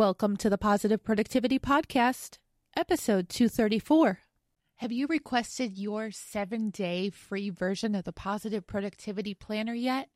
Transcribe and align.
Welcome 0.00 0.38
to 0.38 0.48
the 0.48 0.56
Positive 0.56 1.04
Productivity 1.04 1.58
Podcast, 1.58 2.38
episode 2.74 3.28
234. 3.28 4.20
Have 4.76 4.90
you 4.90 5.06
requested 5.06 5.76
your 5.76 6.10
seven 6.10 6.70
day 6.70 7.10
free 7.10 7.50
version 7.50 7.94
of 7.94 8.04
the 8.04 8.12
Positive 8.14 8.66
Productivity 8.66 9.34
Planner 9.34 9.74
yet? 9.74 10.08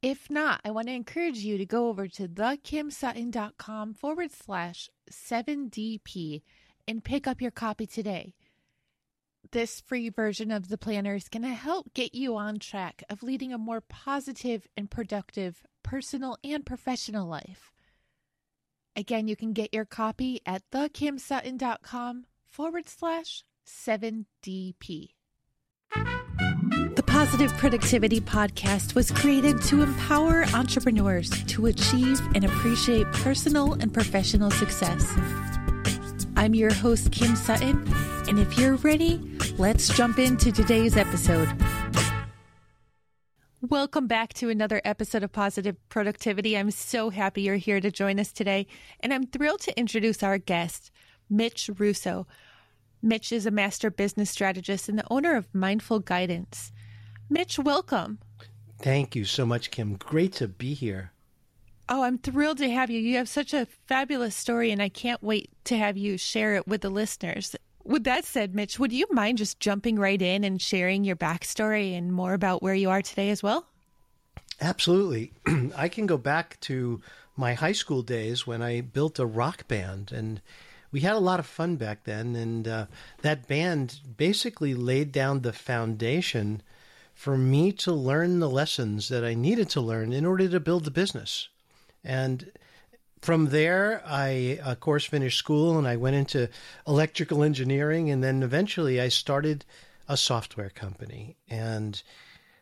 If 0.00 0.30
not, 0.30 0.62
I 0.64 0.70
want 0.70 0.86
to 0.86 0.94
encourage 0.94 1.40
you 1.40 1.58
to 1.58 1.66
go 1.66 1.88
over 1.88 2.08
to 2.08 2.26
thekimsutton.com 2.26 3.92
forward 3.92 4.30
slash 4.32 4.88
7DP 5.10 6.40
and 6.88 7.04
pick 7.04 7.26
up 7.26 7.42
your 7.42 7.50
copy 7.50 7.86
today. 7.86 8.32
This 9.52 9.82
free 9.82 10.08
version 10.08 10.50
of 10.50 10.70
the 10.70 10.78
planner 10.78 11.16
is 11.16 11.28
going 11.28 11.42
to 11.42 11.48
help 11.50 11.92
get 11.92 12.14
you 12.14 12.34
on 12.38 12.58
track 12.58 13.02
of 13.10 13.22
leading 13.22 13.52
a 13.52 13.58
more 13.58 13.82
positive 13.82 14.66
and 14.74 14.90
productive 14.90 15.66
personal 15.82 16.38
and 16.42 16.64
professional 16.64 17.28
life. 17.28 17.74
Again, 18.98 19.28
you 19.28 19.36
can 19.36 19.52
get 19.52 19.72
your 19.72 19.84
copy 19.84 20.40
at 20.44 20.68
thekimsutton.com 20.72 22.24
forward 22.48 22.88
slash 22.88 23.44
7DP. 23.64 25.10
The 26.96 27.04
Positive 27.06 27.52
Productivity 27.58 28.20
Podcast 28.20 28.96
was 28.96 29.12
created 29.12 29.62
to 29.62 29.82
empower 29.82 30.46
entrepreneurs 30.52 31.30
to 31.44 31.66
achieve 31.66 32.20
and 32.34 32.44
appreciate 32.44 33.06
personal 33.12 33.74
and 33.74 33.94
professional 33.94 34.50
success. 34.50 35.14
I'm 36.36 36.56
your 36.56 36.74
host, 36.74 37.12
Kim 37.12 37.36
Sutton, 37.36 37.86
and 38.26 38.40
if 38.40 38.58
you're 38.58 38.74
ready, 38.78 39.20
let's 39.58 39.96
jump 39.96 40.18
into 40.18 40.50
today's 40.50 40.96
episode. 40.96 41.48
Welcome 43.60 44.06
back 44.06 44.34
to 44.34 44.50
another 44.50 44.80
episode 44.84 45.24
of 45.24 45.32
Positive 45.32 45.74
Productivity. 45.88 46.56
I'm 46.56 46.70
so 46.70 47.10
happy 47.10 47.42
you're 47.42 47.56
here 47.56 47.80
to 47.80 47.90
join 47.90 48.20
us 48.20 48.30
today, 48.30 48.68
and 49.00 49.12
I'm 49.12 49.26
thrilled 49.26 49.62
to 49.62 49.76
introduce 49.76 50.22
our 50.22 50.38
guest, 50.38 50.92
Mitch 51.28 51.68
Russo. 51.76 52.28
Mitch 53.02 53.32
is 53.32 53.46
a 53.46 53.50
master 53.50 53.90
business 53.90 54.30
strategist 54.30 54.88
and 54.88 54.96
the 54.96 55.10
owner 55.10 55.34
of 55.34 55.52
Mindful 55.52 55.98
Guidance. 55.98 56.70
Mitch, 57.28 57.58
welcome. 57.58 58.20
Thank 58.80 59.16
you 59.16 59.24
so 59.24 59.44
much, 59.44 59.72
Kim. 59.72 59.96
Great 59.96 60.34
to 60.34 60.46
be 60.46 60.72
here. 60.74 61.10
Oh, 61.88 62.04
I'm 62.04 62.18
thrilled 62.18 62.58
to 62.58 62.70
have 62.70 62.90
you. 62.90 63.00
You 63.00 63.16
have 63.16 63.28
such 63.28 63.52
a 63.52 63.66
fabulous 63.88 64.36
story, 64.36 64.70
and 64.70 64.80
I 64.80 64.88
can't 64.88 65.20
wait 65.20 65.50
to 65.64 65.76
have 65.76 65.96
you 65.96 66.16
share 66.16 66.54
it 66.54 66.68
with 66.68 66.82
the 66.82 66.90
listeners. 66.90 67.56
With 67.88 68.04
that 68.04 68.26
said, 68.26 68.54
Mitch, 68.54 68.78
would 68.78 68.92
you 68.92 69.06
mind 69.10 69.38
just 69.38 69.60
jumping 69.60 69.98
right 69.98 70.20
in 70.20 70.44
and 70.44 70.60
sharing 70.60 71.04
your 71.04 71.16
backstory 71.16 71.96
and 71.96 72.12
more 72.12 72.34
about 72.34 72.62
where 72.62 72.74
you 72.74 72.90
are 72.90 73.00
today 73.00 73.30
as 73.30 73.42
well? 73.42 73.64
Absolutely. 74.60 75.32
I 75.74 75.88
can 75.88 76.04
go 76.04 76.18
back 76.18 76.60
to 76.62 77.00
my 77.34 77.54
high 77.54 77.72
school 77.72 78.02
days 78.02 78.46
when 78.46 78.60
I 78.60 78.82
built 78.82 79.18
a 79.18 79.24
rock 79.24 79.66
band, 79.68 80.12
and 80.12 80.42
we 80.92 81.00
had 81.00 81.14
a 81.14 81.18
lot 81.18 81.40
of 81.40 81.46
fun 81.46 81.76
back 81.76 82.04
then. 82.04 82.36
And 82.36 82.68
uh, 82.68 82.86
that 83.22 83.48
band 83.48 84.00
basically 84.18 84.74
laid 84.74 85.10
down 85.10 85.40
the 85.40 85.54
foundation 85.54 86.62
for 87.14 87.38
me 87.38 87.72
to 87.72 87.92
learn 87.92 88.38
the 88.38 88.50
lessons 88.50 89.08
that 89.08 89.24
I 89.24 89.32
needed 89.32 89.70
to 89.70 89.80
learn 89.80 90.12
in 90.12 90.26
order 90.26 90.46
to 90.46 90.60
build 90.60 90.84
the 90.84 90.90
business. 90.90 91.48
And 92.04 92.52
from 93.22 93.46
there, 93.46 94.02
I, 94.06 94.58
of 94.64 94.80
course, 94.80 95.04
finished 95.04 95.38
school 95.38 95.78
and 95.78 95.86
I 95.86 95.96
went 95.96 96.16
into 96.16 96.48
electrical 96.86 97.42
engineering. 97.42 98.10
And 98.10 98.22
then 98.22 98.42
eventually 98.42 99.00
I 99.00 99.08
started 99.08 99.64
a 100.08 100.16
software 100.16 100.70
company. 100.70 101.36
And 101.48 102.00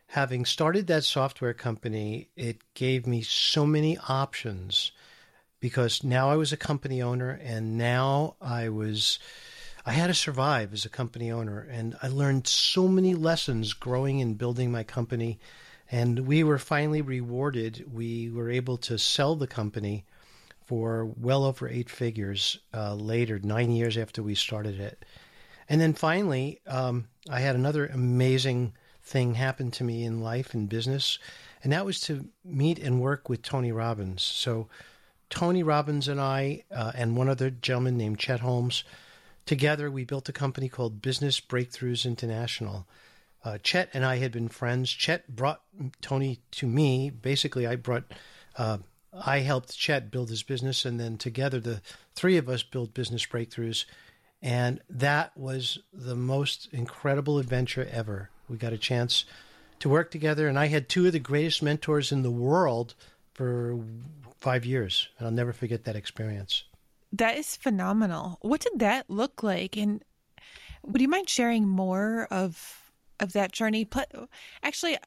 having 0.09 0.45
started 0.45 0.87
that 0.87 1.05
software 1.05 1.55
company, 1.55 2.29
it 2.37 2.59
gave 2.75 3.07
me 3.07 3.23
so 3.23 3.67
many 3.67 3.99
options 4.09 4.93
because 5.61 6.05
now 6.05 6.31
I 6.31 6.37
was 6.37 6.53
a 6.53 6.57
company 6.57 7.03
owner 7.03 7.41
and 7.43 7.79
now 7.79 8.37
I 8.41 8.69
was. 8.69 9.19
I 9.89 9.93
had 9.93 10.09
to 10.09 10.15
survive 10.15 10.73
as 10.73 10.85
a 10.85 10.89
company 10.89 11.31
owner, 11.31 11.61
and 11.61 11.97
I 12.03 12.09
learned 12.09 12.49
so 12.49 12.89
many 12.89 13.15
lessons 13.15 13.73
growing 13.73 14.21
and 14.21 14.37
building 14.37 14.73
my 14.73 14.83
company. 14.83 15.39
And 15.89 16.27
we 16.27 16.43
were 16.43 16.59
finally 16.59 17.03
rewarded. 17.03 17.85
We 17.93 18.29
were 18.29 18.51
able 18.51 18.79
to 18.79 18.99
sell 18.99 19.37
the 19.37 19.47
company 19.47 20.05
for 20.67 21.07
well 21.17 21.45
over 21.45 21.69
eight 21.69 21.89
figures 21.89 22.59
uh, 22.75 22.95
later, 22.95 23.39
nine 23.39 23.71
years 23.71 23.97
after 23.97 24.23
we 24.23 24.35
started 24.35 24.81
it. 24.81 25.05
And 25.69 25.81
then 25.81 25.95
finally, 25.95 26.61
um, 26.67 27.07
I 27.31 27.41
had 27.41 27.57
another 27.57 27.87
amazing 27.87 28.75
thing 29.03 29.35
happen 29.35 29.71
to 29.73 29.85
me 29.85 30.05
in 30.05 30.21
life 30.21 30.55
and 30.55 30.69
business, 30.69 31.19
and 31.63 31.73
that 31.73 31.87
was 31.87 32.01
to 32.01 32.29
meet 32.45 32.79
and 32.79 33.01
work 33.01 33.29
with 33.29 33.43
Tony 33.43 33.73
Robbins. 33.73 34.23
So, 34.23 34.69
Tony 35.31 35.63
Robbins 35.63 36.07
and 36.07 36.21
I, 36.21 36.65
uh, 36.73 36.93
and 36.95 37.17
one 37.17 37.29
other 37.29 37.51
gentleman 37.51 37.97
named 37.97 38.19
Chet 38.19 38.41
Holmes, 38.41 38.85
together 39.45 39.91
we 39.91 40.05
built 40.05 40.29
a 40.29 40.33
company 40.33 40.69
called 40.69 41.03
Business 41.03 41.41
Breakthroughs 41.41 42.05
International. 42.05 42.87
Uh, 43.45 43.59
Chet 43.59 43.89
and 43.93 44.05
I 44.05 44.17
had 44.17 44.33
been 44.33 44.49
friends. 44.49 44.91
Chet 44.91 45.35
brought 45.35 45.63
Tony 46.01 46.41
to 46.53 46.67
me. 46.67 47.11
Basically, 47.11 47.67
I 47.67 47.77
brought 47.77 48.05
uh, 48.57 48.79
I 49.25 49.41
helped 49.41 49.77
Chet 49.77 50.11
build 50.11 50.31
his 50.31 50.43
business, 50.43 50.85
and 50.85 50.99
then 50.99 51.19
together 51.19 51.61
the 51.61 51.81
three 52.15 52.37
of 52.37 52.49
us 52.49 52.63
built 52.63 52.95
Business 52.95 53.25
Breakthroughs. 53.27 53.85
And 54.43 54.81
that 54.91 55.37
was 55.37 55.79
the 55.93 56.15
most 56.17 56.69
incredible 56.73 57.39
adventure 57.39 57.89
ever. 57.91 58.31
We 58.49 58.57
got 58.57 58.73
a 58.73 58.79
chance 58.79 59.25
to 59.81 59.89
work 59.89 60.11
together, 60.11 60.49
and 60.49 60.59
I 60.59 60.67
had 60.67 60.89
two 60.89 61.07
of 61.07 61.13
the 61.13 61.19
greatest 61.19 61.63
mentors 61.63 62.13
in 62.13 62.23
the 62.23 62.31
world 62.31 62.95
for 63.35 63.79
five 64.39 64.65
years. 64.65 65.09
And 65.19 65.27
I'll 65.27 65.35
never 65.35 65.53
forget 65.53 65.85
that 65.85 65.97
experience. 65.97 66.65
That 67.13 67.37
is 67.37 67.57
phenomenal. 67.57 68.39
What 68.41 68.61
did 68.61 68.79
that 68.81 69.09
look 69.09 69.43
like? 69.43 69.77
And 69.77 70.03
would 70.85 71.01
you 71.01 71.09
mind 71.09 71.29
sharing 71.29 71.67
more 71.67 72.27
of 72.31 72.83
of 73.19 73.33
that 73.33 73.53
journey? 73.53 73.89
Actually, 74.63 74.99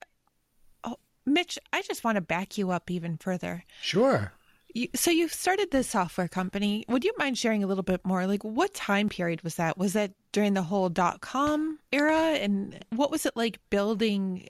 Mitch, 1.26 1.60
I 1.72 1.82
just 1.82 2.04
want 2.04 2.16
to 2.16 2.22
back 2.22 2.58
you 2.58 2.72
up 2.72 2.90
even 2.90 3.18
further. 3.18 3.64
Sure. 3.82 4.34
You, 4.74 4.88
so 4.94 5.10
you 5.10 5.28
started 5.28 5.72
this 5.72 5.88
software 5.88 6.28
company. 6.28 6.86
Would 6.88 7.04
you 7.04 7.14
mind 7.18 7.38
sharing 7.38 7.64
a 7.64 7.68
little 7.68 7.84
bit 7.84 8.06
more? 8.06 8.28
Like, 8.28 8.44
what 8.44 8.74
time 8.74 9.10
period 9.10 9.42
was 9.42 9.56
that? 9.56 9.78
Was 9.78 9.94
that 9.94 10.12
during 10.32 10.54
the 10.54 10.62
whole 10.62 10.90
dot 10.90 11.22
com 11.22 11.80
era? 11.92 12.36
And 12.36 12.84
what 12.92 13.10
was 13.10 13.26
it 13.26 13.36
like 13.36 13.60
building, 13.70 14.48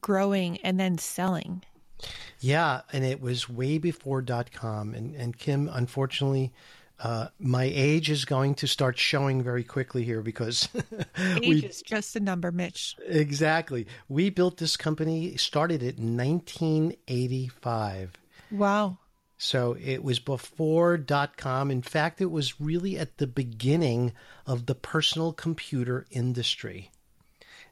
growing, 0.00 0.58
and 0.58 0.78
then 0.78 0.98
selling? 0.98 1.64
Yeah, 2.38 2.82
and 2.92 3.04
it 3.04 3.20
was 3.20 3.48
way 3.48 3.78
before 3.78 4.22
dot 4.22 4.52
com. 4.52 4.94
And, 4.94 5.16
and 5.16 5.36
Kim, 5.36 5.68
unfortunately, 5.72 6.52
uh, 6.98 7.28
my 7.38 7.64
age 7.64 8.08
is 8.10 8.24
going 8.24 8.54
to 8.56 8.66
start 8.66 8.98
showing 8.98 9.42
very 9.42 9.64
quickly 9.64 10.02
here 10.02 10.22
because 10.22 10.68
age 11.18 11.40
we, 11.40 11.64
is 11.64 11.82
just 11.82 12.16
a 12.16 12.20
number, 12.20 12.50
Mitch. 12.50 12.96
Exactly. 13.06 13.86
We 14.08 14.30
built 14.30 14.56
this 14.56 14.76
company, 14.76 15.36
started 15.36 15.82
it 15.82 15.98
in 15.98 16.16
1985. 16.16 18.12
Wow. 18.50 18.98
So 19.38 19.76
it 19.78 20.02
was 20.02 20.18
before 20.18 20.96
dot 20.96 21.36
com. 21.36 21.70
In 21.70 21.82
fact, 21.82 22.22
it 22.22 22.30
was 22.30 22.58
really 22.60 22.98
at 22.98 23.18
the 23.18 23.26
beginning 23.26 24.12
of 24.46 24.64
the 24.64 24.74
personal 24.74 25.34
computer 25.34 26.06
industry. 26.10 26.90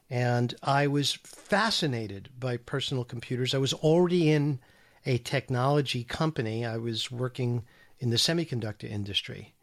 And 0.07 0.53
I 0.61 0.85
was 0.85 1.13
fascinated 1.23 2.29
by 2.39 2.57
personal 2.57 3.03
computers. 3.03 3.55
I 3.55 3.57
was 3.57 3.73
already 3.73 4.29
in 4.29 4.59
a 5.07 5.17
technology 5.17 6.03
company. 6.03 6.63
I 6.63 6.77
was 6.77 7.09
working 7.09 7.63
in 8.05 8.11
the 8.11 8.17
semiconductor 8.17 8.89
industry. 8.89 9.53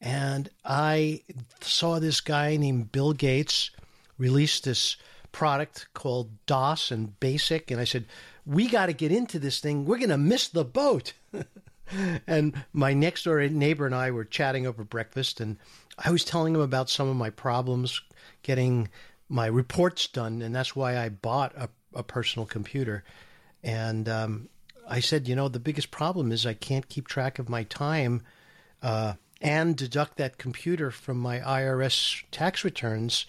And 0.00 0.50
I 0.64 1.22
saw 1.60 1.98
this 1.98 2.20
guy 2.20 2.56
named 2.56 2.90
Bill 2.90 3.12
Gates 3.12 3.70
release 4.18 4.58
this 4.58 4.96
product 5.32 5.86
called 5.94 6.30
DOS 6.46 6.90
and 6.90 7.18
BASIC. 7.20 7.70
And 7.70 7.80
I 7.80 7.84
said, 7.84 8.06
We 8.44 8.68
got 8.68 8.86
to 8.86 8.92
get 8.92 9.12
into 9.12 9.38
this 9.38 9.60
thing. 9.60 9.84
We're 9.84 9.98
going 9.98 10.08
to 10.08 10.18
miss 10.18 10.48
the 10.48 10.64
boat. 10.64 11.12
and 12.26 12.64
my 12.72 12.94
next 12.94 13.24
door 13.24 13.46
neighbor 13.48 13.86
and 13.86 13.94
I 13.94 14.10
were 14.10 14.24
chatting 14.24 14.66
over 14.66 14.82
breakfast. 14.82 15.40
And 15.40 15.58
I 15.98 16.10
was 16.10 16.24
telling 16.24 16.54
him 16.54 16.60
about 16.60 16.90
some 16.90 17.08
of 17.08 17.16
my 17.16 17.30
problems 17.30 18.00
getting 18.42 18.88
my 19.28 19.46
reports 19.46 20.06
done. 20.06 20.42
And 20.42 20.54
that's 20.54 20.74
why 20.74 20.96
I 20.98 21.10
bought 21.10 21.54
a, 21.56 21.68
a 21.94 22.02
personal 22.02 22.46
computer. 22.46 23.04
And 23.62 24.08
um, 24.08 24.48
I 24.88 25.00
said, 25.00 25.28
you 25.28 25.36
know, 25.36 25.48
the 25.48 25.60
biggest 25.60 25.90
problem 25.90 26.32
is 26.32 26.46
I 26.46 26.54
can't 26.54 26.88
keep 26.88 27.08
track 27.08 27.38
of 27.38 27.48
my 27.48 27.64
time 27.64 28.22
uh, 28.82 29.14
and 29.40 29.76
deduct 29.76 30.16
that 30.16 30.38
computer 30.38 30.90
from 30.90 31.18
my 31.18 31.40
IRS 31.40 32.22
tax 32.30 32.64
returns 32.64 33.26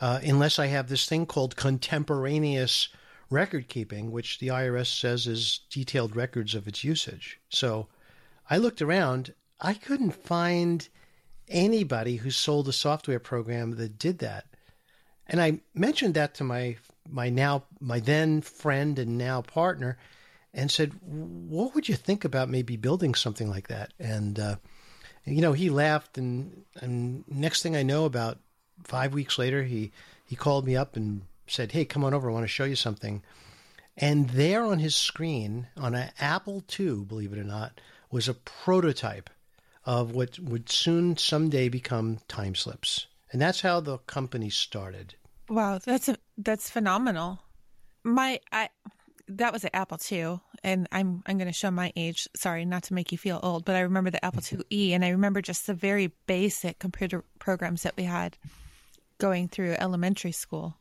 uh, 0.00 0.20
unless 0.22 0.58
I 0.58 0.66
have 0.66 0.88
this 0.88 1.06
thing 1.06 1.26
called 1.26 1.56
contemporaneous 1.56 2.88
record 3.30 3.68
keeping, 3.68 4.10
which 4.10 4.38
the 4.38 4.48
IRS 4.48 4.98
says 4.98 5.26
is 5.26 5.60
detailed 5.70 6.16
records 6.16 6.54
of 6.54 6.68
its 6.68 6.84
usage. 6.84 7.40
So 7.48 7.88
I 8.50 8.58
looked 8.58 8.82
around. 8.82 9.34
I 9.60 9.74
couldn't 9.74 10.12
find 10.12 10.88
anybody 11.48 12.16
who 12.16 12.30
sold 12.30 12.68
a 12.68 12.72
software 12.72 13.20
program 13.20 13.76
that 13.76 13.98
did 13.98 14.18
that. 14.18 14.46
And 15.26 15.40
I 15.40 15.60
mentioned 15.74 16.14
that 16.14 16.34
to 16.34 16.44
my 16.44 16.76
my 17.08 17.30
now 17.30 17.64
my 17.80 18.00
then 18.00 18.42
friend 18.42 18.98
and 18.98 19.16
now 19.18 19.42
partner, 19.42 19.98
and 20.54 20.70
said, 20.70 20.92
"What 21.02 21.74
would 21.74 21.88
you 21.88 21.94
think 21.94 22.24
about 22.24 22.48
maybe 22.48 22.76
building 22.76 23.14
something 23.14 23.48
like 23.48 23.68
that?" 23.68 23.92
And 23.98 24.38
uh, 24.38 24.56
you 25.24 25.40
know, 25.40 25.52
he 25.52 25.70
laughed, 25.70 26.18
and 26.18 26.64
and 26.80 27.24
next 27.28 27.62
thing 27.62 27.76
I 27.76 27.82
know, 27.82 28.04
about 28.04 28.38
five 28.84 29.14
weeks 29.14 29.38
later, 29.38 29.62
he 29.62 29.92
he 30.24 30.36
called 30.36 30.66
me 30.66 30.76
up 30.76 30.96
and 30.96 31.22
said, 31.46 31.72
"Hey, 31.72 31.84
come 31.84 32.04
on 32.04 32.14
over. 32.14 32.28
I 32.30 32.32
want 32.32 32.44
to 32.44 32.48
show 32.48 32.64
you 32.64 32.76
something." 32.76 33.22
And 33.96 34.30
there 34.30 34.64
on 34.64 34.78
his 34.78 34.96
screen, 34.96 35.68
on 35.76 35.94
an 35.94 36.10
Apple 36.18 36.64
II, 36.78 37.04
believe 37.04 37.32
it 37.32 37.38
or 37.38 37.44
not, 37.44 37.78
was 38.10 38.26
a 38.26 38.34
prototype 38.34 39.28
of 39.84 40.12
what 40.12 40.38
would 40.38 40.70
soon 40.70 41.16
someday 41.16 41.68
become 41.68 42.18
TimeSlips. 42.28 43.06
And 43.30 43.40
that's 43.40 43.60
how 43.60 43.80
the 43.80 43.98
company 43.98 44.50
started. 44.50 45.14
Wow, 45.48 45.78
that's 45.78 46.08
a, 46.08 46.16
that's 46.38 46.70
phenomenal. 46.70 47.40
My 48.04 48.40
I 48.50 48.68
that 49.38 49.52
was 49.52 49.64
an 49.64 49.70
Apple 49.72 49.98
II, 50.10 50.40
and 50.62 50.88
I'm 50.92 51.22
I'm 51.26 51.38
going 51.38 51.48
to 51.48 51.52
show 51.52 51.70
my 51.70 51.92
age. 51.96 52.28
Sorry, 52.34 52.64
not 52.64 52.84
to 52.84 52.94
make 52.94 53.12
you 53.12 53.18
feel 53.18 53.40
old, 53.42 53.64
but 53.64 53.76
I 53.76 53.80
remember 53.80 54.10
the 54.10 54.24
Apple 54.24 54.42
IIe, 54.42 54.90
and 54.90 55.04
I 55.04 55.10
remember 55.10 55.42
just 55.42 55.66
the 55.66 55.74
very 55.74 56.12
basic 56.26 56.78
computer 56.78 57.24
programs 57.38 57.82
that 57.82 57.96
we 57.96 58.04
had 58.04 58.36
going 59.18 59.48
through 59.48 59.76
elementary 59.78 60.32
school. 60.32 60.76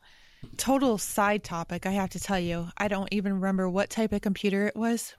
Total 0.57 0.97
side 0.97 1.43
topic, 1.43 1.85
I 1.85 1.91
have 1.91 2.09
to 2.11 2.19
tell 2.19 2.39
you, 2.39 2.69
I 2.77 2.87
don't 2.87 3.09
even 3.11 3.33
remember 3.33 3.69
what 3.69 3.89
type 3.89 4.11
of 4.11 4.21
computer 4.21 4.65
it 4.65 4.75
was, 4.75 5.15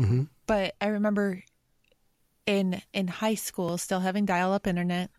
mm-hmm. 0.00 0.24
but 0.46 0.74
I 0.80 0.86
remember 0.86 1.42
in 2.46 2.80
in 2.92 3.08
high 3.08 3.34
school 3.34 3.78
still 3.78 4.00
having 4.00 4.26
dial-up 4.26 4.66
internet, 4.66 5.10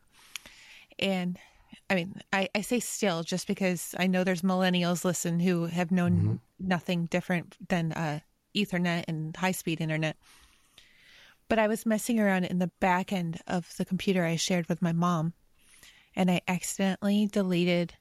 and 0.99 1.37
I 1.89 1.95
mean, 1.95 2.21
I, 2.31 2.47
I 2.55 2.61
say 2.61 2.79
still 2.79 3.23
just 3.23 3.47
because 3.47 3.93
I 3.99 4.07
know 4.07 4.23
there's 4.23 4.43
millennials 4.43 5.03
listen 5.03 5.41
who 5.41 5.65
have 5.65 5.91
known 5.91 6.11
mm-hmm. 6.13 6.35
Nothing 6.61 7.05
different 7.05 7.55
than 7.69 7.91
uh, 7.91 8.19
Ethernet 8.55 9.05
and 9.07 9.35
high 9.35 9.51
speed 9.51 9.81
internet. 9.81 10.17
But 11.47 11.59
I 11.59 11.67
was 11.67 11.85
messing 11.85 12.19
around 12.19 12.45
in 12.45 12.59
the 12.59 12.71
back 12.79 13.11
end 13.11 13.41
of 13.47 13.75
the 13.77 13.85
computer 13.85 14.23
I 14.23 14.37
shared 14.37 14.69
with 14.69 14.81
my 14.81 14.93
mom, 14.93 15.33
and 16.15 16.31
I 16.31 16.41
accidentally 16.47 17.27
deleted 17.27 17.93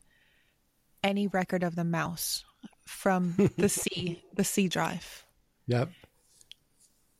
any 1.02 1.26
record 1.26 1.62
of 1.62 1.74
the 1.74 1.84
mouse 1.84 2.44
from 2.86 3.34
the 3.56 3.68
C 3.70 4.22
the 4.34 4.44
C 4.44 4.68
drive. 4.68 5.24
Yep. 5.66 5.90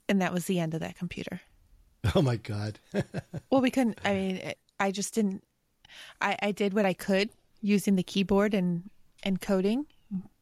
And 0.08 0.20
that 0.22 0.32
was 0.32 0.46
the 0.46 0.60
end 0.60 0.74
of 0.74 0.80
that 0.80 0.96
computer. 0.96 1.40
Oh 2.14 2.22
my 2.22 2.36
god. 2.36 2.78
well, 3.50 3.60
we 3.60 3.70
couldn't. 3.70 4.00
I 4.06 4.14
mean, 4.14 4.52
I 4.78 4.90
just 4.90 5.12
didn't 5.12 5.44
I, 6.20 6.36
I 6.42 6.52
did 6.52 6.74
what 6.74 6.86
I 6.86 6.92
could 6.92 7.30
using 7.60 7.96
the 7.96 8.02
keyboard 8.02 8.54
and, 8.54 8.90
and 9.22 9.40
coding, 9.40 9.86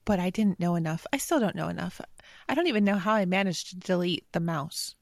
but 0.09 0.19
I 0.19 0.31
didn't 0.31 0.59
know 0.59 0.75
enough. 0.75 1.07
I 1.13 1.19
still 1.19 1.39
don't 1.39 1.55
know 1.55 1.69
enough. 1.69 2.01
I 2.49 2.55
don't 2.55 2.67
even 2.67 2.83
know 2.83 2.97
how 2.97 3.13
I 3.13 3.27
managed 3.27 3.69
to 3.69 3.77
delete 3.77 4.25
the 4.33 4.41
mouse. 4.41 4.95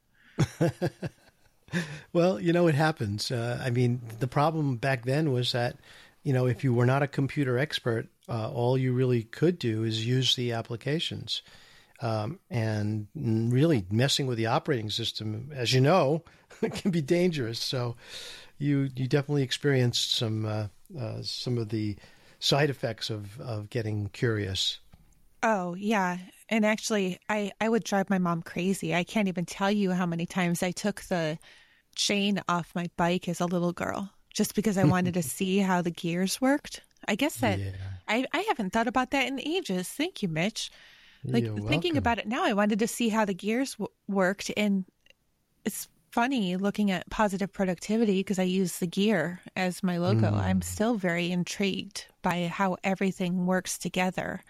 well, 2.12 2.40
you 2.40 2.52
know, 2.52 2.66
it 2.66 2.74
happens. 2.74 3.30
Uh, 3.30 3.62
I 3.64 3.70
mean, 3.70 4.00
the 4.18 4.26
problem 4.26 4.78
back 4.78 5.04
then 5.04 5.30
was 5.30 5.52
that, 5.52 5.76
you 6.24 6.32
know, 6.32 6.46
if 6.46 6.64
you 6.64 6.74
were 6.74 6.86
not 6.86 7.04
a 7.04 7.06
computer 7.06 7.56
expert, 7.56 8.08
uh, 8.28 8.50
all 8.50 8.76
you 8.76 8.92
really 8.92 9.22
could 9.22 9.60
do 9.60 9.84
is 9.84 10.04
use 10.04 10.34
the 10.34 10.50
applications. 10.50 11.42
Um, 12.00 12.40
and 12.50 13.06
really 13.14 13.86
messing 13.88 14.26
with 14.26 14.38
the 14.38 14.46
operating 14.46 14.90
system, 14.90 15.52
as 15.54 15.72
you 15.72 15.80
know, 15.80 16.24
can 16.72 16.90
be 16.90 17.00
dangerous. 17.00 17.60
So, 17.60 17.94
you 18.58 18.90
you 18.96 19.06
definitely 19.06 19.44
experienced 19.44 20.14
some 20.14 20.44
uh, 20.44 20.66
uh, 20.98 21.22
some 21.22 21.58
of 21.58 21.68
the 21.68 21.96
side 22.38 22.70
effects 22.70 23.08
of 23.08 23.40
of 23.40 23.70
getting 23.70 24.08
curious. 24.08 24.80
Oh 25.42 25.74
yeah, 25.74 26.18
and 26.48 26.64
actually, 26.64 27.18
I 27.28 27.52
I 27.60 27.68
would 27.68 27.84
drive 27.84 28.10
my 28.10 28.18
mom 28.18 28.42
crazy. 28.42 28.94
I 28.94 29.04
can't 29.04 29.28
even 29.28 29.44
tell 29.44 29.70
you 29.70 29.92
how 29.92 30.06
many 30.06 30.26
times 30.26 30.62
I 30.62 30.70
took 30.70 31.02
the 31.02 31.38
chain 31.94 32.42
off 32.48 32.74
my 32.74 32.88
bike 32.96 33.28
as 33.28 33.40
a 33.40 33.46
little 33.46 33.72
girl 33.72 34.10
just 34.32 34.54
because 34.54 34.76
I 34.76 34.84
wanted 34.84 35.14
to 35.14 35.22
see 35.36 35.58
how 35.58 35.82
the 35.82 35.90
gears 35.90 36.40
worked. 36.40 36.82
I 37.08 37.14
guess 37.14 37.36
that 37.36 37.58
yeah. 37.58 37.72
I 38.08 38.26
I 38.32 38.44
haven't 38.48 38.72
thought 38.72 38.88
about 38.88 39.10
that 39.10 39.26
in 39.26 39.40
ages. 39.40 39.88
Thank 39.88 40.22
you, 40.22 40.28
Mitch. 40.28 40.70
Like 41.24 41.44
You're 41.44 41.56
thinking 41.56 41.94
welcome. 41.94 41.98
about 41.98 42.18
it 42.18 42.28
now, 42.28 42.44
I 42.44 42.52
wanted 42.52 42.78
to 42.78 42.86
see 42.86 43.08
how 43.08 43.24
the 43.24 43.34
gears 43.34 43.72
w- 43.74 43.90
worked, 44.06 44.50
and 44.56 44.84
it's 45.64 45.88
funny 46.12 46.56
looking 46.56 46.90
at 46.90 47.10
positive 47.10 47.52
productivity 47.52 48.20
because 48.20 48.38
I 48.38 48.44
use 48.44 48.78
the 48.78 48.86
gear 48.86 49.40
as 49.56 49.82
my 49.82 49.98
logo. 49.98 50.30
Mm. 50.30 50.38
I'm 50.38 50.62
still 50.62 50.94
very 50.94 51.30
intrigued 51.30 52.06
by 52.22 52.46
how 52.46 52.76
everything 52.84 53.44
works 53.44 53.76
together. 53.76 54.42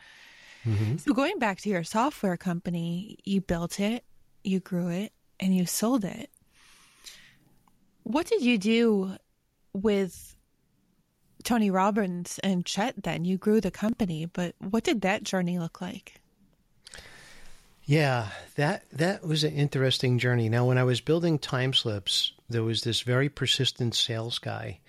Mm-hmm. 0.66 0.96
So, 0.98 1.12
going 1.12 1.38
back 1.38 1.60
to 1.60 1.68
your 1.68 1.84
software 1.84 2.36
company, 2.36 3.18
you 3.24 3.40
built 3.40 3.78
it, 3.78 4.04
you 4.42 4.60
grew 4.60 4.88
it, 4.88 5.12
and 5.38 5.54
you 5.54 5.66
sold 5.66 6.04
it. 6.04 6.30
What 8.02 8.26
did 8.26 8.42
you 8.42 8.58
do 8.58 9.16
with 9.72 10.36
Tony 11.44 11.70
Robbins 11.70 12.40
and 12.42 12.64
Chet 12.64 13.02
then? 13.02 13.24
You 13.24 13.38
grew 13.38 13.60
the 13.60 13.70
company, 13.70 14.26
but 14.26 14.54
what 14.58 14.84
did 14.84 15.02
that 15.02 15.22
journey 15.22 15.58
look 15.58 15.80
like? 15.80 16.20
Yeah, 17.84 18.30
that 18.56 18.84
that 18.90 19.24
was 19.24 19.44
an 19.44 19.52
interesting 19.52 20.18
journey. 20.18 20.48
Now, 20.48 20.66
when 20.66 20.78
I 20.78 20.82
was 20.82 21.00
building 21.00 21.38
TimeSlips, 21.38 22.32
there 22.48 22.64
was 22.64 22.82
this 22.82 23.02
very 23.02 23.28
persistent 23.28 23.94
sales 23.94 24.40
guy 24.40 24.80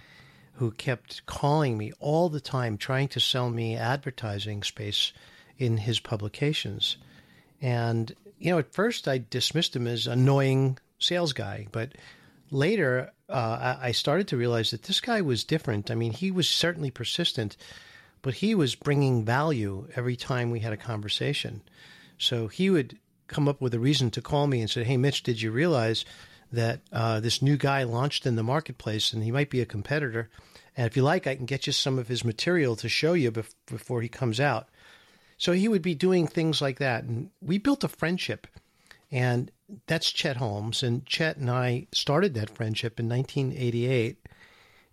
who 0.54 0.72
kept 0.72 1.24
calling 1.28 1.78
me 1.78 1.94
all 2.00 2.30
the 2.30 2.42
time, 2.42 2.78
trying 2.78 3.08
to 3.10 3.20
sell 3.20 3.52
me 3.52 3.76
advertising 3.76 4.64
space 4.64 5.14
in 5.58 5.78
his 5.78 6.00
publications. 6.00 6.98
And 7.62 8.14
you 8.40 8.52
know, 8.52 8.60
at 8.60 8.74
first 8.74 9.08
I 9.08 9.24
dismissed 9.30 9.76
him 9.76 9.88
as 9.88 10.08
annoying 10.08 10.78
sales 11.00 11.34
guy, 11.34 11.68
but 11.72 11.94
later 12.52 13.12
uh, 13.30 13.78
I 13.82 13.92
started 13.92 14.28
to 14.30 14.38
realize 14.38 14.72
that 14.72 14.84
this 14.84 15.02
guy 15.02 15.22
was 15.22 15.44
different. 15.44 15.92
I 15.92 15.96
mean, 15.96 16.14
he 16.14 16.32
was 16.32 16.48
certainly 16.48 16.92
persistent, 16.92 17.58
but 18.22 18.36
he 18.36 18.56
was 18.56 18.76
bringing 18.76 19.26
value 19.26 19.88
every 19.96 20.16
time 20.16 20.52
we 20.52 20.60
had 20.60 20.74
a 20.74 20.78
conversation. 20.78 21.62
So 22.18 22.48
he 22.48 22.70
would 22.70 22.98
come 23.28 23.48
up 23.48 23.62
with 23.62 23.74
a 23.74 23.80
reason 23.80 24.12
to 24.12 24.22
call 24.22 24.48
me 24.48 24.62
and 24.62 24.70
say, 24.70 24.84
Hey, 24.84 24.98
Mitch, 24.98 25.24
did 25.24 25.42
you 25.42 25.52
realize 25.52 26.06
that 26.52 26.80
uh, 26.94 27.20
this 27.20 27.42
new 27.42 27.58
guy 27.58 27.84
launched 27.84 28.26
in 28.26 28.38
the 28.38 28.44
marketplace 28.44 29.12
and 29.12 29.24
he 29.24 29.32
might 29.32 29.50
be 29.50 29.62
a 29.62 29.66
competitor? 29.66 30.30
And 30.76 30.88
if 30.88 30.96
you 30.96 31.04
like, 31.04 31.28
I 31.28 31.36
can 31.36 31.46
get 31.46 31.68
you 31.68 31.74
some 31.74 32.00
of 32.00 32.08
his 32.08 32.24
material 32.24 32.76
to 32.78 32.88
show 32.88 33.14
you 33.14 33.32
bef- 33.32 33.54
before 33.66 34.02
he 34.02 34.10
comes 34.10 34.40
out. 34.40 34.70
So 35.38 35.52
he 35.52 35.68
would 35.68 35.82
be 35.82 35.96
doing 35.96 36.28
things 36.28 36.62
like 36.62 36.80
that. 36.80 37.04
And 37.04 37.30
we 37.42 37.58
built 37.58 37.84
a 37.84 37.88
friendship. 37.88 38.48
And 39.12 39.52
that's 39.86 40.12
Chet 40.12 40.38
Holmes. 40.38 40.84
And 40.84 41.06
Chet 41.06 41.38
and 41.38 41.50
I 41.50 41.88
started 41.92 42.34
that 42.34 42.56
friendship 42.56 43.00
in 43.00 43.08
1988. 43.08 44.18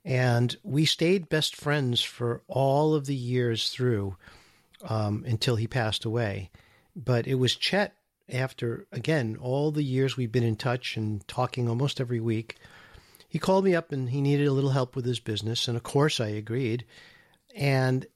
And 0.04 0.54
we 0.62 0.84
stayed 0.84 1.30
best 1.30 1.56
friends 1.56 2.02
for 2.02 2.42
all 2.46 2.94
of 2.94 3.06
the 3.06 3.14
years 3.14 3.70
through 3.70 4.16
um, 4.82 5.24
until 5.26 5.56
he 5.56 5.66
passed 5.66 6.04
away. 6.04 6.50
But 6.94 7.26
it 7.26 7.36
was 7.36 7.56
Chet 7.56 7.94
after, 8.28 8.86
again, 8.92 9.36
all 9.40 9.70
the 9.70 9.82
years 9.82 10.16
we've 10.16 10.32
been 10.32 10.44
in 10.44 10.56
touch 10.56 10.96
and 10.96 11.26
talking 11.26 11.68
almost 11.68 12.00
every 12.00 12.20
week. 12.20 12.56
He 13.28 13.38
called 13.38 13.64
me 13.64 13.74
up 13.74 13.92
and 13.92 14.10
he 14.10 14.20
needed 14.20 14.46
a 14.46 14.52
little 14.52 14.70
help 14.70 14.94
with 14.94 15.06
his 15.06 15.20
business. 15.20 15.66
And 15.68 15.76
of 15.76 15.82
course, 15.82 16.20
I 16.20 16.28
agreed. 16.28 16.84
And 17.56 18.06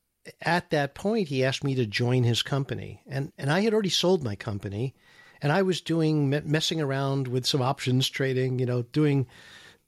at 0.42 0.70
that 0.70 0.94
point, 0.94 1.28
he 1.28 1.44
asked 1.44 1.64
me 1.64 1.74
to 1.74 1.86
join 1.86 2.24
his 2.24 2.42
company. 2.42 3.02
And, 3.06 3.32
and 3.38 3.50
I 3.50 3.60
had 3.60 3.72
already 3.72 3.88
sold 3.88 4.22
my 4.22 4.36
company. 4.36 4.94
And 5.40 5.52
I 5.52 5.62
was 5.62 5.80
doing, 5.80 6.30
messing 6.44 6.80
around 6.80 7.28
with 7.28 7.46
some 7.46 7.62
options 7.62 8.08
trading, 8.08 8.58
you 8.58 8.66
know, 8.66 8.82
doing 8.82 9.26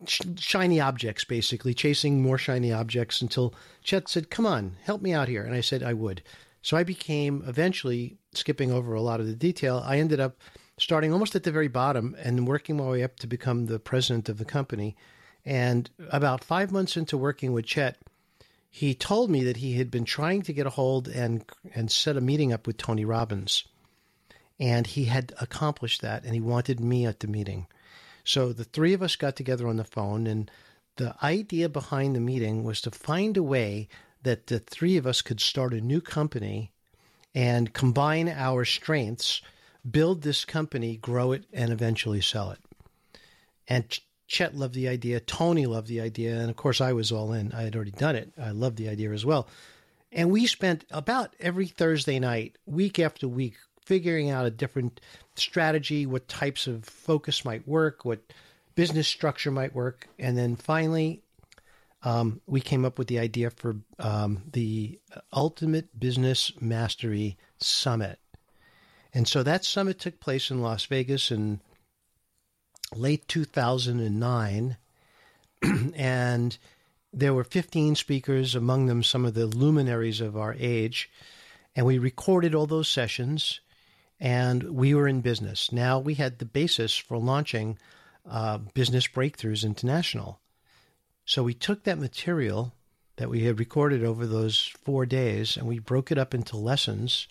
shiny 0.07 0.81
objects, 0.81 1.25
basically, 1.25 1.75
chasing 1.75 2.23
more 2.23 2.39
shiny 2.39 2.73
objects 2.73 3.21
until 3.21 3.55
Chet 3.83 4.09
said, 4.09 4.31
Come 4.31 4.47
on, 4.47 4.77
help 4.83 5.03
me 5.03 5.13
out 5.13 5.29
here. 5.29 5.43
And 5.45 5.55
I 5.55 5.61
said, 5.61 5.83
I 5.83 5.93
would. 5.93 6.23
So 6.63 6.77
I 6.77 6.85
became 6.85 7.43
eventually 7.47 8.19
skipping 8.33 8.71
over 8.71 8.95
a 8.95 9.03
lot 9.03 9.21
of 9.21 9.27
the 9.27 9.35
detail. 9.35 9.83
I 9.85 9.99
ended 9.99 10.21
up 10.21 10.39
starting 10.79 11.13
almost 11.13 11.35
at 11.35 11.43
the 11.43 11.53
very 11.53 11.69
bottom 11.69 12.17
and 12.23 12.47
working 12.47 12.77
my 12.77 12.89
way 12.89 13.03
up 13.03 13.17
to 13.17 13.27
become 13.27 13.67
the 13.67 13.79
president 13.79 14.29
of 14.29 14.39
the 14.39 14.45
company. 14.45 14.97
And 15.45 15.91
about 16.11 16.45
five 16.45 16.71
months 16.71 16.97
into 16.97 17.17
working 17.17 17.53
with 17.53 17.67
Chet, 17.67 17.97
he 18.71 18.95
told 18.95 19.29
me 19.31 19.43
that 19.45 19.59
he 19.59 19.75
had 19.75 19.91
been 19.91 20.05
trying 20.05 20.43
to 20.43 20.53
get 20.53 20.67
a 20.67 20.71
hold 20.71 21.09
and 21.09 21.45
and 21.75 21.91
set 21.91 22.17
a 22.17 22.21
meeting 22.21 22.53
up 22.53 22.67
with 22.67 22.77
Tony 22.77 23.05
Robbins, 23.05 23.65
and 24.59 24.87
he 24.87 25.07
had 25.07 25.35
accomplished 25.41 26.01
that, 26.03 26.25
and 26.25 26.35
he 26.35 26.41
wanted 26.41 26.79
me 26.81 27.05
at 27.05 27.21
the 27.21 27.27
meeting. 27.27 27.67
So 28.23 28.53
the 28.53 28.65
three 28.65 28.93
of 28.93 29.03
us 29.03 29.17
got 29.17 29.35
together 29.35 29.67
on 29.67 29.77
the 29.77 29.85
phone, 29.85 30.27
and 30.27 30.51
the 30.97 31.17
idea 31.23 31.69
behind 31.69 32.15
the 32.15 32.21
meeting 32.21 32.63
was 32.63 32.81
to 32.83 32.91
find 32.91 33.37
a 33.37 33.43
way 33.43 33.89
that 34.23 34.47
the 34.47 34.61
three 34.61 34.97
of 34.97 35.07
us 35.07 35.21
could 35.21 35.41
start 35.41 35.75
a 35.75 35.81
new 35.81 36.01
company 36.01 36.71
and 37.35 37.73
combine 37.73 38.29
our 38.29 38.65
strengths, 38.65 39.41
build 39.89 40.23
this 40.23 40.45
company, 40.45 40.97
grow 40.97 41.33
it, 41.33 41.45
and 41.53 41.73
eventually 41.73 42.21
sell 42.21 42.51
it. 42.51 42.61
And 43.67 43.99
Chet 44.31 44.57
loved 44.57 44.75
the 44.75 44.87
idea. 44.87 45.19
Tony 45.19 45.67
loved 45.67 45.89
the 45.89 46.01
idea. 46.01 46.39
And 46.39 46.51
of 46.51 46.55
course, 46.55 46.81
I 46.81 46.93
was 46.93 47.11
all 47.11 47.33
in. 47.33 47.53
I 47.53 47.63
had 47.63 47.75
already 47.75 47.91
done 47.91 48.15
it. 48.15 48.33
I 48.41 48.53
loved 48.53 48.77
the 48.77 48.89
idea 48.89 49.11
as 49.11 49.27
well. 49.27 49.49
And 50.13 50.31
we 50.31 50.47
spent 50.47 50.85
about 50.93 51.35
every 51.41 51.67
Thursday 51.67 52.21
night, 52.21 52.57
week 52.65 53.01
after 53.01 53.27
week, 53.27 53.57
figuring 53.85 54.31
out 54.31 54.47
a 54.47 54.51
different 54.51 55.01
strategy, 55.35 56.07
what 56.07 56.29
types 56.29 56.69
of 56.69 56.85
focus 56.85 57.45
might 57.45 57.67
work, 57.67 58.05
what 58.05 58.21
business 58.77 59.09
structure 59.09 59.51
might 59.51 59.75
work. 59.75 60.07
And 60.17 60.39
then 60.39 60.55
finally, 60.55 61.23
um, 62.05 62.41
we 62.47 62.61
came 62.61 62.85
up 62.85 62.99
with 63.01 63.09
the 63.09 63.19
idea 63.19 63.51
for 63.51 63.79
um, 63.99 64.45
the 64.53 65.01
Ultimate 65.33 65.99
Business 65.99 66.53
Mastery 66.61 67.37
Summit. 67.59 68.21
And 69.13 69.27
so 69.27 69.43
that 69.43 69.65
summit 69.65 69.99
took 69.99 70.21
place 70.21 70.53
in 70.53 70.63
Las 70.63 70.85
Vegas 70.85 71.33
in 71.33 71.61
late 72.95 73.27
2009. 73.29 74.77
and 75.95 76.59
there 77.13 77.35
were 77.35 77.45
15 77.45 77.95
speakers, 77.97 78.55
among 78.55 78.87
them 78.87 79.03
some 79.03 79.25
of 79.25 79.35
the 79.35 79.47
luminaries 79.47 80.21
of 80.21 80.37
our 80.37 80.55
age. 80.59 81.11
And 81.75 81.87
we 81.87 81.99
recorded 81.99 82.55
all 82.55 82.67
those 82.67 82.89
sessions 82.89 83.61
and 84.19 84.63
we 84.75 84.95
were 84.95 85.09
in 85.09 85.23
business. 85.23 85.73
Now 85.73 85.99
we 85.99 86.15
had 86.15 86.39
the 86.39 86.45
basis 86.45 86.97
for 86.97 87.17
launching 87.17 87.79
uh, 88.29 88.59
Business 88.59 89.07
Breakthroughs 89.07 89.65
International. 89.65 90.39
So 91.25 91.43
we 91.43 91.55
took 91.55 91.85
that 91.85 91.99
material 91.99 92.73
that 93.17 93.31
we 93.31 93.45
had 93.45 93.59
recorded 93.59 94.05
over 94.05 94.27
those 94.27 94.73
four 94.85 95.07
days 95.07 95.57
and 95.57 95.67
we 95.67 95.79
broke 95.79 96.11
it 96.11 96.19
up 96.19 96.35
into 96.35 96.57
lessons. 96.57 97.29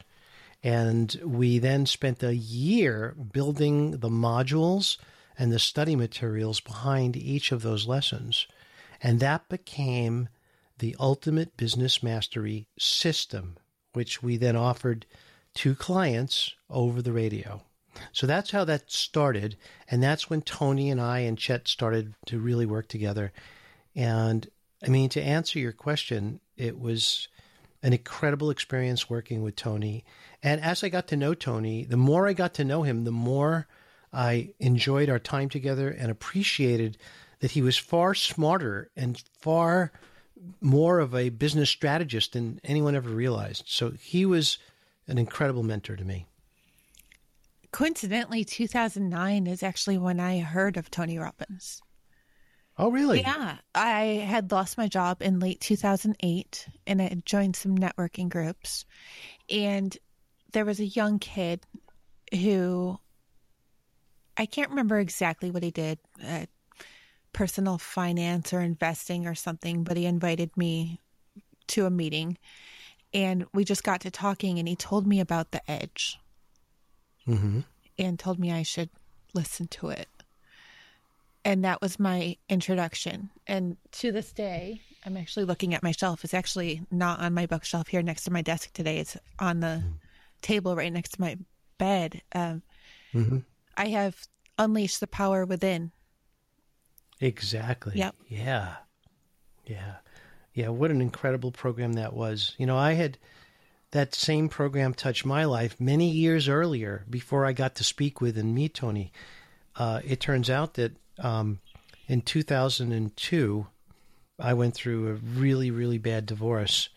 And 0.63 1.19
we 1.23 1.59
then 1.59 1.85
spent 1.85 2.23
a 2.23 2.35
year 2.35 3.15
building 3.31 3.91
the 3.91 4.09
modules 4.09 4.97
and 5.39 5.51
the 5.51 5.57
study 5.57 5.95
materials 5.95 6.59
behind 6.59 7.15
each 7.15 7.53
of 7.53 7.61
those 7.61 7.87
lessons. 7.87 8.45
And 9.01 9.21
that 9.21 9.47
became 9.47 10.27
the 10.79 10.95
ultimate 10.99 11.55
business 11.55 12.03
mastery 12.03 12.67
system, 12.77 13.55
which 13.93 14.21
we 14.21 14.35
then 14.35 14.57
offered 14.57 15.05
to 15.55 15.75
clients 15.75 16.53
over 16.69 17.01
the 17.01 17.13
radio. 17.13 17.61
So 18.11 18.27
that's 18.27 18.51
how 18.51 18.65
that 18.65 18.91
started. 18.91 19.55
And 19.89 20.03
that's 20.03 20.29
when 20.29 20.41
Tony 20.41 20.89
and 20.89 21.01
I 21.01 21.19
and 21.19 21.37
Chet 21.37 21.67
started 21.67 22.13
to 22.27 22.39
really 22.39 22.65
work 22.65 22.87
together. 22.87 23.31
And 23.95 24.47
I 24.85 24.89
mean, 24.89 25.09
to 25.09 25.21
answer 25.21 25.57
your 25.57 25.71
question, 25.71 26.41
it 26.57 26.77
was 26.77 27.29
an 27.81 27.93
incredible 27.93 28.49
experience 28.49 29.09
working 29.09 29.41
with 29.41 29.55
Tony. 29.55 30.03
And 30.43 30.61
as 30.61 30.83
I 30.83 30.89
got 30.89 31.07
to 31.07 31.17
know 31.17 31.33
Tony, 31.33 31.85
the 31.85 31.97
more 31.97 32.27
I 32.27 32.33
got 32.33 32.53
to 32.55 32.65
know 32.65 32.83
him, 32.83 33.05
the 33.05 33.11
more 33.11 33.67
I 34.11 34.53
enjoyed 34.59 35.09
our 35.09 35.19
time 35.19 35.49
together 35.49 35.89
and 35.89 36.09
appreciated 36.09 36.97
that 37.39 37.51
he 37.51 37.61
was 37.61 37.77
far 37.77 38.13
smarter 38.13 38.89
and 38.95 39.21
far 39.39 39.91
more 40.61 40.99
of 40.99 41.13
a 41.13 41.29
business 41.29 41.69
strategist 41.69 42.33
than 42.33 42.59
anyone 42.63 42.95
ever 42.95 43.09
realized. 43.09 43.63
So 43.67 43.91
he 43.91 44.25
was 44.25 44.57
an 45.07 45.17
incredible 45.17 45.63
mentor 45.63 45.95
to 45.95 46.05
me. 46.05 46.25
Coincidentally, 47.71 48.43
2009 48.45 49.47
is 49.47 49.61
actually 49.63 49.97
when 49.97 50.19
I 50.19 50.39
heard 50.39 50.77
of 50.77 50.89
Tony 50.89 51.19
Robbins. 51.19 51.81
Oh, 52.77 52.89
really? 52.89 53.21
Yeah. 53.21 53.57
I 53.75 54.01
had 54.25 54.51
lost 54.51 54.77
my 54.77 54.87
job 54.87 55.21
in 55.21 55.39
late 55.39 55.59
2008 55.59 56.67
and 56.87 57.01
I 57.01 57.09
had 57.09 57.25
joined 57.25 57.55
some 57.55 57.77
networking 57.77 58.29
groups. 58.29 58.85
And 59.49 59.95
there 60.53 60.65
was 60.65 60.79
a 60.79 60.85
young 60.85 61.19
kid 61.19 61.65
who 62.33 62.97
I 64.39 64.45
can't 64.45 64.69
remember 64.69 64.97
exactly 64.99 65.51
what 65.51 65.63
he 65.63 65.69
did, 65.69 65.99
uh, 66.25 66.45
personal 67.33 67.77
finance 67.77 68.53
or 68.53 68.61
investing 68.61 69.27
or 69.27 69.35
something, 69.35 69.83
but 69.83 69.97
he 69.97 70.05
invited 70.05 70.55
me 70.55 71.01
to 71.67 71.85
a 71.85 71.89
meeting 71.89 72.37
and 73.13 73.45
we 73.53 73.65
just 73.65 73.83
got 73.83 74.01
to 74.01 74.11
talking 74.11 74.57
and 74.57 74.67
he 74.67 74.75
told 74.75 75.05
me 75.05 75.19
about 75.19 75.51
the 75.51 75.69
edge 75.69 76.17
mm-hmm. 77.27 77.59
and 77.97 78.17
told 78.17 78.39
me 78.39 78.51
I 78.51 78.63
should 78.63 78.89
listen 79.33 79.67
to 79.67 79.89
it. 79.89 80.07
And 81.43 81.65
that 81.65 81.81
was 81.81 81.99
my 81.99 82.37
introduction. 82.47 83.29
And 83.45 83.77
to 83.93 84.11
this 84.11 84.31
day, 84.31 84.81
I'm 85.05 85.17
actually 85.17 85.45
looking 85.45 85.73
at 85.73 85.83
my 85.83 85.91
shelf. 85.91 86.23
It's 86.23 86.33
actually 86.33 86.81
not 86.91 87.19
on 87.19 87.33
my 87.33 87.45
bookshelf 87.45 87.87
here 87.87 88.01
next 88.01 88.23
to 88.23 88.31
my 88.31 88.41
desk 88.41 88.71
today. 88.73 88.99
It's 88.99 89.17
on 89.39 89.59
the 89.59 89.67
mm-hmm. 89.67 89.89
table 90.41 90.75
right 90.75 90.93
next 90.93 91.13
to 91.13 91.21
my 91.21 91.37
bed. 91.77 92.21
Um, 92.33 92.61
mm-hmm. 93.13 93.37
I 93.79 93.87
have 93.87 94.27
unleashed 94.57 94.99
the 94.99 95.07
power 95.07 95.45
within. 95.45 95.93
Exactly. 97.21 97.93
Yep. 97.95 98.15
Yeah. 98.27 98.75
Yeah. 99.65 99.95
Yeah, 100.53 100.67
what 100.67 100.91
an 100.91 100.99
incredible 100.99 101.51
program 101.51 101.93
that 101.93 102.11
was. 102.13 102.55
You 102.57 102.65
know, 102.65 102.77
I 102.77 102.93
had 102.93 103.17
that 103.91 104.13
same 104.13 104.49
program 104.49 104.93
touch 104.93 105.23
my 105.23 105.45
life 105.45 105.79
many 105.79 106.09
years 106.09 106.49
earlier 106.49 107.05
before 107.09 107.45
I 107.45 107.53
got 107.53 107.75
to 107.75 107.85
speak 107.85 108.19
with 108.19 108.37
and 108.37 108.53
meet 108.53 108.73
Tony. 108.73 109.13
Uh, 109.77 110.01
it 110.03 110.19
turns 110.19 110.49
out 110.49 110.73
that 110.73 110.97
um, 111.17 111.59
in 112.09 112.19
2002, 112.21 113.67
I 114.39 114.53
went 114.55 114.73
through 114.73 115.07
a 115.07 115.13
really, 115.13 115.71
really 115.71 115.97
bad 115.97 116.25
divorce, 116.25 116.89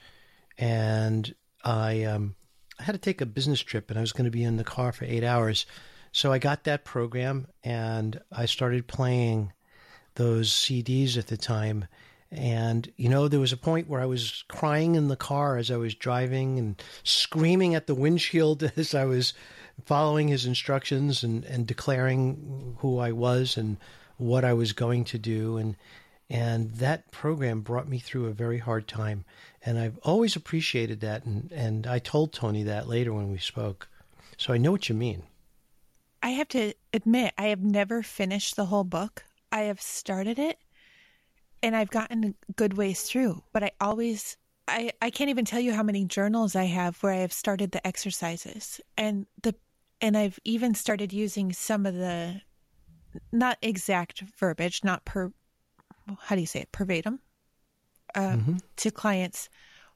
and 0.59 1.33
I, 1.62 2.03
um, 2.03 2.35
I 2.81 2.83
had 2.83 2.93
to 2.93 2.99
take 2.99 3.21
a 3.21 3.27
business 3.27 3.61
trip, 3.61 3.89
and 3.89 3.99
I 3.99 4.03
was 4.03 4.12
going 4.12 4.25
to 4.25 4.33
be 4.33 4.43
in 4.43 4.57
the 4.57 4.65
car 4.65 4.91
for 4.91 5.05
eight 5.05 5.23
hours. 5.23 5.65
So 6.12 6.33
I 6.33 6.38
got 6.38 6.64
that 6.64 6.85
program, 6.85 7.49
and 7.64 8.21
I 8.31 8.47
started 8.47 8.87
playing 8.87 9.52
those 10.14 10.50
CDs 10.52 11.16
at 11.16 11.26
the 11.26 11.38
time 11.38 11.87
and, 12.33 12.90
you 12.97 13.11
know, 13.11 13.28
there 13.28 13.40
was 13.40 13.52
a 13.52 13.59
point 13.59 13.88
where 13.88 14.00
I 14.00 14.07
was 14.07 14.45
crying 14.49 14.95
in 14.95 15.09
the 15.09 15.16
car 15.16 15.59
as 15.59 15.71
I 15.71 15.76
was 15.76 15.95
driving 15.95 16.59
and 16.59 16.83
screaming 17.04 17.75
at 17.75 17.87
the 17.87 17.95
windshield 17.95 18.62
as 18.76 18.95
I 18.95 19.04
was 19.04 19.35
following 19.85 20.28
his 20.28 20.47
instructions 20.47 21.23
and, 21.23 21.45
and 21.45 21.66
declaring 21.66 22.76
who 22.78 22.99
I 22.99 23.12
was 23.12 23.59
and 23.59 23.76
what 24.16 24.47
I 24.47 24.54
was 24.54 24.73
going 24.73 25.04
to 25.07 25.19
do. 25.19 25.59
And, 25.59 25.76
and 26.31 26.73
that 26.76 27.11
program 27.11 27.61
brought 27.61 27.88
me 27.88 27.99
through 27.99 28.26
a 28.26 28.33
very 28.33 28.59
hard 28.59 28.88
time. 28.88 29.26
And 29.62 29.78
I've 29.78 29.99
always 30.02 30.35
appreciated 30.35 31.00
that. 31.00 31.26
And, 31.26 31.52
and 31.52 31.87
I 31.87 31.99
told 31.99 32.33
Tony 32.33 32.62
that 32.62 32.88
later 32.88 33.12
when 33.12 33.31
we 33.31 33.38
spoke. 33.38 33.88
So 34.38 34.54
I 34.54 34.59
know 34.59 34.73
what 34.73 34.88
you 34.88 34.95
mean. 34.95 35.25
I 36.23 36.31
have 36.31 36.49
to 36.49 36.73
admit, 36.93 37.35
I 37.37 37.49
have 37.49 37.62
never 37.62 38.02
finished 38.02 38.57
the 38.57 38.67
whole 38.67 38.85
book. 38.85 39.25
I 39.50 39.62
have 39.62 39.81
started 39.81 40.38
it 40.38 40.59
and 41.62 41.76
I've 41.76 41.91
gotten 41.91 42.35
good 42.57 42.75
ways 42.75 43.02
through, 43.02 43.43
but 43.52 43.62
I 43.62 43.73
always 43.81 44.37
I, 44.69 44.93
I 45.02 45.11
can't 45.11 45.31
even 45.31 45.45
tell 45.45 45.61
you 45.61 45.73
how 45.73 45.83
many 45.83 46.05
journals 46.05 46.55
I 46.55 46.64
have 46.64 47.02
where 47.02 47.12
I 47.12 47.19
have 47.19 47.33
started 47.33 47.73
the 47.73 47.85
exercises 47.87 48.81
and 48.97 49.26
the 49.43 49.55
and 50.00 50.17
I've 50.17 50.38
even 50.45 50.75
started 50.75 51.12
using 51.12 51.52
some 51.52 51.87
of 51.87 51.95
the 51.95 52.41
not 53.31 53.59
exact 53.61 54.21
verbiage, 54.38 54.83
not 54.85 55.05
per 55.05 55.33
how 56.21 56.35
do 56.35 56.41
you 56.41 56.47
say 56.47 56.61
it, 56.61 56.69
verbatim 56.76 57.21
uh, 58.14 58.21
mm-hmm. 58.21 58.57
to 58.76 58.91
clients. 58.91 59.49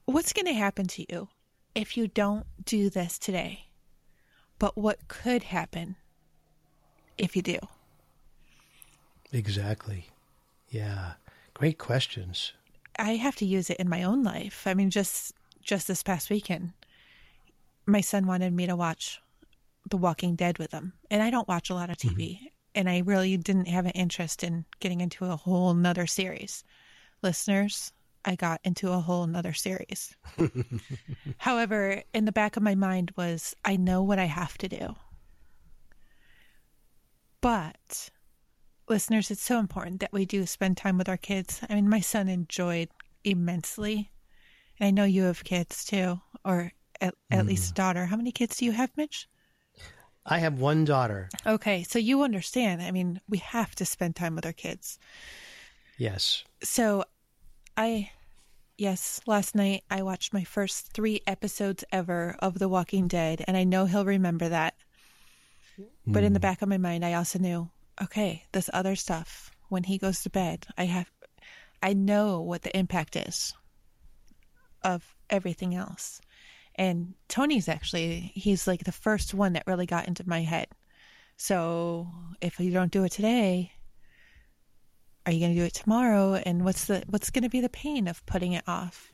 What's 0.04 0.32
going 0.32 0.46
to 0.46 0.52
happen 0.52 0.86
to 0.88 1.12
you 1.12 1.28
if 1.74 1.96
you 1.96 2.06
don't 2.06 2.46
do 2.64 2.90
this 2.90 3.18
today? 3.18 3.66
But 4.58 4.76
what 4.76 5.08
could 5.08 5.42
happen 5.42 5.96
if 7.18 7.36
you 7.36 7.42
do? 7.42 7.58
Exactly. 9.32 10.06
Yeah. 10.68 11.12
Great 11.54 11.78
questions. 11.78 12.52
I 12.98 13.16
have 13.16 13.36
to 13.36 13.46
use 13.46 13.70
it 13.70 13.78
in 13.78 13.88
my 13.88 14.02
own 14.02 14.22
life. 14.22 14.66
I 14.66 14.74
mean, 14.74 14.90
just 14.90 15.32
just 15.62 15.88
this 15.88 16.02
past 16.02 16.30
weekend, 16.30 16.72
my 17.86 18.00
son 18.00 18.26
wanted 18.26 18.52
me 18.52 18.66
to 18.66 18.76
watch 18.76 19.20
The 19.88 19.96
Walking 19.96 20.36
Dead 20.36 20.58
with 20.58 20.72
him, 20.72 20.92
and 21.10 21.22
I 21.22 21.30
don't 21.30 21.48
watch 21.48 21.70
a 21.70 21.74
lot 21.74 21.90
of 21.90 21.96
TV, 21.96 22.36
mm-hmm. 22.36 22.46
and 22.74 22.88
I 22.88 23.02
really 23.04 23.36
didn't 23.36 23.68
have 23.68 23.84
an 23.84 23.92
interest 23.92 24.44
in 24.44 24.64
getting 24.80 25.00
into 25.00 25.24
a 25.24 25.36
whole 25.36 25.74
nother 25.74 26.06
series. 26.06 26.62
Listeners, 27.22 27.92
I 28.24 28.36
got 28.36 28.60
into 28.64 28.92
a 28.92 29.00
whole 29.00 29.26
nother 29.26 29.52
series. 29.52 30.14
However, 31.38 32.02
in 32.12 32.24
the 32.24 32.32
back 32.32 32.56
of 32.56 32.62
my 32.62 32.74
mind 32.74 33.12
was, 33.16 33.54
I 33.64 33.76
know 33.76 34.02
what 34.02 34.18
I 34.18 34.24
have 34.24 34.58
to 34.58 34.68
do. 34.68 34.94
But 37.46 38.10
listeners, 38.88 39.30
it's 39.30 39.40
so 39.40 39.60
important 39.60 40.00
that 40.00 40.12
we 40.12 40.26
do 40.26 40.44
spend 40.46 40.76
time 40.76 40.98
with 40.98 41.08
our 41.08 41.16
kids. 41.16 41.60
I 41.70 41.76
mean, 41.76 41.88
my 41.88 42.00
son 42.00 42.28
enjoyed 42.28 42.88
immensely. 43.22 44.10
And 44.80 44.88
I 44.88 44.90
know 44.90 45.04
you 45.04 45.22
have 45.22 45.44
kids 45.44 45.84
too, 45.84 46.20
or 46.44 46.72
at, 47.00 47.14
at 47.30 47.44
mm. 47.44 47.46
least 47.46 47.70
a 47.70 47.74
daughter. 47.74 48.06
How 48.06 48.16
many 48.16 48.32
kids 48.32 48.56
do 48.56 48.64
you 48.64 48.72
have, 48.72 48.90
Mitch? 48.96 49.28
I 50.26 50.40
have 50.40 50.58
one 50.58 50.84
daughter. 50.84 51.28
Okay, 51.46 51.84
so 51.84 52.00
you 52.00 52.22
understand. 52.22 52.82
I 52.82 52.90
mean, 52.90 53.20
we 53.28 53.38
have 53.38 53.76
to 53.76 53.84
spend 53.86 54.16
time 54.16 54.34
with 54.34 54.44
our 54.44 54.52
kids. 54.52 54.98
Yes. 55.98 56.42
So 56.64 57.04
I 57.76 58.10
yes, 58.76 59.20
last 59.24 59.54
night 59.54 59.84
I 59.88 60.02
watched 60.02 60.34
my 60.34 60.42
first 60.42 60.92
3 60.94 61.20
episodes 61.28 61.84
ever 61.92 62.34
of 62.40 62.58
The 62.58 62.68
Walking 62.68 63.06
Dead 63.06 63.44
and 63.46 63.56
I 63.56 63.62
know 63.62 63.86
he'll 63.86 64.04
remember 64.04 64.48
that. 64.48 64.74
But 66.06 66.24
in 66.24 66.32
the 66.32 66.38
mm. 66.38 66.42
back 66.42 66.62
of 66.62 66.68
my 66.68 66.78
mind 66.78 67.04
I 67.04 67.14
also 67.14 67.38
knew 67.38 67.70
okay, 68.02 68.44
this 68.52 68.70
other 68.72 68.96
stuff, 68.96 69.50
when 69.68 69.84
he 69.84 69.98
goes 69.98 70.22
to 70.22 70.30
bed, 70.30 70.66
I 70.76 70.84
have, 70.84 71.10
I 71.82 71.92
know 71.92 72.40
what 72.40 72.62
the 72.62 72.76
impact 72.76 73.16
is 73.16 73.54
of 74.82 75.16
everything 75.30 75.74
else. 75.74 76.20
And 76.74 77.14
Tony's 77.28 77.68
actually, 77.68 78.32
he's 78.34 78.66
like 78.66 78.84
the 78.84 78.92
first 78.92 79.32
one 79.32 79.54
that 79.54 79.66
really 79.66 79.86
got 79.86 80.06
into 80.06 80.28
my 80.28 80.42
head. 80.42 80.68
So 81.36 82.08
if 82.40 82.60
you 82.60 82.70
don't 82.70 82.92
do 82.92 83.04
it 83.04 83.12
today, 83.12 83.72
are 85.24 85.32
you 85.32 85.40
going 85.40 85.54
to 85.54 85.60
do 85.60 85.66
it 85.66 85.74
tomorrow? 85.74 86.34
And 86.34 86.64
what's 86.64 86.84
the 86.84 87.02
what's 87.08 87.30
going 87.30 87.42
to 87.42 87.50
be 87.50 87.60
the 87.60 87.68
pain 87.68 88.08
of 88.08 88.24
putting 88.26 88.52
it 88.52 88.64
off? 88.66 89.12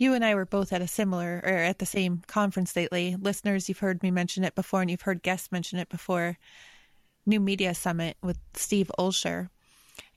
You 0.00 0.14
and 0.14 0.24
I 0.24 0.34
were 0.34 0.46
both 0.46 0.72
at 0.72 0.80
a 0.80 0.88
similar 0.88 1.42
or 1.44 1.50
at 1.50 1.78
the 1.78 1.84
same 1.84 2.22
conference 2.26 2.74
lately. 2.74 3.16
Listeners, 3.20 3.68
you've 3.68 3.80
heard 3.80 4.02
me 4.02 4.10
mention 4.10 4.44
it 4.44 4.54
before, 4.54 4.80
and 4.80 4.90
you've 4.90 5.02
heard 5.02 5.22
guests 5.22 5.52
mention 5.52 5.78
it 5.78 5.90
before. 5.90 6.38
New 7.26 7.38
Media 7.38 7.74
Summit 7.74 8.16
with 8.22 8.38
Steve 8.54 8.90
Olsher. 8.98 9.50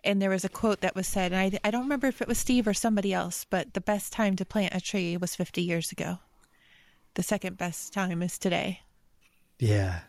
And 0.02 0.22
there 0.22 0.30
was 0.30 0.46
a 0.46 0.50
quote 0.50 0.80
that 0.80 0.96
was 0.96 1.06
said, 1.06 1.34
and 1.34 1.42
I, 1.42 1.60
I 1.68 1.70
don't 1.70 1.82
remember 1.82 2.08
if 2.08 2.22
it 2.22 2.30
was 2.30 2.38
Steve 2.38 2.66
or 2.66 2.74
somebody 2.74 3.12
else, 3.12 3.46
but 3.50 3.74
the 3.74 3.82
best 3.82 4.14
time 4.14 4.38
to 4.38 4.46
plant 4.46 4.74
a 4.74 4.80
tree 4.80 5.18
was 5.18 5.36
50 5.36 5.62
years 5.62 5.92
ago. 5.92 6.20
The 7.16 7.24
second 7.24 7.58
best 7.58 7.92
time 7.92 8.22
is 8.22 8.40
today. 8.40 8.84
Yeah, 9.60 10.00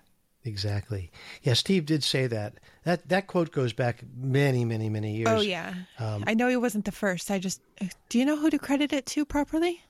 exactly. 0.45 1.11
Yeah, 1.43 1.55
Steve 1.55 1.87
did 1.87 2.03
say 2.03 2.27
that. 2.27 2.55
That 2.85 3.09
that 3.09 3.27
quote 3.27 3.51
goes 3.51 3.73
back 3.73 4.03
many, 4.17 4.65
many, 4.65 4.89
many 4.89 5.17
years. 5.17 5.29
Oh 5.31 5.41
yeah, 5.41 5.75
um, 5.99 6.25
I 6.27 6.35
know 6.35 6.49
he 6.49 6.57
wasn't 6.57 6.85
the 6.85 6.93
first. 6.93 7.31
I 7.31 7.39
just 7.39 7.61
do 8.09 8.19
you 8.19 8.25
know 8.25 8.37
who 8.37 8.51
to 8.51 8.59
credit 8.59 8.93
it 8.93 9.07
to 9.07 9.25
properly? 9.25 9.83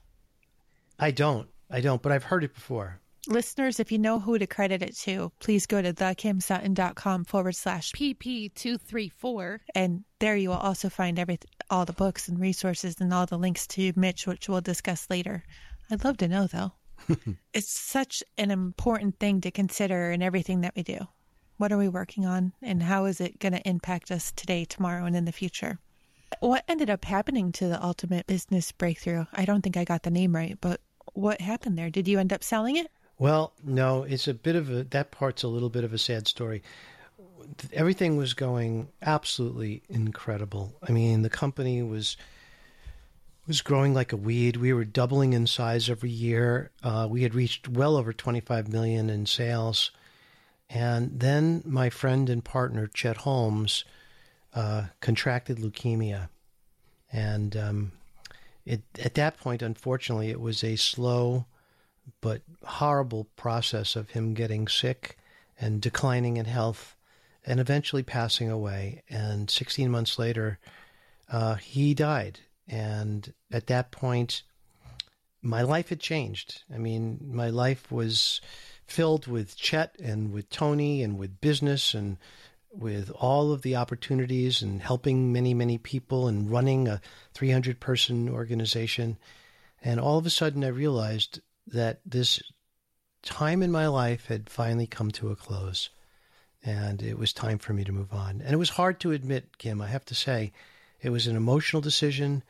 I 0.98 1.10
don't. 1.10 1.48
I 1.70 1.80
don't, 1.80 2.02
but 2.02 2.12
I've 2.12 2.24
heard 2.24 2.44
it 2.44 2.54
before. 2.54 3.00
Listeners, 3.26 3.80
if 3.80 3.90
you 3.90 3.98
know 3.98 4.20
who 4.20 4.38
to 4.38 4.46
credit 4.46 4.82
it 4.82 4.96
to, 4.98 5.32
please 5.40 5.66
go 5.66 5.80
to 5.80 5.94
thekimsutton.com 5.94 7.24
forward 7.24 7.56
slash 7.56 7.90
PP234. 7.92 9.60
And 9.74 10.04
there 10.20 10.36
you 10.36 10.50
will 10.50 10.56
also 10.56 10.90
find 10.90 11.18
every, 11.18 11.38
all 11.70 11.86
the 11.86 11.94
books 11.94 12.28
and 12.28 12.38
resources 12.38 12.96
and 13.00 13.14
all 13.14 13.24
the 13.24 13.38
links 13.38 13.66
to 13.68 13.92
Mitch, 13.96 14.26
which 14.26 14.48
we'll 14.48 14.60
discuss 14.60 15.08
later. 15.08 15.42
I'd 15.90 16.04
love 16.04 16.18
to 16.18 16.28
know, 16.28 16.46
though. 16.46 16.72
it's 17.52 17.70
such 17.70 18.22
an 18.38 18.50
important 18.50 19.18
thing 19.18 19.40
to 19.42 19.50
consider 19.50 20.10
in 20.10 20.22
everything 20.22 20.60
that 20.62 20.74
we 20.76 20.82
do. 20.82 20.98
What 21.56 21.72
are 21.72 21.78
we 21.78 21.88
working 21.88 22.26
on, 22.26 22.52
and 22.62 22.82
how 22.82 23.04
is 23.04 23.20
it 23.20 23.38
going 23.38 23.52
to 23.52 23.68
impact 23.68 24.10
us 24.10 24.32
today, 24.32 24.64
tomorrow, 24.64 25.04
and 25.04 25.14
in 25.14 25.24
the 25.24 25.32
future? 25.32 25.78
What 26.40 26.64
ended 26.66 26.90
up 26.90 27.04
happening 27.04 27.52
to 27.52 27.68
the 27.68 27.82
ultimate 27.82 28.26
business 28.26 28.72
breakthrough? 28.72 29.26
I 29.32 29.44
don't 29.44 29.62
think 29.62 29.76
I 29.76 29.84
got 29.84 30.02
the 30.02 30.10
name 30.10 30.34
right, 30.34 30.58
but 30.60 30.80
what 31.12 31.40
happened 31.40 31.78
there? 31.78 31.90
Did 31.90 32.08
you 32.08 32.18
end 32.18 32.32
up 32.32 32.42
selling 32.42 32.76
it? 32.76 32.90
Well, 33.18 33.52
no, 33.62 34.02
it's 34.02 34.26
a 34.26 34.34
bit 34.34 34.56
of 34.56 34.70
a 34.70 34.84
that 34.84 35.12
part's 35.12 35.44
a 35.44 35.48
little 35.48 35.70
bit 35.70 35.84
of 35.84 35.92
a 35.92 35.98
sad 35.98 36.26
story. 36.26 36.62
Everything 37.72 38.16
was 38.16 38.34
going 38.34 38.88
absolutely 39.02 39.82
incredible. 39.88 40.74
I 40.82 40.92
mean, 40.92 41.22
the 41.22 41.30
company 41.30 41.82
was 41.82 42.16
was 43.46 43.62
growing 43.62 43.94
like 43.94 44.12
a 44.12 44.16
weed. 44.16 44.56
We 44.56 44.72
were 44.72 44.84
doubling 44.84 45.32
in 45.32 45.46
size 45.46 45.90
every 45.90 46.10
year. 46.10 46.70
Uh, 46.82 47.06
we 47.10 47.22
had 47.22 47.34
reached 47.34 47.68
well 47.68 47.96
over 47.96 48.12
25 48.12 48.68
million 48.68 49.10
in 49.10 49.26
sales. 49.26 49.90
And 50.70 51.20
then 51.20 51.62
my 51.66 51.90
friend 51.90 52.30
and 52.30 52.44
partner, 52.44 52.86
Chet 52.86 53.18
Holmes, 53.18 53.84
uh, 54.54 54.84
contracted 55.00 55.58
leukemia. 55.58 56.28
And 57.12 57.56
um, 57.56 57.92
it, 58.64 58.82
at 58.98 59.14
that 59.14 59.36
point, 59.36 59.62
unfortunately, 59.62 60.30
it 60.30 60.40
was 60.40 60.64
a 60.64 60.76
slow 60.76 61.46
but 62.20 62.42
horrible 62.64 63.26
process 63.36 63.96
of 63.96 64.10
him 64.10 64.34
getting 64.34 64.68
sick 64.68 65.18
and 65.60 65.80
declining 65.80 66.36
in 66.36 66.46
health 66.46 66.96
and 67.46 67.60
eventually 67.60 68.02
passing 68.02 68.50
away. 68.50 69.02
And 69.08 69.50
16 69.50 69.90
months 69.90 70.18
later, 70.18 70.58
uh, 71.30 71.54
he 71.56 71.94
died. 71.94 72.40
And 72.68 73.32
at 73.50 73.66
that 73.66 73.90
point, 73.90 74.42
my 75.42 75.62
life 75.62 75.90
had 75.90 76.00
changed. 76.00 76.62
I 76.72 76.78
mean, 76.78 77.20
my 77.30 77.50
life 77.50 77.92
was 77.92 78.40
filled 78.86 79.26
with 79.26 79.56
Chet 79.56 79.96
and 80.02 80.32
with 80.32 80.48
Tony 80.50 81.02
and 81.02 81.18
with 81.18 81.40
business 81.40 81.94
and 81.94 82.16
with 82.72 83.10
all 83.10 83.52
of 83.52 83.62
the 83.62 83.76
opportunities 83.76 84.62
and 84.62 84.82
helping 84.82 85.32
many, 85.32 85.54
many 85.54 85.78
people 85.78 86.26
and 86.26 86.50
running 86.50 86.88
a 86.88 87.00
300 87.34 87.78
person 87.78 88.28
organization. 88.28 89.18
And 89.82 90.00
all 90.00 90.18
of 90.18 90.26
a 90.26 90.30
sudden, 90.30 90.64
I 90.64 90.68
realized 90.68 91.40
that 91.68 92.00
this 92.04 92.42
time 93.22 93.62
in 93.62 93.70
my 93.70 93.86
life 93.86 94.26
had 94.26 94.50
finally 94.50 94.86
come 94.86 95.10
to 95.12 95.30
a 95.30 95.36
close. 95.36 95.90
And 96.62 97.02
it 97.02 97.18
was 97.18 97.32
time 97.32 97.58
for 97.58 97.74
me 97.74 97.84
to 97.84 97.92
move 97.92 98.12
on. 98.12 98.40
And 98.40 98.52
it 98.52 98.58
was 98.58 98.70
hard 98.70 98.98
to 99.00 99.12
admit, 99.12 99.58
Kim, 99.58 99.82
I 99.82 99.88
have 99.88 100.04
to 100.06 100.14
say. 100.14 100.52
It 101.04 101.10
was 101.10 101.26
an 101.26 101.36
emotional 101.36 101.82
decision. 101.82 102.42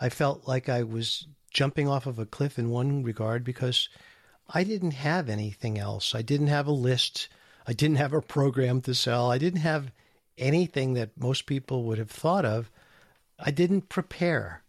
I 0.00 0.08
felt 0.08 0.48
like 0.48 0.68
I 0.68 0.82
was 0.82 1.28
jumping 1.52 1.88
off 1.88 2.06
of 2.06 2.18
a 2.18 2.26
cliff 2.26 2.58
in 2.58 2.68
one 2.68 3.04
regard 3.04 3.44
because 3.44 3.88
I 4.52 4.64
didn't 4.64 4.94
have 4.94 5.28
anything 5.28 5.78
else. 5.78 6.12
I 6.12 6.22
didn't 6.22 6.48
have 6.48 6.66
a 6.66 6.72
list. 6.72 7.28
I 7.68 7.72
didn't 7.72 7.98
have 7.98 8.12
a 8.12 8.20
program 8.20 8.80
to 8.80 8.96
sell. 8.96 9.30
I 9.30 9.38
didn't 9.38 9.60
have 9.60 9.92
anything 10.36 10.94
that 10.94 11.16
most 11.16 11.46
people 11.46 11.84
would 11.84 11.98
have 11.98 12.10
thought 12.10 12.44
of. 12.44 12.68
I 13.38 13.52
didn't 13.52 13.88
prepare. 13.88 14.64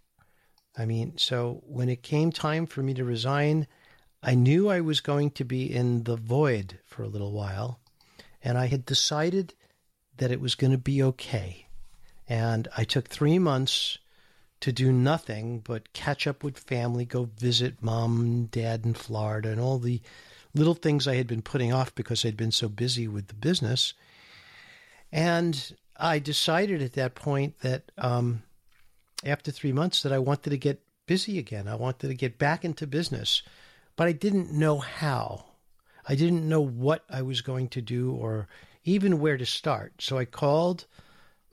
I 0.78 0.86
mean, 0.86 1.18
so 1.18 1.64
when 1.66 1.90
it 1.90 2.04
came 2.04 2.32
time 2.32 2.68
for 2.68 2.84
me 2.84 2.94
to 2.94 3.04
resign, 3.04 3.66
I 4.22 4.36
knew 4.36 4.70
I 4.70 4.82
was 4.82 5.02
going 5.02 5.32
to 5.32 5.44
be 5.44 5.74
in 5.74 6.04
the 6.04 6.16
void 6.16 6.78
for 6.86 7.02
a 7.02 7.08
little 7.08 7.32
while. 7.32 7.80
And 8.44 8.56
I 8.56 8.68
had 8.68 8.86
decided 8.86 9.56
that 10.18 10.32
it 10.32 10.40
was 10.40 10.54
going 10.54 10.72
to 10.72 10.78
be 10.78 11.02
okay. 11.02 11.66
And 12.32 12.70
I 12.78 12.86
took 12.86 13.10
three 13.10 13.40
months 13.40 13.98
to 14.62 14.72
do 14.72 14.94
nothing 14.94 15.60
but 15.60 15.92
catch 15.92 16.26
up 16.26 16.46
with 16.46 16.58
family, 16.58 17.04
go 17.04 17.26
visit 17.38 17.84
mom 17.84 18.22
and 18.22 18.52
dad 18.52 18.86
in 18.86 18.94
Florida, 18.94 19.50
and 19.50 19.60
all 19.60 19.80
the 19.80 20.00
little 20.54 20.74
things 20.74 21.10
I 21.10 21.16
had 21.16 21.28
been 21.28 21.42
putting 21.42 21.74
off 21.74 21.94
because 21.94 22.24
I'd 22.24 22.38
been 22.38 22.54
so 22.54 22.70
busy 22.70 23.06
with 23.06 23.28
the 23.28 23.34
business. 23.34 23.94
And 25.12 25.76
I 25.98 26.20
decided 26.20 26.82
at 26.82 26.94
that 26.94 27.16
point 27.16 27.60
that 27.64 27.92
um, 27.98 28.44
after 29.26 29.52
three 29.52 29.74
months 29.74 30.02
that 30.04 30.14
I 30.14 30.20
wanted 30.20 30.52
to 30.52 30.58
get 30.58 30.82
busy 31.08 31.38
again. 31.38 31.68
I 31.68 31.76
wanted 31.76 32.08
to 32.08 32.14
get 32.14 32.38
back 32.38 32.64
into 32.64 32.88
business, 32.88 33.44
but 33.98 34.08
I 34.08 34.14
didn't 34.14 34.54
know 34.54 34.78
how. 34.78 35.44
I 36.08 36.16
didn't 36.16 36.48
know 36.48 36.62
what 36.62 37.04
I 37.10 37.24
was 37.24 37.42
going 37.42 37.68
to 37.70 37.82
do 37.82 38.14
or 38.14 38.48
even 38.86 39.20
where 39.20 39.36
to 39.36 39.46
start. 39.46 39.96
So 40.00 40.18
I 40.18 40.24
called 40.24 40.86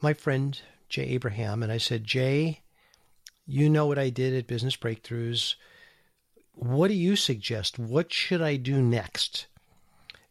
my 0.00 0.14
friend 0.14 0.61
Jay 0.88 1.04
Abraham 1.04 1.62
and 1.62 1.70
I 1.70 1.78
said, 1.78 2.04
Jay, 2.04 2.61
you 3.46 3.68
know 3.68 3.87
what 3.87 3.98
I 3.98 4.11
did 4.11 4.34
at 4.34 4.46
Business 4.46 4.76
Breakthroughs. 4.76 5.54
What 6.54 6.88
do 6.88 6.94
you 6.94 7.16
suggest? 7.16 7.78
What 7.78 8.12
should 8.12 8.42
I 8.42 8.56
do 8.56 8.82
next? 8.82 9.46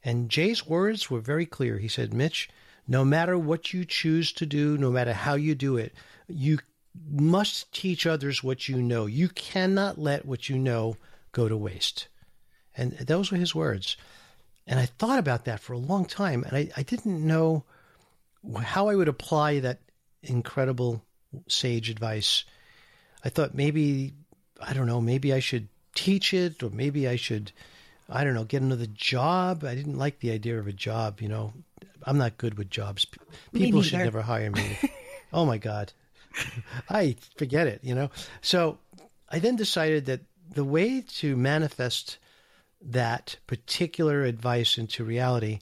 And 0.04 0.30
Jay's 0.30 0.66
words 0.66 1.10
were 1.10 1.20
very 1.20 1.46
clear. 1.46 1.80
He 1.80 1.88
said, 1.88 2.14
Mitch, 2.14 2.50
no 2.88 3.04
matter 3.04 3.38
what 3.38 3.74
you 3.74 3.86
choose 3.86 4.32
to 4.34 4.46
do, 4.46 4.78
no 4.78 4.92
matter 4.92 5.14
how 5.14 5.36
you 5.36 5.56
do 5.56 5.78
it, 5.78 5.94
you 6.28 6.60
must 7.10 7.72
teach 7.72 8.08
others 8.08 8.44
what 8.44 8.68
you 8.68 8.82
know. 8.82 9.06
You 9.06 9.30
cannot 9.30 9.98
let 9.98 10.26
what 10.26 10.50
you 10.50 10.58
know 10.58 10.98
go 11.32 11.48
to 11.48 11.58
waste. 11.58 12.08
And 12.76 12.94
those 12.94 13.32
were 13.32 13.38
his 13.38 13.56
words. 13.56 13.98
And 14.66 14.80
I 14.80 14.86
thought 14.86 15.20
about 15.20 15.46
that 15.46 15.60
for 15.60 15.74
a 15.74 15.78
long 15.78 16.06
time, 16.06 16.44
and 16.44 16.56
I, 16.56 16.70
I 16.76 16.84
didn't 16.84 17.26
know 17.26 17.64
how 18.56 18.90
I 18.90 18.96
would 18.96 19.08
apply 19.08 19.60
that 19.60 19.80
incredible 20.24 21.04
sage 21.48 21.90
advice. 21.90 22.46
I 23.24 23.30
thought 23.30 23.56
maybe, 23.56 24.14
I 24.62 24.74
don't 24.74 24.88
know, 24.88 25.02
maybe 25.02 25.34
I 25.34 25.40
should 25.40 25.68
teach 25.96 26.34
it, 26.34 26.64
or 26.64 26.70
maybe 26.70 27.08
I 27.08 27.16
should, 27.16 27.52
I 28.10 28.24
don't 28.24 28.34
know, 28.34 28.44
get 28.44 28.62
another 28.62 28.88
job. 28.88 29.64
I 29.64 29.76
didn't 29.76 29.98
like 29.98 30.20
the 30.20 30.32
idea 30.32 30.60
of 30.60 30.68
a 30.68 30.74
job, 30.74 31.22
you 31.22 31.28
know. 31.28 31.54
I'm 32.04 32.18
not 32.18 32.38
good 32.38 32.58
with 32.58 32.70
jobs. 32.70 33.06
People 33.54 33.82
should 33.82 34.00
never 34.00 34.22
hire 34.22 34.52
me. 34.52 34.78
oh 35.34 35.46
my 35.46 35.58
God. 35.58 35.92
I 36.90 37.16
forget 37.38 37.68
it, 37.68 37.82
you 37.84 37.96
know. 37.96 38.10
So 38.42 38.78
I 39.30 39.40
then 39.40 39.56
decided 39.56 40.06
that 40.06 40.22
the 40.54 40.64
way 40.64 41.02
to 41.18 41.36
manifest 41.36 42.18
that 42.82 43.38
particular 43.48 44.24
advice 44.24 44.78
into 44.78 45.04
reality 45.04 45.60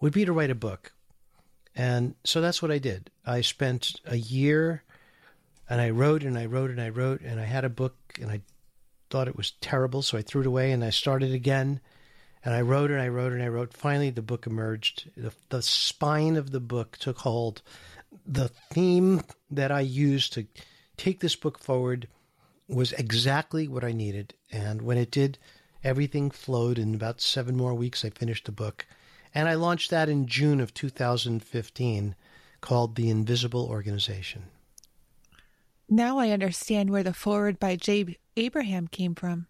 would 0.00 0.12
be 0.12 0.24
to 0.24 0.32
write 0.32 0.50
a 0.50 0.54
book. 0.54 0.92
And 1.76 2.14
so 2.24 2.40
that's 2.40 2.62
what 2.62 2.70
I 2.70 2.78
did. 2.78 3.10
I 3.26 3.42
spent 3.42 4.00
a 4.06 4.16
year 4.16 4.82
and 5.68 5.80
I 5.80 5.90
wrote 5.90 6.22
and 6.22 6.38
I 6.38 6.46
wrote 6.46 6.70
and 6.70 6.80
I 6.80 6.88
wrote 6.88 7.20
and 7.20 7.38
I 7.38 7.44
had 7.44 7.64
a 7.64 7.70
book 7.70 7.94
and 8.20 8.30
I 8.30 8.40
thought 9.10 9.28
it 9.28 9.36
was 9.36 9.52
terrible, 9.60 10.02
so 10.02 10.16
I 10.16 10.22
threw 10.22 10.40
it 10.40 10.46
away 10.46 10.72
and 10.72 10.82
I 10.82 10.90
started 10.90 11.32
again. 11.32 11.80
And 12.44 12.54
I 12.54 12.60
wrote 12.60 12.90
and 12.90 13.00
I 13.00 13.08
wrote 13.08 13.32
and 13.32 13.42
I 13.42 13.48
wrote. 13.48 13.74
Finally, 13.74 14.10
the 14.10 14.22
book 14.22 14.46
emerged. 14.46 15.10
The, 15.16 15.32
the 15.48 15.62
spine 15.62 16.36
of 16.36 16.50
the 16.50 16.60
book 16.60 16.96
took 16.98 17.18
hold. 17.18 17.60
The 18.24 18.48
theme 18.70 19.22
that 19.50 19.72
I 19.72 19.80
used 19.80 20.32
to 20.34 20.46
take 20.96 21.20
this 21.20 21.36
book 21.36 21.58
forward 21.58 22.08
was 22.68 22.92
exactly 22.92 23.68
what 23.68 23.84
I 23.84 23.92
needed. 23.92 24.34
And 24.52 24.82
when 24.82 24.96
it 24.96 25.10
did, 25.10 25.38
everything 25.82 26.30
flowed. 26.30 26.78
In 26.78 26.94
about 26.94 27.20
seven 27.20 27.56
more 27.56 27.74
weeks, 27.74 28.04
I 28.04 28.10
finished 28.10 28.44
the 28.44 28.52
book. 28.52 28.86
And 29.36 29.50
I 29.50 29.54
launched 29.54 29.90
that 29.90 30.08
in 30.08 30.26
June 30.26 30.60
of 30.60 30.72
2015 30.72 32.14
called 32.62 32.96
The 32.96 33.10
Invisible 33.10 33.66
Organization. 33.66 34.44
Now 35.90 36.18
I 36.18 36.30
understand 36.30 36.88
where 36.88 37.02
the 37.02 37.12
forward 37.12 37.60
by 37.60 37.76
Jay 37.76 38.16
Abraham 38.38 38.88
came 38.88 39.14
from. 39.14 39.46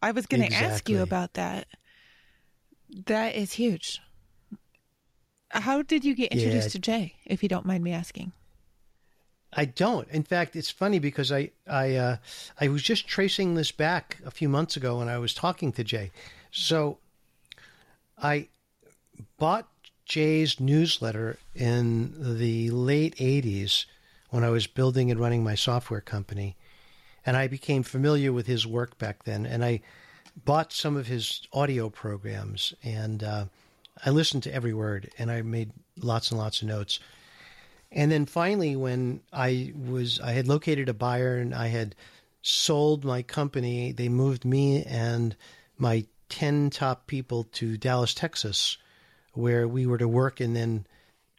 I 0.00 0.12
was 0.12 0.26
going 0.26 0.38
to 0.42 0.46
Exactly. 0.46 0.66
ask 0.68 0.88
you 0.88 1.00
about 1.02 1.34
that. 1.34 1.66
That 3.06 3.34
is 3.34 3.54
huge. 3.54 4.00
How 5.50 5.82
did 5.82 6.04
you 6.04 6.14
get 6.14 6.30
introduced 6.30 6.68
Yeah. 6.68 6.72
to 6.72 6.78
Jay, 6.78 7.16
if 7.26 7.42
you 7.42 7.48
don't 7.48 7.66
mind 7.66 7.82
me 7.82 7.90
asking? 7.92 8.30
I 9.52 9.64
don't. 9.64 10.08
In 10.10 10.22
fact, 10.22 10.54
it's 10.54 10.70
funny 10.70 11.00
because 11.00 11.32
I 11.32 11.50
I 11.66 11.96
uh, 11.96 12.16
I 12.60 12.68
was 12.68 12.82
just 12.84 13.08
tracing 13.08 13.54
this 13.56 13.72
back 13.72 14.18
a 14.24 14.30
few 14.30 14.48
months 14.48 14.76
ago 14.76 14.98
when 14.98 15.08
I 15.08 15.18
was 15.18 15.34
talking 15.34 15.72
to 15.72 15.82
Jay. 15.82 16.12
So 16.52 16.98
I 18.16 18.48
bought 19.38 19.68
Jay's 20.04 20.60
newsletter 20.60 21.38
in 21.54 22.36
the 22.38 22.70
late 22.70 23.16
'80s 23.16 23.86
when 24.30 24.44
I 24.44 24.50
was 24.50 24.66
building 24.66 25.10
and 25.10 25.20
running 25.20 25.44
my 25.44 25.54
software 25.54 26.00
company, 26.00 26.56
and 27.24 27.36
I 27.36 27.46
became 27.46 27.82
familiar 27.82 28.32
with 28.32 28.46
his 28.46 28.66
work 28.66 28.98
back 28.98 29.24
then. 29.24 29.46
And 29.46 29.64
I 29.64 29.80
bought 30.44 30.72
some 30.72 30.96
of 30.96 31.06
his 31.06 31.46
audio 31.52 31.90
programs, 31.90 32.74
and 32.82 33.22
uh, 33.22 33.44
I 34.04 34.10
listened 34.10 34.42
to 34.44 34.54
every 34.54 34.74
word, 34.74 35.10
and 35.18 35.30
I 35.30 35.42
made 35.42 35.72
lots 35.98 36.30
and 36.30 36.38
lots 36.38 36.62
of 36.62 36.68
notes. 36.68 36.98
And 37.90 38.10
then 38.10 38.26
finally, 38.26 38.74
when 38.74 39.20
I 39.32 39.72
was, 39.76 40.18
I 40.20 40.32
had 40.32 40.48
located 40.48 40.88
a 40.88 40.94
buyer 40.94 41.36
and 41.36 41.54
I 41.54 41.68
had 41.68 41.94
sold 42.40 43.04
my 43.04 43.22
company. 43.22 43.92
They 43.92 44.08
moved 44.08 44.44
me 44.44 44.82
and 44.84 45.36
my 45.76 46.06
10 46.30 46.70
top 46.70 47.06
people 47.06 47.44
to 47.52 47.76
Dallas, 47.76 48.14
Texas, 48.14 48.78
where 49.32 49.66
we 49.66 49.86
were 49.86 49.98
to 49.98 50.08
work 50.08 50.40
and 50.40 50.54
then 50.54 50.86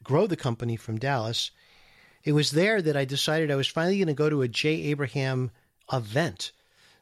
grow 0.04 0.28
the 0.28 0.36
company 0.36 0.76
from 0.76 1.00
Dallas. 1.00 1.52
It 2.24 2.34
was 2.34 2.52
there 2.52 2.82
that 2.82 2.98
I 2.98 3.06
decided 3.06 3.52
I 3.52 3.56
was 3.56 3.68
finally 3.68 3.98
going 3.98 4.08
to 4.08 4.14
go 4.14 4.30
to 4.30 4.42
a 4.42 4.48
Jay 4.48 4.84
Abraham 4.84 5.52
event. 5.92 6.52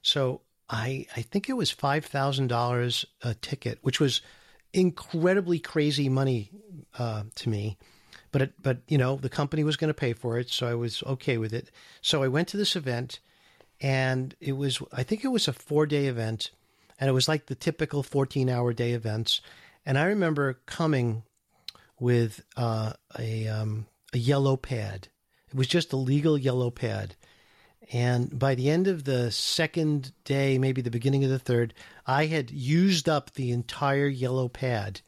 So 0.01 0.41
I, 0.69 1.05
I 1.15 1.21
think 1.21 1.49
it 1.49 1.53
was 1.53 1.71
$5,000 1.71 3.05
a 3.21 3.33
ticket, 3.35 3.79
which 3.81 3.99
was 3.99 4.21
incredibly 4.73 5.59
crazy 5.59 6.09
money 6.09 6.49
uh, 6.97 7.23
to 7.35 7.49
me 7.49 7.77
but 8.31 8.41
it, 8.41 8.53
but 8.61 8.79
you 8.87 8.97
know 8.97 9.17
the 9.17 9.29
company 9.29 9.63
was 9.63 9.77
going 9.77 9.89
to 9.89 9.93
pay 9.93 10.13
for 10.13 10.39
it, 10.39 10.49
so 10.49 10.67
I 10.67 10.73
was 10.73 11.03
okay 11.03 11.37
with 11.37 11.53
it. 11.53 11.69
So 12.01 12.23
I 12.23 12.27
went 12.27 12.47
to 12.49 12.57
this 12.57 12.75
event, 12.75 13.19
and 13.79 14.35
it 14.39 14.53
was 14.53 14.81
I 14.91 15.03
think 15.03 15.23
it 15.23 15.29
was 15.29 15.47
a 15.47 15.53
four 15.53 15.85
day 15.85 16.07
event, 16.07 16.51
and 16.99 17.09
it 17.09 17.13
was 17.13 17.27
like 17.27 17.45
the 17.45 17.55
typical 17.55 18.03
fourteen 18.03 18.49
hour 18.49 18.73
day 18.73 18.91
events. 18.91 19.41
And 19.85 19.97
I 19.97 20.05
remember 20.05 20.59
coming 20.65 21.23
with 21.99 22.43
uh, 22.57 22.93
a 23.17 23.47
um, 23.47 23.87
a 24.13 24.17
yellow 24.17 24.57
pad. 24.57 25.07
It 25.49 25.55
was 25.55 25.67
just 25.67 25.93
a 25.93 25.97
legal 25.97 26.37
yellow 26.37 26.69
pad. 26.69 27.15
And 27.91 28.37
by 28.37 28.55
the 28.55 28.69
end 28.69 28.87
of 28.87 29.03
the 29.03 29.31
second 29.31 30.13
day, 30.23 30.57
maybe 30.57 30.81
the 30.81 30.91
beginning 30.91 31.23
of 31.25 31.29
the 31.29 31.39
third, 31.39 31.73
I 32.05 32.27
had 32.27 32.49
used 32.49 33.09
up 33.09 33.33
the 33.33 33.51
entire 33.51 34.07
yellow 34.07 34.47
pad 34.47 35.01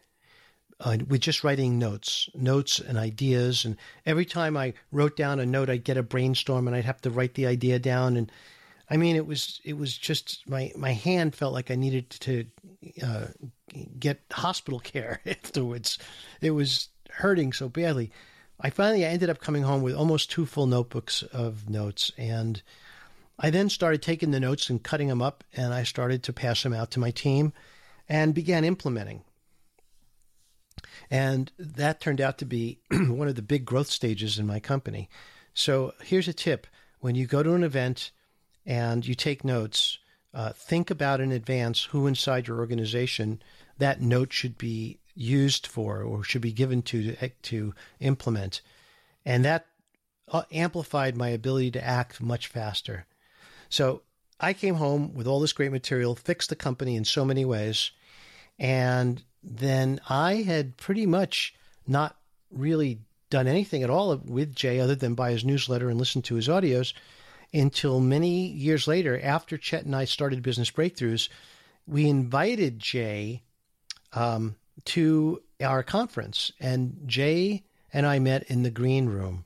uh, 0.82 0.98
with 1.08 1.22
just 1.22 1.44
writing 1.46 1.80
notes, 1.80 2.30
notes 2.36 2.80
and 2.80 2.98
ideas. 2.98 3.64
And 3.64 3.78
every 4.06 4.26
time 4.26 4.58
I 4.58 4.74
wrote 4.92 5.16
down 5.16 5.40
a 5.40 5.46
note, 5.46 5.70
I'd 5.70 5.86
get 5.86 5.98
a 5.98 6.04
brainstorm, 6.04 6.68
and 6.68 6.76
I'd 6.76 6.86
have 6.86 7.02
to 7.02 7.10
write 7.10 7.36
the 7.36 7.48
idea 7.48 7.80
down. 7.80 8.18
And 8.18 8.30
I 8.90 8.98
mean, 8.98 9.16
it 9.16 9.26
was 9.26 9.62
it 9.64 9.78
was 9.78 9.98
just 9.98 10.48
my 10.50 10.72
my 10.76 10.92
hand 10.92 11.36
felt 11.36 11.54
like 11.54 11.72
I 11.72 11.76
needed 11.76 12.10
to 12.10 12.46
uh, 13.02 13.28
get 14.00 14.22
hospital 14.32 14.80
care 14.84 15.22
afterwards. 15.26 15.98
It 16.42 16.52
was 16.52 16.90
hurting 17.10 17.54
so 17.54 17.70
badly. 17.70 18.12
I 18.60 18.70
finally 18.70 19.06
I 19.06 19.10
ended 19.10 19.30
up 19.30 19.40
coming 19.40 19.64
home 19.64 19.82
with 19.82 19.96
almost 19.96 20.32
two 20.32 20.46
full 20.46 20.68
notebooks 20.68 21.24
of 21.24 21.70
notes, 21.70 22.12
and 22.18 22.62
I 23.38 23.50
then 23.50 23.70
started 23.70 24.02
taking 24.02 24.32
the 24.32 24.40
notes 24.40 24.70
and 24.70 24.84
cutting 24.84 25.08
them 25.08 25.22
up, 25.22 25.44
and 25.54 25.74
I 25.74 25.84
started 25.84 26.24
to 26.24 26.34
pass 26.34 26.64
them 26.64 26.74
out 26.74 26.92
to 26.92 27.00
my 27.00 27.12
team, 27.12 27.52
and 28.08 28.34
began 28.34 28.64
implementing. 28.64 29.24
And 31.10 31.52
that 31.58 32.00
turned 32.00 32.22
out 32.22 32.38
to 32.40 32.46
be 32.46 32.80
one 32.92 33.28
of 33.28 33.36
the 33.36 33.42
big 33.42 33.66
growth 33.66 33.90
stages 33.90 34.40
in 34.40 34.48
my 34.48 34.60
company. 34.60 35.10
So 35.54 35.94
here's 36.02 36.28
a 36.28 36.34
tip 36.34 36.68
when 37.00 37.16
you 37.16 37.28
go 37.28 37.44
to 37.44 37.54
an 37.54 37.64
event 37.64 38.12
and 38.66 39.06
you 39.06 39.14
take 39.14 39.44
notes, 39.44 40.00
uh, 40.34 40.54
think 40.54 40.90
about 40.90 41.20
in 41.20 41.32
advance 41.32 41.84
who 41.84 42.08
inside 42.08 42.48
your 42.48 42.60
organization 42.60 43.42
that 43.78 44.02
note 44.02 44.34
should 44.34 44.58
be 44.58 45.00
used 45.16 45.68
for 45.68 46.02
or 46.02 46.24
should 46.24 46.42
be 46.42 46.52
given 46.52 46.82
to 46.82 47.16
to 47.44 47.74
implement. 48.00 48.62
And 49.26 49.46
that 49.46 49.68
uh, 50.28 50.44
amplified 50.52 51.16
my 51.16 51.30
ability 51.30 51.72
to 51.72 51.84
act 51.84 52.22
much 52.22 52.48
faster. 52.48 53.06
So 53.70 54.02
I 54.40 54.54
came 54.54 54.76
home 54.76 55.14
with 55.14 55.28
all 55.28 55.40
this 55.40 55.54
great 55.54 55.72
material, 55.72 56.16
fixed 56.16 56.50
the 56.50 56.56
company 56.56 56.96
in 56.96 57.06
so 57.06 57.24
many 57.24 57.46
ways, 57.46 57.92
and 58.60 59.24
then 59.44 60.00
I 60.10 60.36
had 60.36 60.78
pretty 60.78 61.06
much 61.06 61.54
not 61.88 62.18
really 62.52 63.02
done 63.30 63.48
anything 63.48 63.84
at 63.84 63.90
all 63.90 64.16
with 64.18 64.56
Jay 64.56 64.80
other 64.80 64.96
than 64.96 65.16
buy 65.16 65.32
his 65.32 65.44
newsletter 65.44 65.90
and 65.90 65.98
listen 65.98 66.22
to 66.24 66.36
his 66.36 66.48
audios 66.48 66.94
until 67.54 68.00
many 68.00 68.48
years 68.48 68.88
later, 68.88 69.20
after 69.22 69.58
Chet 69.58 69.86
and 69.86 69.96
I 69.96 70.06
started 70.06 70.42
Business 70.42 70.72
Breakthroughs, 70.72 71.30
we 71.86 72.10
invited 72.10 72.80
Jay 72.80 73.44
um, 74.16 74.56
to 74.86 75.42
our 75.62 75.84
conference. 75.84 76.52
And 76.60 77.02
Jay 77.06 77.64
and 77.92 78.06
I 78.06 78.20
met 78.20 78.44
in 78.44 78.64
the 78.64 78.72
green 78.72 79.08
room. 79.08 79.46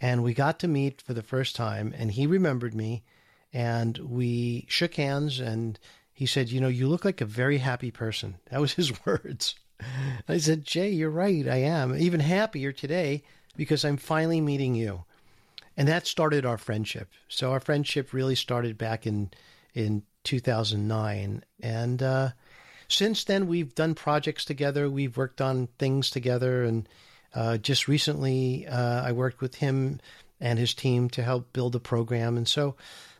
And 0.00 0.22
we 0.22 0.32
got 0.32 0.60
to 0.60 0.68
meet 0.68 1.02
for 1.02 1.12
the 1.12 1.22
first 1.22 1.56
time. 1.56 1.94
And 1.96 2.12
he 2.12 2.26
remembered 2.26 2.74
me. 2.74 3.02
And 3.52 3.98
we 3.98 4.66
shook 4.68 4.94
hands. 4.94 5.40
And 5.40 5.78
he 6.12 6.26
said, 6.26 6.50
You 6.50 6.60
know, 6.60 6.68
you 6.68 6.88
look 6.88 7.04
like 7.04 7.20
a 7.20 7.26
very 7.26 7.58
happy 7.58 7.90
person. 7.90 8.36
That 8.50 8.60
was 8.60 8.74
his 8.74 8.92
words. 9.06 9.54
I 10.28 10.38
said, 10.38 10.64
Jay, 10.64 10.90
you're 10.90 11.10
right. 11.10 11.46
I 11.46 11.58
am. 11.58 11.96
Even 11.96 12.20
happier 12.20 12.72
today 12.72 13.22
because 13.56 13.84
I'm 13.84 13.96
finally 13.96 14.40
meeting 14.40 14.74
you. 14.74 15.04
And 15.76 15.86
that 15.86 16.08
started 16.08 16.44
our 16.44 16.58
friendship. 16.58 17.08
So 17.28 17.52
our 17.52 17.60
friendship 17.60 18.12
really 18.12 18.34
started 18.34 18.76
back 18.76 19.06
in 19.06 19.30
in 19.74 20.02
2009. 20.24 21.44
And 21.60 22.02
uh, 22.02 22.30
since 22.88 23.24
then, 23.24 23.46
we've 23.46 23.74
done 23.74 23.94
projects 23.94 24.44
together. 24.44 24.88
We've 24.88 25.16
worked 25.16 25.40
on 25.40 25.68
things 25.78 26.10
together. 26.10 26.64
And 26.64 26.88
uh, 27.34 27.58
just 27.58 27.88
recently, 27.88 28.66
uh, 28.66 29.02
I 29.02 29.12
worked 29.12 29.40
with 29.40 29.56
him 29.56 30.00
and 30.40 30.58
his 30.58 30.74
team 30.74 31.10
to 31.10 31.22
help 31.22 31.52
build 31.52 31.74
a 31.74 31.80
program. 31.80 32.36
And 32.36 32.48
so, 32.48 32.76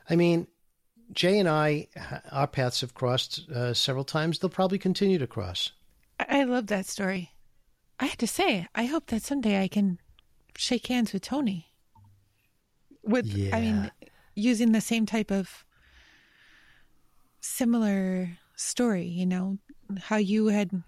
I 0.09 0.16
mean, 0.16 0.46
Jay 1.12 1.38
and 1.38 1.48
I, 1.48 1.88
our 2.31 2.46
paths 2.46 2.81
have 2.81 2.94
crossed 2.94 3.48
uh, 3.50 3.74
several 3.74 4.04
times. 4.04 4.38
They'll 4.38 4.50
probably 4.50 4.78
continue 4.78 5.18
to 5.18 5.26
cross. 5.26 5.72
I 6.18 6.44
love 6.44 6.66
that 6.68 6.87
story. 6.87 7.33
I 8.00 8.07
had 8.07 8.18
to 8.20 8.26
say, 8.26 8.66
I 8.74 8.85
hope 8.85 9.07
that 9.07 9.22
someday 9.22 9.61
I 9.61 9.68
can 9.68 9.98
shake 10.57 10.87
hands 10.87 11.12
with 11.12 11.22
Tony. 11.22 11.66
With, 13.02 13.26
I 13.52 13.61
mean, 13.61 13.90
using 14.35 14.72
the 14.72 14.81
same 14.81 15.07
type 15.07 15.31
of 15.31 15.64
similar 17.40 18.38
story, 18.59 19.07
you 19.07 19.25
know, 19.25 19.59
how 20.01 20.16
you 20.16 20.49
had 20.49 20.83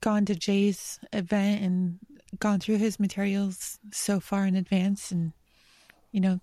gone 0.00 0.24
to 0.24 0.34
Jay's 0.34 0.98
event 1.12 1.62
and 1.62 1.98
gone 2.38 2.60
through 2.60 2.78
his 2.78 3.00
materials 3.00 3.78
so 3.90 4.20
far 4.20 4.46
in 4.46 4.54
advance 4.54 5.10
and, 5.10 5.32
you 6.12 6.20
know, 6.20 6.40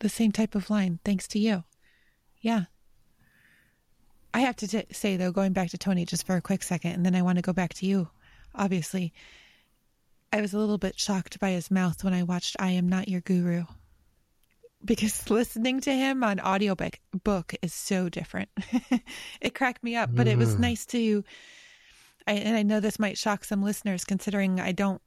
the 0.00 0.08
same 0.08 0.32
type 0.32 0.54
of 0.54 0.70
line, 0.70 0.98
thanks 1.04 1.26
to 1.28 1.38
you. 1.38 1.64
Yeah. 2.40 2.64
I 4.32 4.40
have 4.40 4.56
to 4.56 4.68
t- 4.68 4.84
say, 4.92 5.16
though, 5.16 5.32
going 5.32 5.52
back 5.52 5.70
to 5.70 5.78
Tony 5.78 6.04
just 6.04 6.26
for 6.26 6.36
a 6.36 6.42
quick 6.42 6.62
second, 6.62 6.92
and 6.92 7.06
then 7.06 7.14
I 7.14 7.22
want 7.22 7.38
to 7.38 7.42
go 7.42 7.52
back 7.52 7.74
to 7.74 7.86
you, 7.86 8.08
obviously. 8.54 9.12
I 10.32 10.40
was 10.40 10.52
a 10.52 10.58
little 10.58 10.78
bit 10.78 10.98
shocked 10.98 11.38
by 11.38 11.50
his 11.50 11.70
mouth 11.70 12.02
when 12.02 12.12
I 12.12 12.24
watched 12.24 12.56
I 12.58 12.70
Am 12.70 12.88
Not 12.88 13.08
Your 13.08 13.20
Guru. 13.20 13.64
Because 14.84 15.30
listening 15.30 15.80
to 15.82 15.92
him 15.92 16.22
on 16.22 16.40
audiobook 16.40 16.98
book 17.24 17.54
is 17.62 17.72
so 17.72 18.08
different. 18.08 18.50
it 19.40 19.54
cracked 19.54 19.82
me 19.82 19.96
up, 19.96 20.10
but 20.14 20.26
it 20.28 20.36
was 20.38 20.56
Mm. 20.56 20.60
nice 20.60 20.86
to 20.86 21.24
I, 22.26 22.32
and 22.34 22.56
I 22.56 22.62
know 22.62 22.80
this 22.80 22.98
might 22.98 23.18
shock 23.18 23.44
some 23.44 23.62
listeners 23.62 24.04
considering 24.04 24.60
I 24.60 24.72
don't 24.72 25.02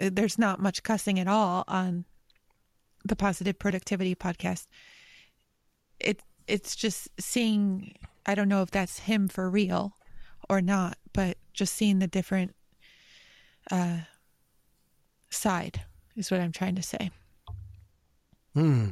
uh, 0.00 0.10
there's 0.12 0.38
not 0.38 0.60
much 0.60 0.82
cussing 0.82 1.18
at 1.18 1.26
all 1.28 1.64
on 1.68 2.04
the 3.04 3.16
positive 3.16 3.58
productivity 3.58 4.14
podcast. 4.14 4.66
It 5.98 6.22
it's 6.46 6.76
just 6.76 7.08
seeing 7.18 7.94
I 8.24 8.34
don't 8.34 8.48
know 8.48 8.62
if 8.62 8.70
that's 8.70 9.00
him 9.00 9.28
for 9.28 9.48
real 9.50 9.94
or 10.48 10.60
not, 10.60 10.96
but 11.12 11.38
just 11.52 11.74
seeing 11.74 11.98
the 11.98 12.06
different 12.06 12.54
uh 13.70 13.98
side 15.30 15.82
is 16.16 16.30
what 16.30 16.40
I'm 16.40 16.52
trying 16.52 16.76
to 16.76 16.82
say. 16.82 17.10
Hmm. 18.56 18.86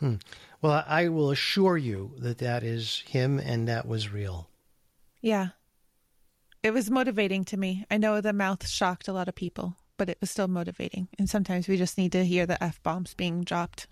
Hmm. 0.00 0.14
Well, 0.60 0.84
I 0.86 1.08
will 1.08 1.30
assure 1.30 1.78
you 1.78 2.12
that 2.18 2.38
that 2.38 2.62
is 2.62 3.02
him 3.08 3.38
and 3.38 3.66
that 3.68 3.88
was 3.88 4.12
real. 4.12 4.50
Yeah. 5.22 5.48
It 6.62 6.72
was 6.72 6.90
motivating 6.90 7.44
to 7.46 7.56
me. 7.56 7.86
I 7.90 7.96
know 7.96 8.20
the 8.20 8.34
mouth 8.34 8.68
shocked 8.68 9.08
a 9.08 9.12
lot 9.14 9.26
of 9.28 9.34
people, 9.34 9.76
but 9.96 10.10
it 10.10 10.18
was 10.20 10.30
still 10.30 10.46
motivating. 10.46 11.08
And 11.18 11.30
sometimes 11.30 11.68
we 11.68 11.78
just 11.78 11.96
need 11.96 12.12
to 12.12 12.24
hear 12.24 12.44
the 12.44 12.62
F 12.62 12.82
bombs 12.82 13.14
being 13.14 13.44
dropped 13.44 13.86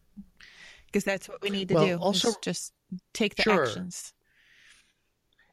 because 0.85 1.05
that's 1.05 1.31
what 1.31 1.40
we 1.40 1.48
need 1.48 1.68
to 1.68 1.74
Well, 1.76 1.87
do. 1.87 1.96
also- 1.96 2.33
just 2.42 2.74
take 3.14 3.37
the 3.37 3.42
Sure. 3.44 3.64
actions. 3.64 4.12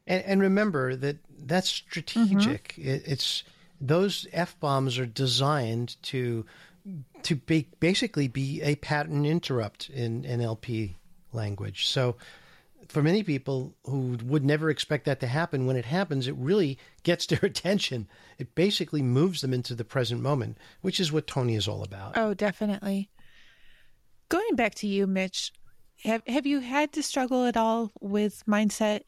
And, 0.06 0.22
and 0.24 0.40
remember 0.42 0.94
that 0.96 1.16
that's 1.30 1.70
strategic. 1.70 2.74
Mm-hmm. 2.74 2.88
It, 2.88 3.02
it's 3.06 3.44
those 3.80 4.26
f 4.32 4.60
bombs 4.60 4.98
are 4.98 5.06
designed 5.06 5.96
to 6.02 6.44
to 7.22 7.36
be, 7.36 7.68
basically 7.80 8.28
be 8.28 8.62
a 8.62 8.76
pattern 8.76 9.24
interrupt 9.24 9.88
in 9.90 10.22
NLP 10.22 10.94
language. 11.32 11.86
So 11.86 12.16
for 12.88 13.02
many 13.02 13.22
people 13.22 13.74
who 13.84 14.18
would 14.24 14.44
never 14.44 14.70
expect 14.70 15.06
that 15.06 15.20
to 15.20 15.26
happen, 15.26 15.66
when 15.66 15.76
it 15.76 15.84
happens, 15.84 16.28
it 16.28 16.34
really 16.36 16.78
gets 17.02 17.26
their 17.26 17.40
attention. 17.42 18.08
It 18.38 18.54
basically 18.54 19.02
moves 19.02 19.40
them 19.40 19.54
into 19.54 19.74
the 19.74 19.84
present 19.84 20.20
moment, 20.20 20.58
which 20.80 21.00
is 21.00 21.12
what 21.12 21.26
Tony 21.26 21.54
is 21.54 21.68
all 21.68 21.82
about. 21.82 22.16
Oh, 22.16 22.34
definitely. 22.34 23.10
Going 24.28 24.56
back 24.56 24.74
to 24.76 24.86
you, 24.86 25.06
Mitch, 25.06 25.52
have 26.04 26.22
have 26.26 26.46
you 26.46 26.60
had 26.60 26.92
to 26.92 27.02
struggle 27.02 27.44
at 27.44 27.56
all 27.56 27.92
with 28.00 28.42
mindset 28.46 29.02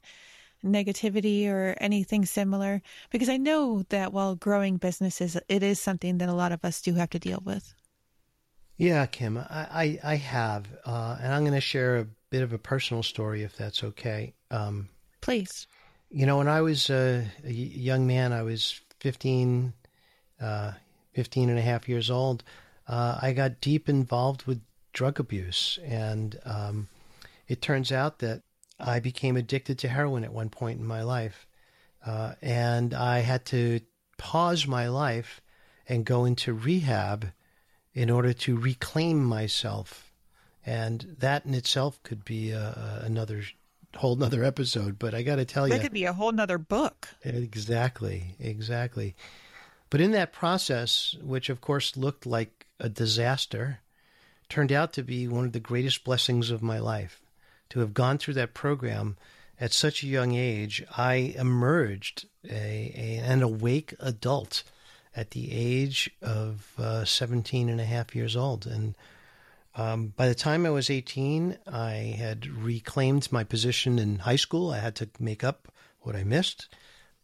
negativity 0.66 1.48
or 1.48 1.76
anything 1.81 2.24
similar? 2.24 2.83
Because 3.11 3.29
I 3.29 3.37
know 3.37 3.85
that 3.88 4.12
while 4.12 4.35
growing 4.35 4.76
businesses, 4.76 5.37
it 5.48 5.62
is 5.62 5.81
something 5.81 6.18
that 6.18 6.29
a 6.29 6.35
lot 6.35 6.52
of 6.52 6.64
us 6.64 6.81
do 6.83 6.94
have 6.94 7.11
to 7.11 7.18
deal 7.18 7.42
with. 7.44 7.74
Yeah, 8.76 9.07
Kim, 9.07 9.38
I, 9.38 9.98
I, 10.05 10.12
I 10.12 10.16
have. 10.16 10.66
Uh, 10.85 11.16
and 11.20 11.33
I'm 11.33 11.42
going 11.42 11.55
to 11.55 11.61
share 11.61 11.98
a 11.98 12.07
bit 12.31 12.42
of 12.42 12.52
a 12.52 12.59
personal 12.59 13.02
story 13.02 13.42
if 13.42 13.57
that's 13.57 13.83
okay. 13.83 14.35
Um, 14.50 14.88
Please. 15.20 15.66
You 16.11 16.26
know, 16.26 16.38
when 16.38 16.48
I 16.48 16.61
was 16.61 16.90
a 16.90 17.26
young 17.44 18.07
man, 18.07 18.33
I 18.33 18.42
was 18.42 18.81
15, 19.00 19.72
uh, 20.40 20.72
15 21.14 21.48
and 21.50 21.59
a 21.59 21.62
half 21.62 21.88
years 21.88 22.11
old. 22.11 22.44
Uh, 22.87 23.18
I 23.20 23.33
got 23.33 23.61
deep 23.61 23.88
involved 23.88 24.44
with 24.44 24.61
drug 24.92 25.20
abuse. 25.20 25.79
And 25.85 26.38
um, 26.44 26.88
it 27.48 27.62
turns 27.62 27.92
out 27.92 28.18
that 28.20 28.42
I 28.79 29.01
became 29.01 29.37
addicted 29.37 29.79
to 29.81 29.89
heroin 29.89 30.25
at 30.25 30.33
one 30.33 30.51
point 30.51 30.79
in 30.79 30.87
my 30.87 31.03
life. 31.03 31.47
Uh, 32.05 32.35
and 32.41 32.95
I 32.95 33.21
had 33.21 33.45
to 33.47 33.81
pause 34.19 34.67
my 34.67 34.89
life 34.89 35.41
and 35.89 36.05
go 36.05 36.25
into 36.25 36.53
rehab 36.53 37.33
in 37.95 38.11
order 38.11 38.33
to 38.33 38.57
reclaim 38.57 39.25
myself. 39.25 40.12
And 40.65 41.17
that 41.19 41.47
in 41.47 41.55
itself 41.55 42.03
could 42.03 42.25
be 42.25 42.53
uh, 42.53 43.01
another 43.01 43.43
whole 43.97 44.17
nother 44.17 44.45
episode. 44.45 44.99
But 44.99 45.15
I 45.15 45.23
got 45.23 45.37
to 45.37 45.45
tell 45.45 45.67
you, 45.67 45.75
that 45.75 45.83
could 45.83 45.93
be 45.93 46.05
a 46.05 46.12
whole 46.12 46.33
nother 46.33 46.59
book. 46.59 47.09
Exactly, 47.23 48.35
exactly. 48.39 49.15
But 49.89 50.01
in 50.01 50.11
that 50.12 50.33
process, 50.33 51.17
which 51.23 51.49
of 51.49 51.61
course 51.61 51.97
looked 51.97 52.27
like 52.27 52.67
a 52.79 52.89
disaster, 52.89 53.81
turned 54.49 54.73
out 54.73 54.93
to 54.95 55.03
be 55.03 55.27
one 55.29 55.45
of 55.45 55.53
the 55.53 55.61
greatest 55.61 56.05
blessings 56.05 56.51
of 56.51 56.62
my 56.62 56.79
life 56.79 57.21
to 57.70 57.81
have 57.81 57.94
gone 57.94 58.18
through 58.18 58.35
that 58.35 58.55
program 58.55 59.16
at 59.59 59.72
such 59.72 60.02
a 60.02 60.07
young 60.07 60.35
age, 60.35 60.85
I 60.96 61.35
emerged 61.37 62.26
a, 62.44 62.92
a, 62.94 63.20
an 63.24 63.42
awake 63.42 63.94
adult 64.00 64.62
at 65.14 65.31
the 65.31 65.50
age 65.50 66.11
of 66.20 66.72
uh, 66.79 67.05
17 67.05 67.68
and 67.68 67.81
a 67.81 67.85
half 67.85 68.14
years 68.14 68.37
old. 68.37 68.66
And 68.66 68.94
um, 69.74 70.09
by 70.09 70.29
the 70.29 70.35
time 70.35 70.66
I 70.66 70.70
was 70.70 70.90
18, 70.90 71.57
I 71.66 72.16
had 72.18 72.46
reclaimed 72.46 73.33
my 73.33 73.44
position 73.44 73.98
in 73.98 74.20
high 74.20 74.37
school. 74.37 74.70
I 74.70 74.79
had 74.79 74.94
to 74.96 75.09
make 75.18 75.42
up 75.42 75.72
what 76.00 76.14
I 76.14 76.22
missed. 76.22 76.68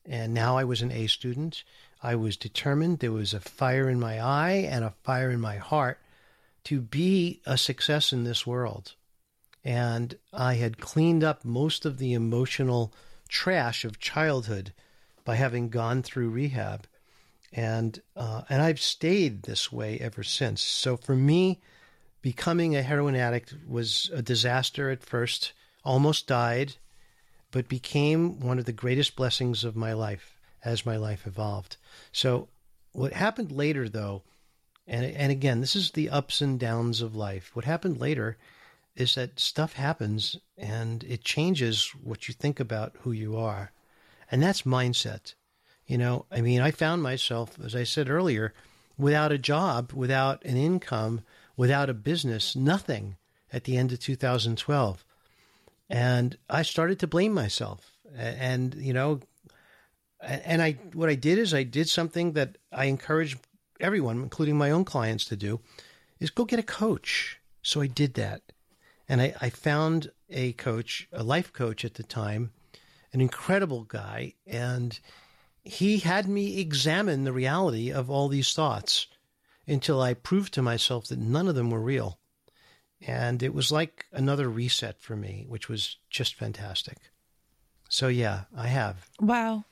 And 0.06 0.32
now 0.32 0.56
I 0.56 0.64
was 0.64 0.80
an 0.80 0.90
A 0.90 1.06
student. 1.06 1.64
I 2.02 2.14
was 2.14 2.36
determined. 2.36 2.98
There 2.98 3.12
was 3.12 3.34
a 3.34 3.40
fire 3.40 3.88
in 3.88 4.00
my 4.00 4.20
eye 4.20 4.66
and 4.70 4.84
a 4.84 4.94
fire 5.04 5.30
in 5.30 5.40
my 5.40 5.56
heart 5.56 5.98
to 6.64 6.80
be 6.80 7.40
a 7.44 7.58
success 7.58 8.12
in 8.12 8.24
this 8.24 8.46
world 8.46 8.94
and 9.64 10.16
I 10.32 10.54
had 10.54 10.78
cleaned 10.78 11.22
up 11.22 11.44
most 11.44 11.84
of 11.86 11.98
the 11.98 12.14
emotional 12.14 12.92
trash 13.28 13.84
of 13.84 14.00
childhood 14.00 14.72
by 15.24 15.36
having 15.36 15.68
gone 15.68 16.02
through 16.02 16.30
rehab, 16.30 16.86
and 17.52 18.00
uh, 18.16 18.42
and 18.48 18.60
I've 18.60 18.80
stayed 18.80 19.42
this 19.42 19.70
way 19.70 19.98
ever 20.00 20.22
since. 20.22 20.62
So 20.62 20.96
for 20.96 21.14
me, 21.14 21.60
becoming 22.22 22.74
a 22.74 22.82
heroin 22.82 23.14
addict 23.14 23.54
was 23.66 24.10
a 24.12 24.22
disaster 24.22 24.90
at 24.90 25.04
first. 25.04 25.52
Almost 25.84 26.28
died, 26.28 26.76
but 27.50 27.68
became 27.68 28.38
one 28.38 28.58
of 28.60 28.66
the 28.66 28.72
greatest 28.72 29.16
blessings 29.16 29.64
of 29.64 29.74
my 29.74 29.92
life 29.92 30.38
as 30.64 30.86
my 30.86 30.96
life 30.96 31.26
evolved. 31.26 31.76
So 32.12 32.48
what 32.92 33.12
happened 33.12 33.50
later, 33.50 33.88
though, 33.88 34.22
and 34.86 35.04
and 35.04 35.30
again, 35.30 35.60
this 35.60 35.76
is 35.76 35.90
the 35.92 36.10
ups 36.10 36.40
and 36.40 36.58
downs 36.58 37.00
of 37.00 37.14
life. 37.16 37.50
What 37.54 37.64
happened 37.64 37.98
later 38.00 38.38
is 38.94 39.14
that 39.14 39.40
stuff 39.40 39.74
happens 39.74 40.36
and 40.56 41.04
it 41.04 41.24
changes 41.24 41.92
what 42.02 42.28
you 42.28 42.34
think 42.34 42.60
about 42.60 42.94
who 43.00 43.12
you 43.12 43.36
are. 43.36 43.72
And 44.30 44.42
that's 44.42 44.62
mindset. 44.62 45.34
You 45.86 45.98
know, 45.98 46.26
I 46.30 46.40
mean, 46.40 46.60
I 46.60 46.70
found 46.70 47.02
myself, 47.02 47.58
as 47.62 47.74
I 47.74 47.84
said 47.84 48.08
earlier, 48.08 48.54
without 48.96 49.32
a 49.32 49.38
job, 49.38 49.92
without 49.92 50.44
an 50.44 50.56
income, 50.56 51.22
without 51.56 51.90
a 51.90 51.94
business, 51.94 52.54
nothing 52.54 53.16
at 53.52 53.64
the 53.64 53.76
end 53.76 53.92
of 53.92 53.98
2012. 54.00 55.04
And 55.90 56.38
I 56.48 56.62
started 56.62 56.98
to 57.00 57.06
blame 57.06 57.32
myself. 57.32 57.98
And, 58.14 58.74
you 58.74 58.92
know, 58.92 59.20
and 60.20 60.62
I, 60.62 60.72
what 60.92 61.08
I 61.08 61.14
did 61.14 61.38
is 61.38 61.52
I 61.52 61.64
did 61.64 61.88
something 61.88 62.32
that 62.32 62.56
I 62.70 62.86
encourage 62.86 63.36
everyone, 63.80 64.22
including 64.22 64.56
my 64.56 64.70
own 64.70 64.84
clients, 64.84 65.24
to 65.26 65.36
do, 65.36 65.60
is 66.20 66.30
go 66.30 66.44
get 66.44 66.60
a 66.60 66.62
coach. 66.62 67.38
So 67.62 67.80
I 67.80 67.86
did 67.86 68.14
that. 68.14 68.42
And 69.12 69.20
I, 69.20 69.34
I 69.42 69.50
found 69.50 70.10
a 70.30 70.54
coach, 70.54 71.06
a 71.12 71.22
life 71.22 71.52
coach 71.52 71.84
at 71.84 71.94
the 71.96 72.02
time, 72.02 72.50
an 73.12 73.20
incredible 73.20 73.84
guy. 73.84 74.32
And 74.46 74.98
he 75.62 75.98
had 75.98 76.26
me 76.26 76.58
examine 76.58 77.24
the 77.24 77.32
reality 77.32 77.92
of 77.92 78.08
all 78.08 78.28
these 78.28 78.54
thoughts 78.54 79.08
until 79.68 80.00
I 80.00 80.14
proved 80.14 80.54
to 80.54 80.62
myself 80.62 81.08
that 81.08 81.18
none 81.18 81.46
of 81.46 81.54
them 81.54 81.68
were 81.68 81.82
real. 81.82 82.20
And 83.02 83.42
it 83.42 83.52
was 83.52 83.70
like 83.70 84.06
another 84.12 84.48
reset 84.48 84.98
for 84.98 85.14
me, 85.14 85.44
which 85.46 85.68
was 85.68 85.98
just 86.08 86.34
fantastic. 86.34 86.96
So, 87.90 88.08
yeah, 88.08 88.44
I 88.56 88.68
have. 88.68 89.10
Wow. 89.20 89.66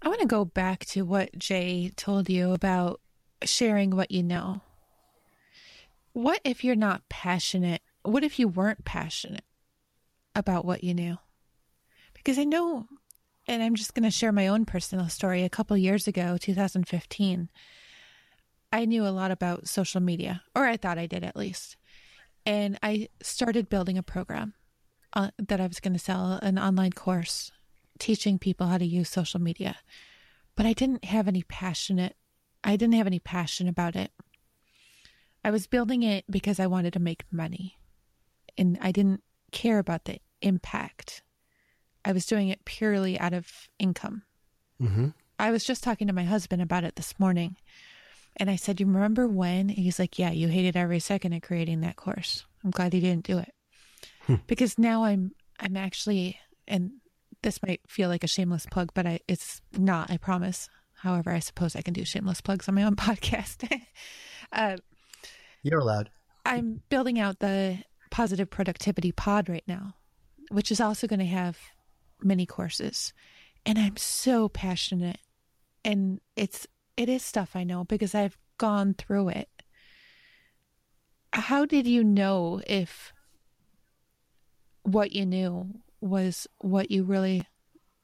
I 0.00 0.06
want 0.06 0.20
to 0.20 0.28
go 0.28 0.44
back 0.44 0.84
to 0.90 1.02
what 1.02 1.36
Jay 1.36 1.90
told 1.96 2.30
you 2.30 2.52
about 2.52 3.00
sharing 3.42 3.96
what 3.96 4.12
you 4.12 4.22
know. 4.22 4.60
What 6.12 6.40
if 6.44 6.62
you're 6.62 6.76
not 6.76 7.08
passionate 7.08 7.82
what 8.04 8.22
if 8.22 8.38
you 8.38 8.46
weren't 8.46 8.84
passionate 8.84 9.44
about 10.34 10.64
what 10.64 10.84
you 10.84 10.94
knew? 10.94 11.16
Because 12.12 12.38
I 12.38 12.44
know, 12.44 12.86
and 13.48 13.62
I'm 13.62 13.74
just 13.74 13.94
going 13.94 14.04
to 14.04 14.10
share 14.10 14.32
my 14.32 14.46
own 14.46 14.64
personal 14.64 15.08
story. 15.08 15.42
A 15.42 15.48
couple 15.48 15.76
years 15.76 16.06
ago, 16.06 16.36
2015, 16.38 17.50
I 18.72 18.84
knew 18.84 19.06
a 19.06 19.08
lot 19.08 19.30
about 19.30 19.68
social 19.68 20.00
media, 20.00 20.42
or 20.54 20.64
I 20.64 20.76
thought 20.76 20.98
I 20.98 21.06
did 21.06 21.24
at 21.24 21.36
least. 21.36 21.76
And 22.46 22.78
I 22.82 23.08
started 23.22 23.70
building 23.70 23.96
a 23.96 24.02
program 24.02 24.54
uh, 25.14 25.30
that 25.38 25.60
I 25.60 25.66
was 25.66 25.80
going 25.80 25.94
to 25.94 25.98
sell 25.98 26.38
an 26.42 26.58
online 26.58 26.92
course 26.92 27.52
teaching 27.98 28.38
people 28.38 28.66
how 28.66 28.78
to 28.78 28.84
use 28.84 29.08
social 29.08 29.40
media. 29.40 29.76
But 30.56 30.66
I 30.66 30.72
didn't 30.72 31.06
have 31.06 31.26
any 31.26 31.42
passionate, 31.42 32.16
I 32.62 32.76
didn't 32.76 32.94
have 32.94 33.06
any 33.06 33.18
passion 33.18 33.66
about 33.66 33.96
it. 33.96 34.10
I 35.42 35.50
was 35.50 35.66
building 35.66 36.02
it 36.02 36.24
because 36.30 36.58
I 36.58 36.66
wanted 36.66 36.92
to 36.94 37.00
make 37.00 37.24
money 37.30 37.78
and 38.56 38.78
I 38.80 38.92
didn't 38.92 39.22
care 39.52 39.78
about 39.78 40.04
the 40.04 40.18
impact. 40.42 41.22
I 42.04 42.12
was 42.12 42.26
doing 42.26 42.48
it 42.48 42.64
purely 42.64 43.18
out 43.18 43.32
of 43.32 43.50
income. 43.78 44.22
Mm-hmm. 44.80 45.08
I 45.38 45.50
was 45.50 45.64
just 45.64 45.82
talking 45.82 46.06
to 46.06 46.12
my 46.12 46.24
husband 46.24 46.62
about 46.62 46.84
it 46.84 46.96
this 46.96 47.18
morning. 47.18 47.56
And 48.36 48.50
I 48.50 48.56
said, 48.56 48.80
You 48.80 48.86
remember 48.86 49.26
when? 49.26 49.68
he's 49.68 49.98
like, 49.98 50.18
Yeah, 50.18 50.30
you 50.30 50.48
hated 50.48 50.76
every 50.76 51.00
second 51.00 51.32
of 51.32 51.42
creating 51.42 51.80
that 51.80 51.96
course. 51.96 52.44
I'm 52.64 52.70
glad 52.70 52.94
you 52.94 53.00
didn't 53.00 53.24
do 53.24 53.38
it. 53.38 53.52
Hmm. 54.26 54.36
Because 54.46 54.78
now 54.78 55.04
I'm 55.04 55.32
I'm 55.60 55.76
actually 55.76 56.38
and 56.66 56.92
this 57.42 57.62
might 57.62 57.80
feel 57.86 58.08
like 58.08 58.24
a 58.24 58.28
shameless 58.28 58.66
plug, 58.66 58.90
but 58.94 59.06
I 59.06 59.20
it's 59.28 59.60
not, 59.76 60.10
I 60.10 60.16
promise. 60.16 60.68
However, 60.94 61.30
I 61.30 61.40
suppose 61.40 61.76
I 61.76 61.82
can 61.82 61.92
do 61.92 62.04
shameless 62.04 62.40
plugs 62.40 62.68
on 62.68 62.74
my 62.74 62.82
own 62.82 62.96
podcast. 62.96 63.70
uh, 64.52 64.76
You're 65.62 65.80
allowed. 65.80 66.10
I'm 66.46 66.82
building 66.88 67.18
out 67.18 67.38
the 67.38 67.78
positive 68.14 68.48
productivity 68.48 69.10
pod 69.10 69.48
right 69.48 69.64
now, 69.66 69.92
which 70.52 70.70
is 70.70 70.80
also 70.80 71.08
going 71.08 71.18
to 71.18 71.26
have 71.26 71.58
many 72.22 72.46
courses. 72.46 73.12
And 73.66 73.76
I'm 73.76 73.96
so 73.96 74.48
passionate. 74.48 75.18
And 75.84 76.20
it's 76.36 76.64
it 76.96 77.08
is 77.08 77.24
stuff 77.24 77.56
I 77.56 77.64
know 77.64 77.82
because 77.82 78.14
I've 78.14 78.38
gone 78.56 78.94
through 78.94 79.30
it. 79.30 79.48
How 81.32 81.64
did 81.64 81.88
you 81.88 82.04
know 82.04 82.62
if 82.68 83.12
what 84.84 85.10
you 85.10 85.26
knew 85.26 85.80
was 86.00 86.46
what 86.58 86.92
you 86.92 87.02
really 87.02 87.48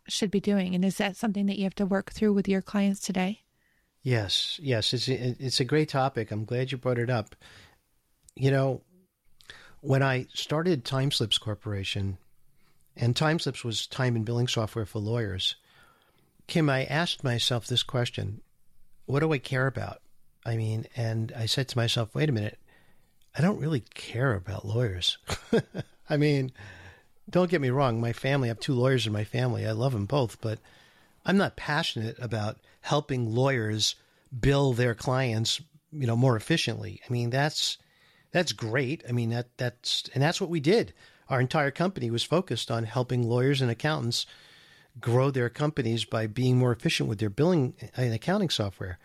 should 0.09 0.33
be 0.33 0.41
doing? 0.41 0.75
And 0.75 0.85
is 0.85 0.97
that 0.97 1.17
something 1.17 1.47
that 1.47 1.57
you 1.57 1.63
have 1.63 1.77
to 1.77 1.87
work 1.87 2.11
through 2.11 2.33
with 2.33 2.49
your 2.49 2.63
clients 2.63 2.99
today? 2.99 3.43
Yes, 4.03 4.59
yes, 4.61 4.93
it's 4.93 5.07
it's 5.07 5.61
a 5.61 5.65
great 5.65 5.89
topic. 5.89 6.33
I'm 6.33 6.45
glad 6.45 6.73
you 6.73 6.79
brought 6.79 6.99
it 6.99 7.11
up. 7.11 7.37
You 8.35 8.51
know, 8.51 8.83
when 9.81 10.03
I 10.03 10.27
started 10.35 10.85
TimeSlips 10.85 11.41
Corporation, 11.41 12.19
and 12.97 13.15
TimeSlips 13.15 13.65
was 13.65 13.87
time 13.87 14.17
and 14.17 14.25
billing 14.25 14.49
software 14.49 14.87
for 14.87 14.99
lawyers. 14.99 15.57
Kim, 16.47 16.69
I 16.69 16.85
asked 16.85 17.25
myself 17.25 17.67
this 17.67 17.83
question 17.83 18.41
What 19.07 19.21
do 19.21 19.33
I 19.33 19.39
care 19.39 19.67
about? 19.67 20.01
I 20.45 20.57
mean, 20.57 20.87
and 20.97 21.33
I 21.37 21.47
said 21.47 21.69
to 21.69 21.79
myself, 21.79 22.15
wait 22.15 22.29
a 22.29 22.33
minute, 22.33 22.59
I 23.37 23.43
don't 23.43 23.61
really 23.61 23.81
care 23.95 24.35
about 24.35 24.65
lawyers. 24.65 25.19
I 26.11 26.17
mean, 26.17 26.51
don't 27.29 27.51
get 27.51 27.61
me 27.61 27.71
wrong, 27.71 28.01
my 28.01 28.13
family, 28.13 28.49
I 28.49 28.51
have 28.51 28.61
two 28.61 28.75
lawyers 28.75 29.07
in 29.07 29.13
my 29.13 29.25
family. 29.25 29.67
I 29.67 29.73
love 29.73 29.93
them 29.93 30.07
both, 30.07 30.41
but 30.41 30.59
I'm 31.27 31.37
not 31.37 31.57
passionate 31.57 32.17
about 32.19 32.59
helping 32.81 33.35
lawyers 33.35 33.95
bill 34.39 34.73
their 34.73 34.95
clients, 34.95 35.61
you 35.93 36.07
know, 36.07 36.17
more 36.17 36.37
efficiently. 36.37 37.01
I 37.09 37.13
mean, 37.13 37.31
that's 37.31 37.79
that's 38.33 38.53
great. 38.53 39.03
I 39.09 39.13
mean, 39.13 39.31
that 39.31 39.49
that's 39.57 40.05
and 40.15 40.23
that's 40.23 40.41
what 40.41 40.51
we 40.51 40.61
did. 40.61 40.93
Our 41.29 41.41
entire 41.41 41.71
company 41.71 42.11
was 42.11 42.23
focused 42.25 42.71
on 42.71 42.85
helping 42.85 43.23
lawyers 43.23 43.61
and 43.61 43.71
accountants 43.71 44.27
grow 45.01 45.31
their 45.31 45.49
companies 45.49 46.05
by 46.05 46.27
being 46.27 46.59
more 46.59 46.73
efficient 46.73 47.09
with 47.09 47.19
their 47.19 47.31
billing 47.31 47.75
and 47.97 48.13
accounting 48.13 48.51
software. 48.51 48.99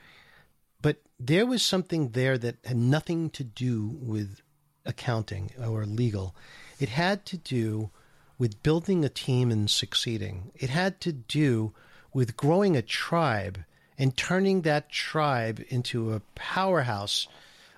But 0.82 0.98
there 1.20 1.46
was 1.46 1.64
something 1.64 2.10
there 2.10 2.38
that 2.38 2.58
had 2.64 2.78
nothing 2.78 3.30
to 3.32 3.44
do 3.44 3.98
with 4.02 4.42
accounting 4.86 5.52
or 5.64 5.86
legal. 5.86 6.36
It 6.80 6.90
had 6.90 7.26
to 7.28 7.38
do 7.38 7.92
with 8.38 8.64
building 8.64 9.06
a 9.06 9.10
team 9.10 9.52
and 9.52 9.70
succeeding. 9.70 10.52
It 10.56 10.70
had 10.70 11.00
to 11.02 11.14
do 11.14 11.74
with 12.14 12.38
growing 12.38 12.76
a 12.76 12.82
tribe 12.82 13.64
and 13.98 14.18
turning 14.18 14.62
that 14.62 14.90
tribe 14.90 15.64
into 15.70 16.14
a 16.14 16.22
powerhouse 16.36 17.28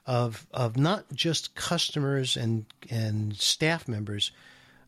of 0.08 0.48
of 0.52 0.78
not 0.78 1.06
just 1.13 1.54
customers 1.54 2.38
and 2.38 2.65
and 2.89 3.36
staff 3.36 3.88
members, 3.88 4.32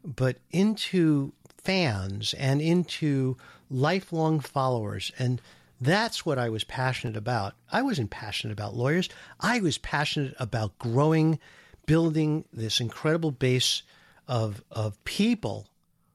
but 0.04 0.38
into 0.50 1.34
fans 1.58 2.34
and 2.34 2.62
into 2.62 3.36
lifelong 3.70 4.40
followers. 4.40 5.12
And 5.20 5.42
that's 5.82 6.26
what 6.26 6.40
I 6.40 6.50
was 6.50 6.64
passionate 6.64 7.18
about. 7.18 7.54
I 7.72 7.82
wasn't 7.82 8.10
passionate 8.10 8.54
about 8.54 8.76
lawyers. 8.76 9.10
I 9.40 9.60
was 9.60 9.78
passionate 9.78 10.36
about 10.40 10.80
growing, 10.80 11.38
building 11.86 12.46
this 12.54 12.80
incredible 12.80 13.32
base 13.32 13.84
of 14.28 14.64
of 14.72 15.04
people 15.04 15.68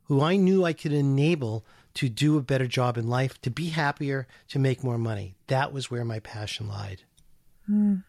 who 0.04 0.22
I 0.22 0.36
knew 0.36 0.64
I 0.64 0.72
could 0.72 0.92
enable 0.92 1.64
to 1.94 2.08
do 2.08 2.36
a 2.36 2.42
better 2.42 2.66
job 2.66 2.96
in 2.98 3.06
life, 3.06 3.40
to 3.42 3.50
be 3.50 3.68
happier, 3.68 4.26
to 4.48 4.58
make 4.58 4.82
more 4.82 4.98
money. 4.98 5.36
That 5.46 5.72
was 5.72 5.90
where 5.90 6.04
my 6.04 6.18
passion 6.18 6.68
lied. 6.68 7.02
Mm. 7.70 8.02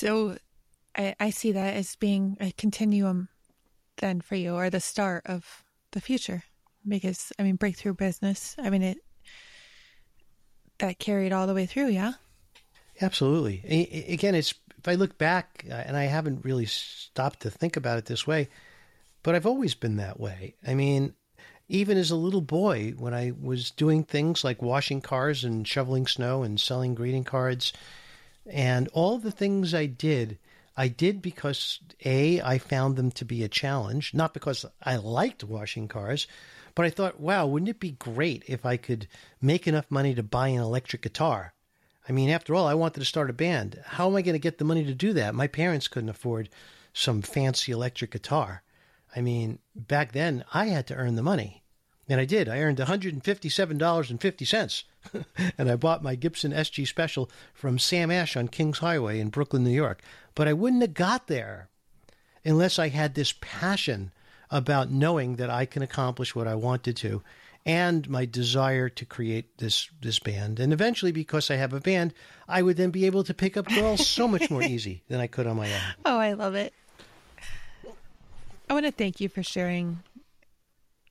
So 0.00 0.38
I, 0.96 1.14
I 1.20 1.28
see 1.28 1.52
that 1.52 1.74
as 1.74 1.94
being 1.94 2.38
a 2.40 2.52
continuum 2.52 3.28
then 3.98 4.22
for 4.22 4.34
you 4.34 4.54
or 4.54 4.70
the 4.70 4.80
start 4.80 5.26
of 5.26 5.62
the 5.90 6.00
future. 6.00 6.42
Because 6.88 7.34
I 7.38 7.42
mean 7.42 7.56
breakthrough 7.56 7.92
business, 7.92 8.56
I 8.58 8.70
mean 8.70 8.80
it 8.80 8.96
that 10.78 10.98
carried 10.98 11.34
all 11.34 11.46
the 11.46 11.52
way 11.52 11.66
through, 11.66 11.88
yeah? 11.88 12.14
Absolutely. 13.02 13.58
Again, 14.08 14.34
it's 14.34 14.54
if 14.78 14.88
I 14.88 14.94
look 14.94 15.18
back 15.18 15.66
uh, 15.70 15.74
and 15.74 15.98
I 15.98 16.04
haven't 16.04 16.46
really 16.46 16.64
stopped 16.64 17.40
to 17.40 17.50
think 17.50 17.76
about 17.76 17.98
it 17.98 18.06
this 18.06 18.26
way, 18.26 18.48
but 19.22 19.34
I've 19.34 19.44
always 19.44 19.74
been 19.74 19.96
that 19.96 20.18
way. 20.18 20.54
I 20.66 20.72
mean, 20.72 21.12
even 21.68 21.98
as 21.98 22.10
a 22.10 22.16
little 22.16 22.40
boy, 22.40 22.94
when 22.96 23.12
I 23.12 23.34
was 23.38 23.70
doing 23.70 24.04
things 24.04 24.44
like 24.44 24.62
washing 24.62 25.02
cars 25.02 25.44
and 25.44 25.68
shoveling 25.68 26.06
snow 26.06 26.42
and 26.42 26.58
selling 26.58 26.94
greeting 26.94 27.24
cards, 27.24 27.74
and 28.50 28.88
all 28.88 29.18
the 29.18 29.30
things 29.30 29.74
I 29.74 29.86
did, 29.86 30.38
I 30.76 30.88
did 30.88 31.22
because 31.22 31.78
A, 32.04 32.40
I 32.40 32.58
found 32.58 32.96
them 32.96 33.10
to 33.12 33.24
be 33.24 33.42
a 33.42 33.48
challenge, 33.48 34.12
not 34.14 34.34
because 34.34 34.64
I 34.82 34.96
liked 34.96 35.44
washing 35.44 35.88
cars, 35.88 36.26
but 36.74 36.86
I 36.86 36.90
thought, 36.90 37.20
wow, 37.20 37.46
wouldn't 37.46 37.68
it 37.68 37.80
be 37.80 37.92
great 37.92 38.44
if 38.46 38.64
I 38.64 38.76
could 38.76 39.08
make 39.40 39.66
enough 39.66 39.90
money 39.90 40.14
to 40.14 40.22
buy 40.22 40.48
an 40.48 40.60
electric 40.60 41.02
guitar? 41.02 41.52
I 42.08 42.12
mean, 42.12 42.30
after 42.30 42.54
all, 42.54 42.66
I 42.66 42.74
wanted 42.74 43.00
to 43.00 43.06
start 43.06 43.30
a 43.30 43.34
band. 43.34 43.80
How 43.84 44.08
am 44.08 44.16
I 44.16 44.22
going 44.22 44.34
to 44.34 44.38
get 44.38 44.58
the 44.58 44.64
money 44.64 44.84
to 44.84 44.94
do 44.94 45.12
that? 45.12 45.34
My 45.34 45.46
parents 45.46 45.88
couldn't 45.88 46.08
afford 46.08 46.48
some 46.92 47.22
fancy 47.22 47.72
electric 47.72 48.10
guitar. 48.10 48.62
I 49.14 49.20
mean, 49.20 49.58
back 49.74 50.12
then 50.12 50.44
I 50.52 50.66
had 50.66 50.86
to 50.88 50.94
earn 50.94 51.16
the 51.16 51.22
money. 51.22 51.62
And 52.10 52.20
I 52.20 52.24
did. 52.24 52.48
I 52.48 52.58
earned 52.58 52.78
$157.50. 52.78 54.82
and 55.56 55.70
I 55.70 55.76
bought 55.76 56.02
my 56.02 56.16
Gibson 56.16 56.52
SG 56.52 56.88
Special 56.88 57.30
from 57.54 57.78
Sam 57.78 58.10
Ash 58.10 58.36
on 58.36 58.48
Kings 58.48 58.80
Highway 58.80 59.20
in 59.20 59.28
Brooklyn, 59.28 59.62
New 59.62 59.70
York. 59.70 60.02
But 60.34 60.48
I 60.48 60.52
wouldn't 60.52 60.82
have 60.82 60.94
got 60.94 61.28
there 61.28 61.68
unless 62.44 62.80
I 62.80 62.88
had 62.88 63.14
this 63.14 63.32
passion 63.40 64.10
about 64.50 64.90
knowing 64.90 65.36
that 65.36 65.50
I 65.50 65.66
can 65.66 65.82
accomplish 65.82 66.34
what 66.34 66.48
I 66.48 66.56
wanted 66.56 66.96
to 66.96 67.22
and 67.64 68.10
my 68.10 68.24
desire 68.24 68.88
to 68.88 69.04
create 69.04 69.58
this 69.58 69.88
this 70.00 70.18
band. 70.18 70.58
And 70.58 70.72
eventually 70.72 71.12
because 71.12 71.48
I 71.50 71.56
have 71.56 71.72
a 71.72 71.80
band, 71.80 72.12
I 72.48 72.62
would 72.62 72.76
then 72.76 72.90
be 72.90 73.06
able 73.06 73.22
to 73.22 73.34
pick 73.34 73.56
up 73.56 73.68
girls 73.68 74.04
so 74.06 74.26
much 74.26 74.50
more 74.50 74.62
easy 74.76 75.04
than 75.08 75.20
I 75.20 75.28
could 75.28 75.46
on 75.46 75.56
my 75.56 75.72
own. 75.72 75.80
Oh, 76.04 76.18
I 76.18 76.32
love 76.32 76.56
it. 76.56 76.72
I 78.68 78.72
want 78.72 78.86
to 78.86 78.92
thank 78.92 79.20
you 79.20 79.28
for 79.28 79.42
sharing 79.42 80.00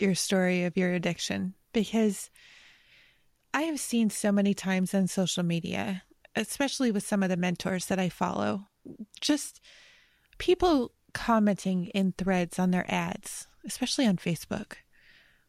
your 0.01 0.15
story 0.15 0.63
of 0.63 0.77
your 0.77 0.93
addiction 0.93 1.53
because 1.73 2.29
I 3.53 3.63
have 3.63 3.79
seen 3.79 4.09
so 4.09 4.31
many 4.31 4.53
times 4.53 4.93
on 4.93 5.07
social 5.07 5.43
media, 5.43 6.03
especially 6.35 6.91
with 6.91 7.05
some 7.05 7.23
of 7.23 7.29
the 7.29 7.37
mentors 7.37 7.87
that 7.87 7.99
I 7.99 8.09
follow, 8.09 8.67
just 9.21 9.61
people 10.37 10.91
commenting 11.13 11.87
in 11.87 12.13
threads 12.17 12.59
on 12.59 12.71
their 12.71 12.85
ads, 12.87 13.47
especially 13.65 14.05
on 14.05 14.17
Facebook. 14.17 14.73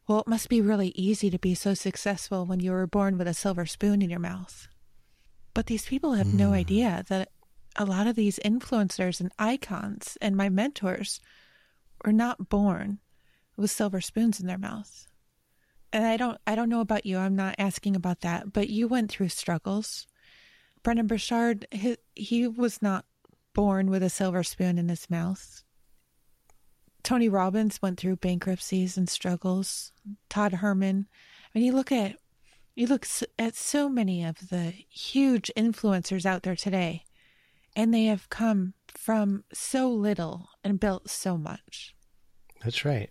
Well, 0.07 0.19
it 0.19 0.27
must 0.27 0.49
be 0.49 0.61
really 0.61 0.89
easy 0.89 1.29
to 1.29 1.39
be 1.39 1.55
so 1.55 1.73
successful 1.73 2.45
when 2.45 2.59
you 2.59 2.71
were 2.71 2.87
born 2.87 3.17
with 3.17 3.27
a 3.27 3.33
silver 3.33 3.65
spoon 3.65 4.01
in 4.01 4.09
your 4.09 4.19
mouth. 4.19 4.67
But 5.53 5.67
these 5.67 5.85
people 5.85 6.13
have 6.13 6.27
mm. 6.27 6.33
no 6.33 6.53
idea 6.53 7.03
that 7.07 7.29
a 7.75 7.85
lot 7.85 8.07
of 8.07 8.15
these 8.15 8.39
influencers 8.43 9.21
and 9.21 9.31
icons 9.37 10.17
and 10.21 10.35
my 10.35 10.49
mentors 10.49 11.19
were 12.03 12.11
not 12.11 12.49
born 12.49 12.99
with 13.61 13.71
silver 13.71 14.01
spoons 14.01 14.39
in 14.39 14.47
their 14.47 14.57
mouths. 14.57 15.07
And 15.93 16.05
I 16.05 16.17
don't 16.17 16.37
I 16.47 16.55
don't 16.55 16.69
know 16.69 16.81
about 16.81 17.05
you. 17.05 17.17
I'm 17.17 17.35
not 17.35 17.55
asking 17.57 17.95
about 17.95 18.21
that, 18.21 18.53
but 18.53 18.69
you 18.69 18.87
went 18.87 19.11
through 19.11 19.29
struggles. 19.29 20.07
Brendon 20.83 21.07
Burchard, 21.07 21.67
he, 21.71 21.97
he 22.15 22.47
was 22.47 22.81
not 22.81 23.05
born 23.53 23.89
with 23.89 24.01
a 24.01 24.09
silver 24.09 24.43
spoon 24.43 24.77
in 24.77 24.89
his 24.89 25.09
mouth. 25.09 25.63
Tony 27.03 27.29
Robbins 27.29 27.81
went 27.81 27.99
through 27.99 28.15
bankruptcies 28.17 28.97
and 28.97 29.09
struggles. 29.09 29.91
Todd 30.29 30.53
Herman. 30.53 31.07
I 31.53 31.59
mean, 31.59 31.65
you 31.65 31.73
look 31.73 31.91
at 31.91 32.17
you 32.75 32.87
look 32.87 33.05
at 33.37 33.55
so 33.55 33.89
many 33.89 34.23
of 34.23 34.49
the 34.49 34.73
huge 34.89 35.51
influencers 35.57 36.25
out 36.25 36.43
there 36.43 36.55
today, 36.55 37.03
and 37.75 37.93
they 37.93 38.05
have 38.05 38.29
come 38.29 38.73
from 38.87 39.43
so 39.51 39.89
little 39.89 40.49
and 40.63 40.79
built 40.79 41.09
so 41.09 41.37
much. 41.37 41.95
That's 42.63 42.85
right. 42.85 43.09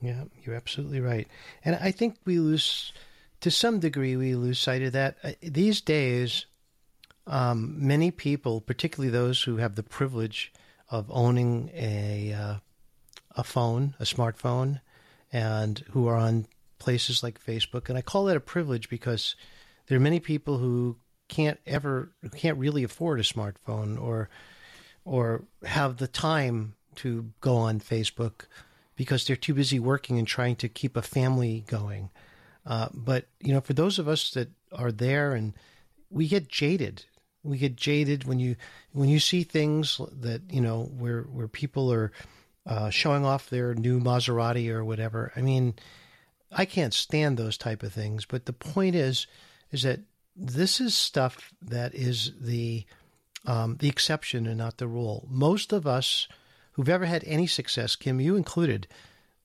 Yeah, 0.00 0.24
you're 0.44 0.54
absolutely 0.54 1.00
right. 1.00 1.26
And 1.64 1.76
I 1.76 1.90
think 1.90 2.16
we 2.24 2.38
lose, 2.38 2.92
to 3.40 3.50
some 3.50 3.80
degree, 3.80 4.16
we 4.16 4.34
lose 4.34 4.58
sight 4.58 4.82
of 4.82 4.92
that. 4.92 5.16
Uh, 5.24 5.32
these 5.42 5.80
days, 5.80 6.46
um, 7.26 7.74
many 7.78 8.10
people, 8.10 8.60
particularly 8.60 9.10
those 9.10 9.42
who 9.42 9.56
have 9.56 9.74
the 9.74 9.82
privilege 9.82 10.52
of 10.90 11.10
owning 11.10 11.70
a 11.74 12.32
uh, 12.32 12.54
a 13.36 13.44
phone, 13.44 13.94
a 14.00 14.04
smartphone, 14.04 14.80
and 15.32 15.84
who 15.90 16.06
are 16.08 16.16
on 16.16 16.46
places 16.78 17.22
like 17.22 17.44
Facebook, 17.44 17.88
and 17.88 17.98
I 17.98 18.02
call 18.02 18.24
that 18.26 18.36
a 18.36 18.40
privilege 18.40 18.88
because 18.88 19.36
there 19.86 19.96
are 19.96 20.00
many 20.00 20.20
people 20.20 20.58
who 20.58 20.96
can't 21.28 21.58
ever, 21.66 22.10
who 22.22 22.30
can't 22.30 22.58
really 22.58 22.84
afford 22.84 23.20
a 23.20 23.24
smartphone 23.24 24.00
or 24.00 24.30
or 25.04 25.44
have 25.64 25.96
the 25.96 26.08
time 26.08 26.74
to 26.96 27.30
go 27.40 27.56
on 27.56 27.80
Facebook 27.80 28.46
because 28.98 29.24
they're 29.24 29.36
too 29.36 29.54
busy 29.54 29.78
working 29.78 30.18
and 30.18 30.26
trying 30.26 30.56
to 30.56 30.68
keep 30.68 30.96
a 30.96 31.02
family 31.02 31.64
going. 31.68 32.10
Uh, 32.66 32.88
but 32.92 33.28
you 33.40 33.54
know, 33.54 33.60
for 33.62 33.72
those 33.72 33.98
of 33.98 34.08
us 34.08 34.32
that 34.32 34.50
are 34.72 34.92
there, 34.92 35.32
and 35.32 35.54
we 36.10 36.28
get 36.28 36.48
jaded. 36.48 37.04
We 37.44 37.56
get 37.56 37.76
jaded 37.76 38.24
when 38.24 38.40
you 38.40 38.56
when 38.92 39.08
you 39.08 39.20
see 39.20 39.44
things 39.44 40.00
that 40.20 40.42
you 40.50 40.60
know 40.60 40.90
where 40.98 41.22
where 41.22 41.48
people 41.48 41.90
are 41.92 42.12
uh, 42.66 42.90
showing 42.90 43.24
off 43.24 43.48
their 43.48 43.74
new 43.74 44.00
Maserati 44.00 44.68
or 44.68 44.84
whatever. 44.84 45.32
I 45.36 45.40
mean, 45.40 45.74
I 46.52 46.64
can't 46.64 46.92
stand 46.92 47.36
those 47.36 47.56
type 47.56 47.82
of 47.82 47.92
things. 47.92 48.26
But 48.26 48.46
the 48.46 48.52
point 48.52 48.96
is, 48.96 49.26
is 49.70 49.84
that 49.84 50.00
this 50.36 50.80
is 50.80 50.94
stuff 50.94 51.54
that 51.62 51.94
is 51.94 52.32
the 52.40 52.84
um, 53.46 53.76
the 53.78 53.88
exception 53.88 54.46
and 54.46 54.58
not 54.58 54.78
the 54.78 54.88
rule. 54.88 55.26
Most 55.30 55.72
of 55.72 55.86
us 55.86 56.26
who've 56.78 56.88
ever 56.88 57.06
had 57.06 57.24
any 57.26 57.48
success, 57.48 57.96
Kim, 57.96 58.20
you 58.20 58.36
included, 58.36 58.86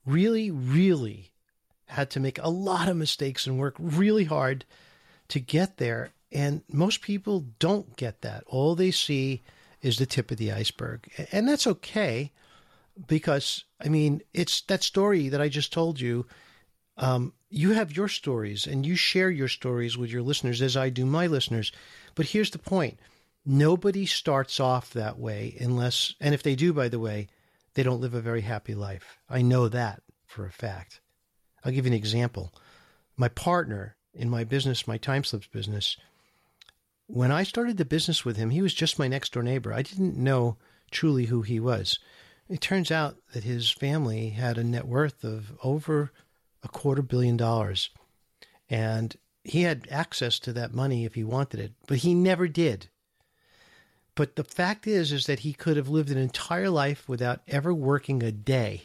really, 0.05 0.51
really 0.51 1.31
had 1.87 2.11
to 2.11 2.19
make 2.19 2.37
a 2.37 2.47
lot 2.47 2.87
of 2.87 2.95
mistakes 2.95 3.47
and 3.47 3.57
work 3.57 3.73
really 3.79 4.25
hard 4.25 4.65
to 5.29 5.39
get 5.39 5.77
there. 5.77 6.11
And 6.31 6.61
most 6.71 7.01
people 7.01 7.45
don't 7.57 7.95
get 7.95 8.21
that. 8.21 8.43
All 8.45 8.75
they 8.75 8.91
see 8.91 9.41
is 9.81 9.97
the 9.97 10.05
tip 10.05 10.29
of 10.29 10.37
the 10.37 10.51
iceberg. 10.51 11.09
And 11.31 11.49
that's 11.49 11.65
okay. 11.65 12.31
because 13.07 13.63
I 13.83 13.89
mean, 13.89 14.21
it's 14.33 14.61
that 14.61 14.83
story 14.83 15.29
that 15.29 15.41
I 15.41 15.49
just 15.49 15.73
told 15.73 15.99
you. 15.99 16.25
Um, 16.97 17.33
you 17.49 17.71
have 17.71 17.95
your 17.95 18.07
stories 18.07 18.67
and 18.67 18.85
you 18.85 18.95
share 18.95 19.31
your 19.31 19.47
stories 19.47 19.97
with 19.97 20.11
your 20.11 20.21
listeners 20.21 20.61
as 20.61 20.77
I 20.77 20.89
do 20.89 21.05
my 21.05 21.27
listeners. 21.27 21.71
But 22.15 22.27
here's 22.27 22.51
the 22.51 22.59
point 22.59 22.99
nobody 23.45 24.05
starts 24.05 24.59
off 24.59 24.93
that 24.93 25.17
way 25.17 25.57
unless, 25.59 26.15
and 26.19 26.33
if 26.33 26.43
they 26.43 26.55
do, 26.55 26.73
by 26.73 26.89
the 26.89 26.99
way, 26.99 27.27
they 27.73 27.83
don't 27.83 28.01
live 28.01 28.13
a 28.13 28.21
very 28.21 28.41
happy 28.41 28.75
life. 28.75 29.17
I 29.29 29.41
know 29.41 29.67
that 29.67 30.01
for 30.25 30.45
a 30.45 30.51
fact. 30.51 31.01
I'll 31.63 31.71
give 31.71 31.85
you 31.85 31.91
an 31.91 31.97
example. 31.97 32.53
My 33.17 33.27
partner 33.29 33.95
in 34.13 34.29
my 34.29 34.43
business, 34.43 34.87
my 34.87 34.97
TimeSlips 34.97 35.49
business, 35.51 35.97
when 37.07 37.31
I 37.31 37.43
started 37.43 37.77
the 37.77 37.85
business 37.85 38.23
with 38.23 38.37
him, 38.37 38.49
he 38.49 38.61
was 38.61 38.73
just 38.73 38.99
my 38.99 39.07
next 39.07 39.33
door 39.33 39.43
neighbor. 39.43 39.73
I 39.73 39.81
didn't 39.81 40.17
know 40.17 40.57
truly 40.91 41.25
who 41.25 41.41
he 41.41 41.59
was. 41.59 41.99
It 42.49 42.61
turns 42.61 42.91
out 42.91 43.17
that 43.33 43.43
his 43.43 43.69
family 43.69 44.29
had 44.29 44.57
a 44.57 44.63
net 44.63 44.87
worth 44.87 45.23
of 45.23 45.53
over 45.63 46.11
a 46.63 46.67
quarter 46.67 47.01
billion 47.01 47.37
dollars. 47.37 47.89
And 48.69 49.15
he 49.43 49.63
had 49.63 49.87
access 49.89 50.39
to 50.39 50.53
that 50.53 50.73
money 50.73 51.05
if 51.05 51.15
he 51.15 51.23
wanted 51.23 51.59
it, 51.59 51.73
but 51.87 51.97
he 51.99 52.13
never 52.13 52.47
did. 52.47 52.89
But 54.15 54.35
the 54.35 54.43
fact 54.43 54.85
is 54.85 55.11
is 55.11 55.25
that 55.25 55.39
he 55.39 55.53
could 55.53 55.77
have 55.77 55.89
lived 55.89 56.11
an 56.11 56.17
entire 56.17 56.69
life 56.69 57.09
without 57.09 57.41
ever 57.47 57.73
working 57.73 58.21
a 58.21 58.31
day 58.31 58.83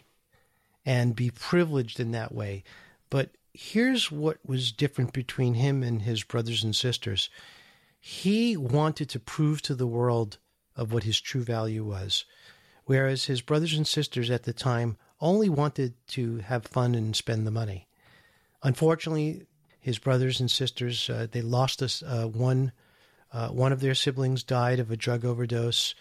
and 0.86 1.14
be 1.14 1.30
privileged 1.30 2.00
in 2.00 2.12
that 2.12 2.32
way. 2.32 2.64
But 3.10 3.30
here's 3.52 4.10
what 4.10 4.38
was 4.46 4.72
different 4.72 5.12
between 5.12 5.54
him 5.54 5.82
and 5.82 6.02
his 6.02 6.22
brothers 6.22 6.64
and 6.64 6.74
sisters. 6.74 7.28
He 8.00 8.56
wanted 8.56 9.08
to 9.10 9.20
prove 9.20 9.60
to 9.62 9.74
the 9.74 9.86
world 9.86 10.38
of 10.76 10.92
what 10.92 11.02
his 11.02 11.20
true 11.20 11.42
value 11.42 11.84
was 11.84 12.24
whereas 12.88 13.26
his 13.26 13.42
brothers 13.42 13.74
and 13.74 13.86
sisters 13.86 14.30
at 14.30 14.44
the 14.44 14.52
time 14.52 14.96
only 15.20 15.48
wanted 15.50 15.92
to 16.08 16.38
have 16.38 16.64
fun 16.64 16.94
and 16.94 17.14
spend 17.14 17.46
the 17.46 17.50
money. 17.50 17.86
Unfortunately, 18.62 19.42
his 19.78 19.98
brothers 19.98 20.40
and 20.40 20.50
sisters 20.50 21.10
uh, 21.10 21.26
they 21.30 21.42
lost 21.42 21.82
us. 21.82 22.02
Uh, 22.02 22.26
one 22.26 22.72
uh, 23.32 23.48
one 23.48 23.72
of 23.72 23.80
their 23.80 23.94
siblings 23.94 24.42
died 24.42 24.80
of 24.80 24.90
a 24.90 24.96
drug 24.96 25.24
overdose. 25.24 25.94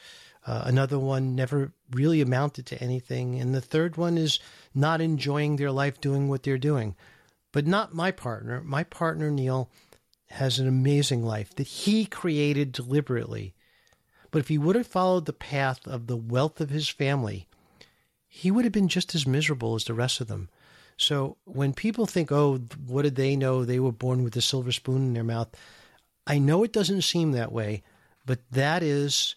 Uh, 0.46 0.64
another 0.66 0.98
one 0.98 1.36
never 1.36 1.74
really 1.92 2.22
amounted 2.22 2.66
to 2.68 2.82
anything, 2.82 3.40
and 3.40 3.54
the 3.54 3.62
third 3.62 3.98
one 3.98 4.18
is 4.18 4.40
not 4.74 5.02
enjoying 5.02 5.56
their 5.56 5.72
life 5.72 6.00
doing 6.00 6.30
what 6.30 6.44
they're 6.44 6.58
doing. 6.58 6.96
But 7.52 7.68
not 7.68 7.94
my 7.94 8.12
partner. 8.12 8.62
My 8.62 8.84
partner 8.84 9.30
Neil 9.30 9.70
has 10.30 10.60
an 10.60 10.68
amazing 10.68 11.24
life 11.24 11.56
that 11.56 11.68
he 11.68 12.06
created 12.06 12.72
deliberately 12.72 13.54
but 14.32 14.40
if 14.40 14.48
he 14.50 14.58
would 14.58 14.76
have 14.76 14.88
followed 14.88 15.26
the 15.26 15.34
path 15.34 15.88
of 15.88 16.08
the 16.08 16.18
wealth 16.18 16.60
of 16.60 16.70
his 16.70 16.90
family, 16.90 17.48
he 18.28 18.52
would 18.52 18.66
have 18.66 18.72
been 18.72 18.88
just 18.88 19.16
as 19.16 19.26
miserable 19.26 19.76
as 19.76 19.86
the 19.86 19.94
rest 19.94 20.22
of 20.22 20.28
them. 20.28 20.50
So 20.98 21.38
when 21.46 21.74
people 21.74 22.06
think, 22.06 22.32
oh, 22.32 22.58
what 22.86 23.04
did 23.04 23.16
they 23.16 23.36
know? 23.36 23.64
They 23.64 23.80
were 23.80 23.92
born 23.92 24.24
with 24.24 24.36
a 24.36 24.42
silver 24.42 24.72
spoon 24.72 25.04
in 25.04 25.14
their 25.14 25.24
mouth. 25.24 25.50
I 26.28 26.40
know 26.40 26.64
it 26.64 26.74
doesn't 26.74 27.04
seem 27.04 27.32
that 27.32 27.52
way, 27.52 27.84
but 28.26 28.40
that 28.52 28.84
is 28.84 29.36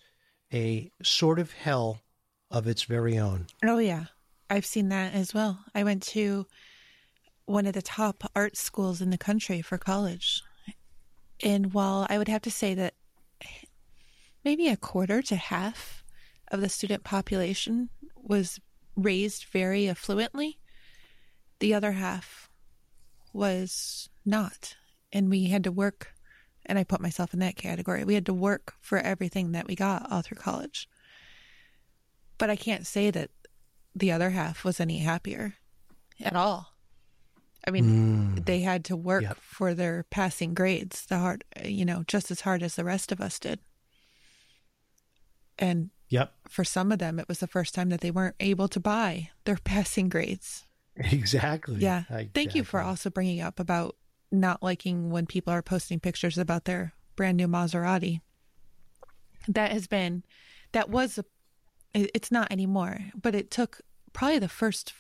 a 0.53 0.91
sort 1.03 1.39
of 1.39 1.53
hell 1.53 2.03
of 2.51 2.67
its 2.67 2.83
very 2.83 3.17
own. 3.17 3.47
Oh, 3.65 3.79
yeah. 3.79 4.07
I've 4.51 4.67
seen 4.67 4.89
that 4.89 5.15
as 5.15 5.33
well. 5.33 5.61
I 5.75 5.85
went 5.85 6.03
to 6.09 6.47
one 7.47 7.67
of 7.67 7.73
the 7.73 7.83
top 7.83 8.25
art 8.35 8.57
schools 8.57 9.01
in 9.01 9.11
the 9.11 9.19
country 9.19 9.63
for 9.63 9.79
college. 9.79 10.43
And 11.43 11.73
while 11.73 12.07
I 12.11 12.19
would 12.19 12.29
have 12.29 12.43
to 12.43 12.51
say 12.51 12.75
that 12.75 12.95
maybe 14.45 14.69
a 14.69 14.77
quarter 14.77 15.23
to 15.23 15.37
half 15.37 16.05
of 16.49 16.61
the 16.61 16.69
student 16.69 17.05
population 17.05 17.91
was 18.17 18.59
raised 18.97 19.45
very 19.45 19.85
affluently. 19.85 20.59
The 21.61 21.73
other 21.73 21.93
half 21.93 22.51
was 23.33 24.09
not. 24.27 24.77
And 25.13 25.31
we 25.31 25.45
had 25.47 25.65
to 25.65 25.73
work, 25.73 26.13
and 26.67 26.79
I 26.79 26.85
put 26.85 27.01
myself 27.01 27.33
in 27.33 27.41
that 27.41 27.57
category. 27.57 28.05
We 28.05 28.15
had 28.15 28.27
to 28.27 28.35
work 28.35 28.75
for 28.81 28.99
everything 28.99 29.53
that 29.53 29.67
we 29.67 29.75
got 29.75 30.11
all 30.11 30.23
through 30.23 30.39
college. 30.39 30.89
But 32.39 32.51
I 32.51 32.57
can't 32.57 32.87
say 32.87 33.11
that 33.11 33.31
the 33.95 34.13
other 34.13 34.31
half 34.31 34.65
was 34.65 34.81
any 34.81 34.99
happier 34.99 35.55
at 36.21 36.37
all. 36.37 36.75
I 37.67 37.71
mean, 37.71 38.37
mm. 38.37 38.47
they 38.47 38.61
had 38.61 38.85
to 38.87 38.97
work 38.97 39.23
yep. 39.23 39.37
for 39.37 39.75
their 39.75 40.05
passing 40.11 40.55
grades, 40.55 41.05
the 41.07 41.19
hard, 41.19 41.45
you 41.63 41.85
know, 41.85 42.05
just 42.07 42.31
as 42.31 42.41
hard 42.41 42.63
as 42.63 42.77
the 42.77 42.85
rest 42.85 43.13
of 43.13 43.21
us 43.21 43.39
did. 43.39 43.61
And 45.59 45.91
yep. 46.09 46.33
for 46.49 46.65
some 46.65 46.91
of 46.91 46.99
them, 46.99 47.19
it 47.19 47.29
was 47.29 47.41
the 47.41 47.47
first 47.47 47.75
time 47.75 47.91
that 47.91 48.01
they 48.01 48.11
weren't 48.11 48.37
able 48.41 48.69
to 48.69 48.81
buy 48.81 49.31
their 49.45 49.59
passing 49.65 50.09
grades. 50.09 50.65
Exactly. 50.97 51.81
Yeah. 51.81 52.01
Exactly. 52.01 52.31
Thank 52.35 52.55
you 52.55 52.65
for 52.65 52.81
also 52.81 53.11
bringing 53.11 53.41
up 53.41 53.61
about 53.61 53.97
not 54.33 54.63
liking 54.63 55.11
when 55.11 55.27
people 55.27 55.53
are 55.53 55.63
posting 55.63 56.01
pictures 56.01 56.39
about 56.39 56.65
their 56.65 56.95
brand 57.17 57.37
new 57.37 57.49
Maserati. 57.49 58.21
That 59.49 59.73
has 59.73 59.87
been, 59.87 60.23
that 60.73 60.91
was, 60.91 61.19
a, 61.19 61.25
it's 61.95 62.31
not 62.31 62.51
anymore, 62.53 63.01
but 63.21 63.35
it 63.35 63.51
took 63.51 63.81
probably 64.13 64.39
the 64.39 64.49
first 64.49 64.93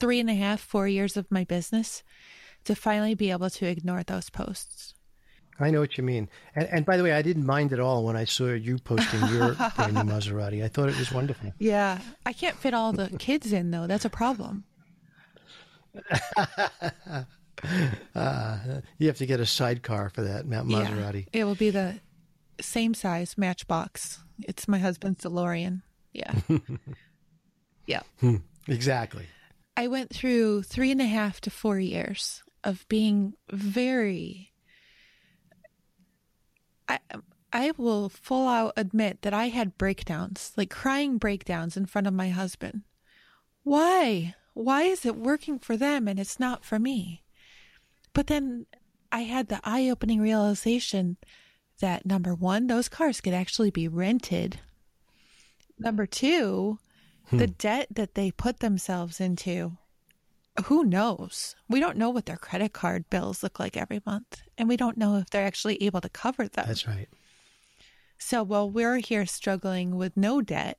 three 0.00 0.20
and 0.20 0.28
a 0.28 0.34
half, 0.34 0.60
four 0.60 0.88
years 0.88 1.16
of 1.16 1.30
my 1.30 1.44
business 1.44 2.02
to 2.64 2.74
finally 2.74 3.14
be 3.14 3.30
able 3.30 3.50
to 3.50 3.66
ignore 3.66 4.02
those 4.02 4.30
posts. 4.30 4.94
I 5.60 5.70
know 5.70 5.80
what 5.80 5.96
you 5.96 6.02
mean. 6.02 6.28
And, 6.56 6.68
and 6.70 6.84
by 6.84 6.96
the 6.96 7.04
way, 7.04 7.12
I 7.12 7.22
didn't 7.22 7.46
mind 7.46 7.72
at 7.72 7.78
all 7.78 8.04
when 8.04 8.16
I 8.16 8.24
saw 8.24 8.48
you 8.48 8.78
posting 8.78 9.20
your 9.28 9.54
brand 9.76 9.94
new 9.94 10.00
Maserati. 10.00 10.64
I 10.64 10.68
thought 10.68 10.88
it 10.88 10.98
was 10.98 11.12
wonderful. 11.12 11.52
Yeah. 11.58 12.00
I 12.26 12.32
can't 12.32 12.56
fit 12.56 12.74
all 12.74 12.92
the 12.92 13.08
kids 13.18 13.52
in, 13.52 13.70
though. 13.70 13.86
That's 13.86 14.04
a 14.04 14.10
problem. 14.10 14.64
uh, 18.14 18.58
you 18.98 19.06
have 19.06 19.18
to 19.18 19.26
get 19.26 19.40
a 19.40 19.46
sidecar 19.46 20.10
for 20.10 20.22
that 20.22 20.46
Matt 20.46 20.64
Maserati. 20.64 21.26
Yeah, 21.32 21.40
it 21.40 21.44
will 21.44 21.54
be 21.54 21.70
the 21.70 22.00
same 22.60 22.94
size 22.94 23.36
matchbox. 23.36 24.20
It's 24.42 24.68
my 24.68 24.78
husband's 24.78 25.24
DeLorean. 25.24 25.82
Yeah. 26.12 26.34
yeah. 27.86 28.02
Exactly. 28.68 29.26
I 29.76 29.88
went 29.88 30.10
through 30.10 30.62
three 30.62 30.90
and 30.90 31.00
a 31.00 31.06
half 31.06 31.40
to 31.42 31.50
four 31.50 31.78
years 31.78 32.42
of 32.62 32.86
being 32.88 33.34
very 33.50 34.52
I 36.88 36.98
I 37.52 37.72
will 37.76 38.08
full 38.08 38.48
out 38.48 38.72
admit 38.76 39.22
that 39.22 39.34
I 39.34 39.48
had 39.48 39.78
breakdowns, 39.78 40.52
like 40.56 40.70
crying 40.70 41.18
breakdowns 41.18 41.76
in 41.76 41.86
front 41.86 42.06
of 42.06 42.14
my 42.14 42.28
husband. 42.28 42.82
Why? 43.62 44.34
Why 44.54 44.82
is 44.82 45.06
it 45.06 45.16
working 45.16 45.58
for 45.58 45.76
them 45.76 46.08
and 46.08 46.18
it's 46.18 46.40
not 46.40 46.64
for 46.64 46.78
me? 46.78 47.23
But 48.14 48.28
then 48.28 48.66
I 49.12 49.20
had 49.20 49.48
the 49.48 49.60
eye 49.64 49.90
opening 49.90 50.20
realization 50.20 51.18
that 51.80 52.06
number 52.06 52.34
one, 52.34 52.66
those 52.66 52.88
cars 52.88 53.20
could 53.20 53.34
actually 53.34 53.70
be 53.70 53.88
rented. 53.88 54.60
Number 55.78 56.06
two, 56.06 56.78
hmm. 57.26 57.36
the 57.36 57.48
debt 57.48 57.88
that 57.90 58.14
they 58.14 58.30
put 58.30 58.60
themselves 58.60 59.20
into 59.20 59.76
who 60.66 60.84
knows? 60.84 61.56
We 61.68 61.80
don't 61.80 61.96
know 61.96 62.10
what 62.10 62.26
their 62.26 62.36
credit 62.36 62.72
card 62.72 63.10
bills 63.10 63.42
look 63.42 63.58
like 63.58 63.76
every 63.76 64.00
month, 64.06 64.42
and 64.56 64.68
we 64.68 64.76
don't 64.76 64.96
know 64.96 65.16
if 65.16 65.30
they're 65.30 65.46
actually 65.46 65.82
able 65.82 66.00
to 66.00 66.08
cover 66.08 66.46
them. 66.46 66.64
That's 66.68 66.86
right. 66.86 67.08
So 68.18 68.42
while 68.44 68.70
we're 68.70 68.98
here 68.98 69.26
struggling 69.26 69.96
with 69.96 70.16
no 70.16 70.40
debt 70.40 70.78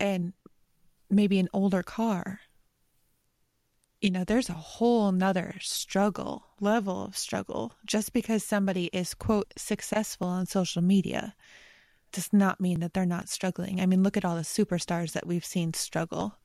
and 0.00 0.32
maybe 1.08 1.38
an 1.38 1.48
older 1.52 1.84
car, 1.84 2.40
you 4.00 4.10
know, 4.10 4.24
there's 4.24 4.50
a 4.50 4.54
whole 4.54 5.10
nother 5.12 5.54
struggle, 5.60 6.44
level 6.60 7.04
of 7.04 7.16
struggle. 7.16 7.72
Just 7.84 8.12
because 8.12 8.44
somebody 8.44 8.86
is, 8.86 9.14
quote, 9.14 9.52
successful 9.56 10.28
on 10.28 10.46
social 10.46 10.82
media 10.82 11.34
does 12.12 12.32
not 12.32 12.60
mean 12.60 12.80
that 12.80 12.94
they're 12.94 13.06
not 13.06 13.28
struggling. 13.28 13.80
I 13.80 13.86
mean, 13.86 14.02
look 14.02 14.16
at 14.16 14.24
all 14.24 14.36
the 14.36 14.42
superstars 14.42 15.12
that 15.12 15.26
we've 15.26 15.44
seen 15.44 15.74
struggle 15.74 16.38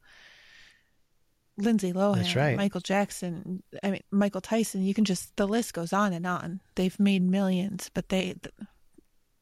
Lindsay 1.58 1.94
Lohan, 1.94 2.36
right. 2.36 2.58
Michael 2.58 2.82
Jackson, 2.82 3.64
I 3.84 3.92
mean 3.92 4.04
Michael 4.12 4.42
Tyson. 4.42 4.84
You 4.84 4.94
can 4.94 5.06
just 5.06 5.36
the 5.36 5.48
list 5.48 5.74
goes 5.74 5.94
on 5.94 6.14
and 6.14 6.26
on. 6.26 6.62
They've 6.76 7.00
made 7.00 7.22
millions, 7.22 7.90
but 7.94 8.10
they, 8.10 8.36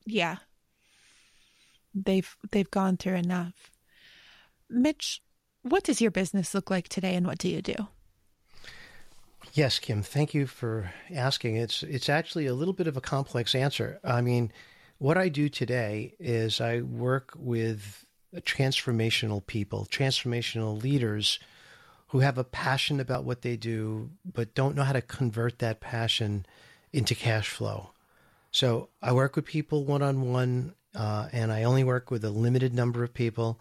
yeah, 0.05 0.37
they've 1.93 2.35
they've 2.51 2.69
gone 2.69 2.97
through 2.97 3.15
enough. 3.15 3.71
Mitch, 4.69 5.21
what 5.61 5.83
does 5.83 6.01
your 6.01 6.11
business 6.11 6.53
look 6.53 6.69
like 6.69 6.89
today, 6.89 7.15
and 7.15 7.25
what 7.25 7.37
do 7.37 7.49
you 7.49 7.61
do? 7.61 7.75
Yes, 9.53 9.79
Kim. 9.79 10.03
Thank 10.03 10.33
you 10.33 10.47
for 10.47 10.91
asking. 11.13 11.55
It's 11.55 11.83
it's 11.83 12.09
actually 12.09 12.45
a 12.45 12.53
little 12.53 12.73
bit 12.73 12.87
of 12.87 12.97
a 12.97 13.01
complex 13.01 13.55
answer. 13.55 13.99
I 14.03 14.21
mean, 14.21 14.51
what 14.99 15.17
I 15.17 15.29
do 15.29 15.49
today 15.49 16.13
is 16.19 16.61
I 16.61 16.81
work 16.81 17.33
with 17.35 18.05
transformational 18.35 19.45
people, 19.45 19.87
transformational 19.89 20.81
leaders 20.81 21.39
who 22.09 22.19
have 22.19 22.37
a 22.37 22.43
passion 22.43 22.99
about 22.99 23.23
what 23.23 23.41
they 23.41 23.57
do, 23.57 24.11
but 24.25 24.55
don't 24.55 24.75
know 24.75 24.83
how 24.83 24.93
to 24.93 25.01
convert 25.01 25.59
that 25.59 25.79
passion 25.79 26.45
into 26.93 27.15
cash 27.15 27.49
flow. 27.49 27.91
So 28.51 28.89
I 29.01 29.11
work 29.13 29.35
with 29.35 29.45
people 29.45 29.85
one 29.85 30.01
on 30.01 30.31
one, 30.31 30.75
and 30.93 31.51
I 31.51 31.63
only 31.63 31.83
work 31.83 32.11
with 32.11 32.23
a 32.23 32.31
limited 32.31 32.73
number 32.73 33.03
of 33.03 33.13
people. 33.13 33.59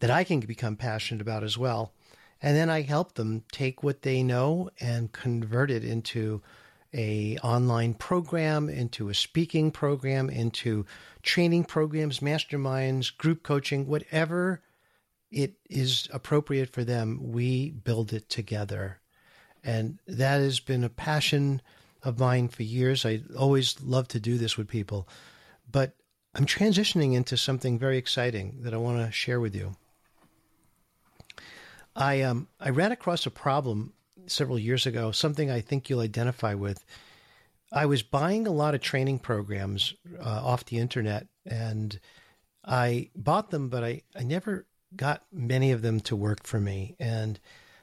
that 0.00 0.10
I 0.10 0.24
can 0.24 0.40
become 0.40 0.76
passionate 0.76 1.20
about 1.20 1.42
as 1.42 1.56
well. 1.56 1.92
And 2.42 2.56
then 2.56 2.68
I 2.68 2.82
help 2.82 3.14
them 3.14 3.44
take 3.50 3.82
what 3.82 4.02
they 4.02 4.22
know 4.22 4.70
and 4.80 5.12
convert 5.12 5.70
it 5.70 5.84
into 5.84 6.42
a 6.94 7.36
online 7.38 7.94
program, 7.94 8.68
into 8.68 9.08
a 9.08 9.14
speaking 9.14 9.70
program, 9.70 10.30
into 10.30 10.86
training 11.22 11.64
programs, 11.64 12.20
masterminds, 12.20 13.16
group 13.16 13.42
coaching, 13.42 13.86
whatever 13.86 14.62
it 15.30 15.54
is 15.68 16.08
appropriate 16.12 16.70
for 16.70 16.84
them, 16.84 17.32
we 17.32 17.70
build 17.70 18.12
it 18.12 18.28
together. 18.28 19.00
And 19.64 19.98
that 20.06 20.40
has 20.40 20.60
been 20.60 20.84
a 20.84 20.88
passion 20.88 21.60
of 22.02 22.20
mine 22.20 22.48
for 22.48 22.62
years. 22.62 23.04
I 23.04 23.22
always 23.36 23.80
love 23.82 24.08
to 24.08 24.20
do 24.20 24.38
this 24.38 24.56
with 24.56 24.68
people. 24.68 25.08
But 25.70 25.96
I'm 26.34 26.46
transitioning 26.46 27.14
into 27.14 27.36
something 27.36 27.78
very 27.78 27.98
exciting 27.98 28.58
that 28.60 28.72
I 28.72 28.76
want 28.76 29.04
to 29.04 29.10
share 29.10 29.40
with 29.40 29.54
you. 29.54 29.74
I 31.96 32.22
um 32.22 32.48
I 32.60 32.70
ran 32.70 32.92
across 32.92 33.26
a 33.26 33.30
problem 33.30 33.92
several 34.26 34.58
years 34.58 34.86
ago, 34.86 35.12
something 35.12 35.50
I 35.50 35.60
think 35.60 35.88
you'll 35.88 36.00
identify 36.00 36.54
with. 36.54 36.84
I 37.72 37.86
was 37.86 38.02
buying 38.02 38.46
a 38.46 38.52
lot 38.52 38.74
of 38.74 38.80
training 38.80 39.18
programs 39.18 39.94
uh, 40.20 40.40
off 40.44 40.66
the 40.66 40.78
internet, 40.78 41.26
and 41.44 41.98
I 42.64 43.10
bought 43.16 43.50
them, 43.50 43.68
but 43.68 43.82
I, 43.82 44.02
I 44.14 44.22
never 44.22 44.66
got 44.94 45.24
many 45.32 45.72
of 45.72 45.82
them 45.82 46.00
to 46.00 46.16
work 46.16 46.46
for 46.46 46.60
me, 46.60 46.94
and 47.00 47.40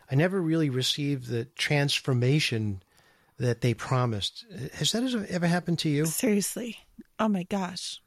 I 0.09 0.15
never 0.15 0.41
really 0.41 0.69
received 0.69 1.27
the 1.27 1.45
transformation 1.45 2.81
that 3.37 3.61
they 3.61 3.73
promised. 3.73 4.45
Has 4.73 4.91
that 4.93 5.27
ever 5.29 5.47
happened 5.47 5.79
to 5.79 5.89
you? 5.89 6.05
Seriously. 6.05 6.77
Oh 7.19 7.27
my 7.27 7.43
gosh. 7.43 7.99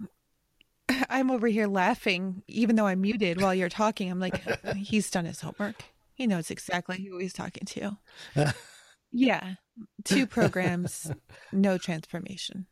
I'm 1.10 1.30
over 1.30 1.46
here 1.46 1.66
laughing, 1.66 2.42
even 2.48 2.76
though 2.76 2.86
I'm 2.86 3.00
muted 3.00 3.40
while 3.40 3.54
you're 3.54 3.68
talking. 3.68 4.10
I'm 4.10 4.20
like, 4.20 4.42
he's 4.76 5.10
done 5.10 5.24
his 5.24 5.40
homework. 5.40 5.84
He 6.16 6.26
knows 6.26 6.50
exactly 6.50 7.04
who 7.04 7.18
he's 7.18 7.34
talking 7.34 7.66
to. 7.66 7.98
yeah. 9.12 9.54
Two 10.04 10.26
programs, 10.26 11.12
no 11.52 11.76
transformation. 11.76 12.66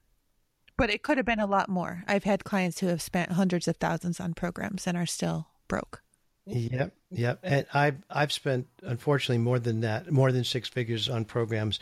But 0.78 0.88
it 0.88 1.02
could 1.02 1.18
have 1.18 1.26
been 1.26 1.40
a 1.40 1.46
lot 1.46 1.68
more. 1.68 2.02
I've 2.08 2.24
had 2.24 2.42
clients 2.42 2.80
who 2.80 2.86
have 2.86 3.02
spent 3.02 3.32
hundreds 3.32 3.68
of 3.68 3.76
thousands 3.76 4.18
on 4.18 4.32
programs 4.32 4.86
and 4.86 4.96
are 4.96 5.06
still 5.06 5.48
broke. 5.68 6.02
Yep, 6.46 6.94
yep. 7.10 7.38
And 7.42 7.66
I've 7.72 8.02
I've 8.10 8.32
spent 8.32 8.66
unfortunately 8.82 9.42
more 9.44 9.58
than 9.58 9.80
that, 9.80 10.10
more 10.10 10.32
than 10.32 10.44
six 10.44 10.68
figures 10.68 11.08
on 11.08 11.26
programs. 11.26 11.80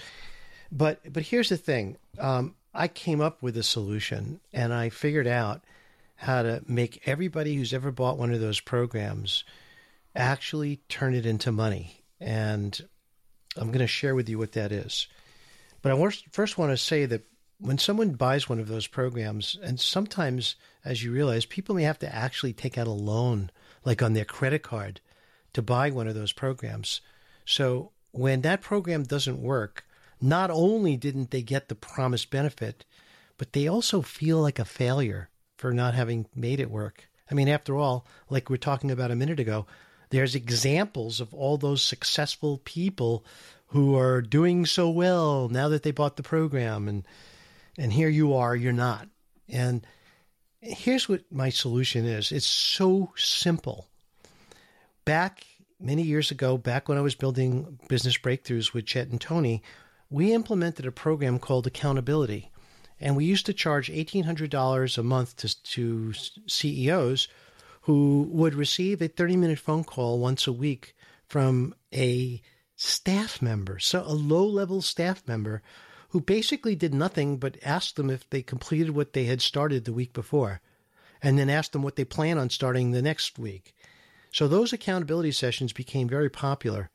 But 0.70 1.12
but 1.12 1.22
here's 1.22 1.48
the 1.48 1.56
thing. 1.56 1.96
Um, 2.18 2.56
I 2.74 2.88
came 2.88 3.20
up 3.20 3.42
with 3.42 3.56
a 3.56 3.62
solution, 3.62 4.40
and 4.52 4.74
I 4.74 4.88
figured 4.88 5.26
out 5.26 5.62
how 6.16 6.42
to 6.42 6.62
make 6.66 7.02
everybody 7.06 7.54
who's 7.54 7.72
ever 7.72 7.90
bought 7.92 8.18
one 8.18 8.32
of 8.32 8.40
those 8.40 8.60
programs 8.60 9.44
actually 10.14 10.76
turn 10.88 11.14
it 11.14 11.26
into 11.26 11.52
money. 11.52 12.04
And 12.20 12.78
I'm 13.56 13.68
going 13.68 13.80
to 13.80 13.86
share 13.86 14.14
with 14.14 14.28
you 14.28 14.38
what 14.38 14.52
that 14.52 14.72
is. 14.72 15.08
But 15.82 15.92
I 15.92 16.10
first 16.30 16.58
want 16.58 16.70
to 16.70 16.76
say 16.76 17.06
that 17.06 17.24
when 17.58 17.78
someone 17.78 18.12
buys 18.12 18.48
one 18.48 18.60
of 18.60 18.68
those 18.68 18.86
programs, 18.86 19.56
and 19.62 19.78
sometimes, 19.78 20.56
as 20.84 21.02
you 21.02 21.12
realize, 21.12 21.44
people 21.44 21.74
may 21.74 21.84
have 21.84 21.98
to 22.00 22.14
actually 22.14 22.52
take 22.52 22.76
out 22.76 22.86
a 22.86 22.92
loan, 22.92 23.50
like 23.84 24.02
on 24.02 24.14
their 24.14 24.24
credit 24.24 24.62
card, 24.62 25.00
to 25.52 25.62
buy 25.62 25.90
one 25.90 26.08
of 26.08 26.14
those 26.14 26.32
programs. 26.32 27.00
So 27.44 27.92
when 28.10 28.40
that 28.42 28.62
program 28.62 29.04
doesn't 29.04 29.42
work, 29.42 29.84
not 30.20 30.50
only 30.50 30.96
didn't 30.96 31.30
they 31.30 31.42
get 31.42 31.68
the 31.68 31.74
promised 31.74 32.30
benefit, 32.30 32.84
but 33.38 33.52
they 33.52 33.66
also 33.66 34.02
feel 34.02 34.40
like 34.40 34.58
a 34.58 34.64
failure 34.64 35.30
for 35.56 35.72
not 35.72 35.94
having 35.94 36.26
made 36.34 36.60
it 36.60 36.70
work. 36.70 37.08
I 37.30 37.34
mean, 37.34 37.48
after 37.48 37.76
all, 37.76 38.06
like 38.28 38.48
we 38.48 38.54
are 38.54 38.58
talking 38.58 38.90
about 38.90 39.10
a 39.10 39.16
minute 39.16 39.40
ago, 39.40 39.66
there's 40.12 40.34
examples 40.34 41.20
of 41.20 41.34
all 41.34 41.56
those 41.56 41.82
successful 41.82 42.60
people 42.64 43.24
who 43.68 43.96
are 43.96 44.22
doing 44.22 44.66
so 44.66 44.88
well 44.88 45.48
now 45.48 45.68
that 45.68 45.82
they 45.82 45.90
bought 45.90 46.16
the 46.16 46.22
program 46.22 46.88
and 46.88 47.06
and 47.78 47.92
here 47.92 48.08
you 48.08 48.34
are 48.34 48.54
you're 48.54 48.72
not. 48.72 49.08
And 49.48 49.86
here's 50.60 51.08
what 51.08 51.22
my 51.30 51.48
solution 51.48 52.04
is. 52.04 52.30
It's 52.30 52.46
so 52.46 53.12
simple. 53.16 53.88
Back 55.04 55.44
many 55.80 56.02
years 56.02 56.30
ago 56.30 56.56
back 56.56 56.88
when 56.88 56.96
i 56.96 57.00
was 57.00 57.16
building 57.16 57.76
business 57.88 58.16
breakthroughs 58.16 58.72
with 58.72 58.86
chet 58.86 59.08
and 59.08 59.20
tony 59.20 59.60
we 60.12 60.34
implemented 60.34 60.84
a 60.84 60.92
program 60.92 61.38
called 61.38 61.66
accountability. 61.66 62.50
And 63.00 63.16
we 63.16 63.24
used 63.24 63.46
to 63.46 63.54
charge 63.54 63.90
$1800 63.90 64.98
a 64.98 65.02
month 65.02 65.36
to, 65.38 65.62
to 65.62 66.12
ceos 66.46 67.28
who 67.82 68.28
would 68.30 68.54
receive 68.54 69.00
a 69.00 69.08
30 69.08 69.36
minute 69.36 69.58
phone 69.58 69.84
call 69.84 70.18
once 70.18 70.46
a 70.46 70.52
week 70.52 70.94
from 71.26 71.74
a 71.92 72.40
staff 72.76 73.40
member, 73.40 73.78
so 73.78 74.02
a 74.02 74.12
low 74.12 74.46
level 74.46 74.82
staff 74.82 75.26
member 75.26 75.62
who 76.10 76.20
basically 76.20 76.76
did 76.76 76.92
nothing 76.92 77.38
but 77.38 77.56
ask 77.64 77.94
them 77.94 78.10
if 78.10 78.28
they 78.28 78.42
completed 78.42 78.90
what 78.90 79.14
they 79.14 79.24
had 79.24 79.40
started 79.40 79.84
the 79.84 79.92
week 79.92 80.12
before, 80.12 80.60
and 81.22 81.38
then 81.38 81.48
asked 81.48 81.72
them 81.72 81.82
what 81.82 81.96
they 81.96 82.04
plan 82.04 82.36
on 82.38 82.50
starting 82.50 82.90
the 82.90 83.00
next 83.00 83.38
week. 83.38 83.74
So 84.30 84.46
those 84.46 84.72
accountability 84.72 85.32
sessions 85.32 85.72
became 85.72 86.08
very 86.08 86.28
popular. 86.28 86.90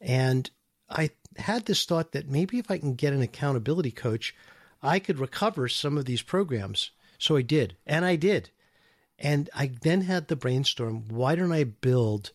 And 0.00 0.50
I 0.90 1.10
had 1.36 1.64
this 1.64 1.84
thought 1.84 2.12
that 2.12 2.28
maybe 2.28 2.58
if 2.58 2.70
I 2.70 2.78
can 2.78 2.94
get 2.94 3.12
an 3.12 3.22
accountability 3.22 3.90
coach, 3.90 4.34
I 4.82 4.98
could 4.98 5.18
recover 5.18 5.68
some 5.68 5.96
of 5.96 6.04
these 6.04 6.22
programs. 6.22 6.90
So 7.18 7.36
I 7.36 7.42
did, 7.42 7.76
and 7.86 8.04
I 8.04 8.16
did. 8.16 8.50
And 9.18 9.48
I 9.54 9.70
then 9.82 10.02
had 10.02 10.28
the 10.28 10.36
brainstorm 10.36 11.08
why 11.08 11.34
don't 11.34 11.52
I 11.52 11.64
build 11.64 12.32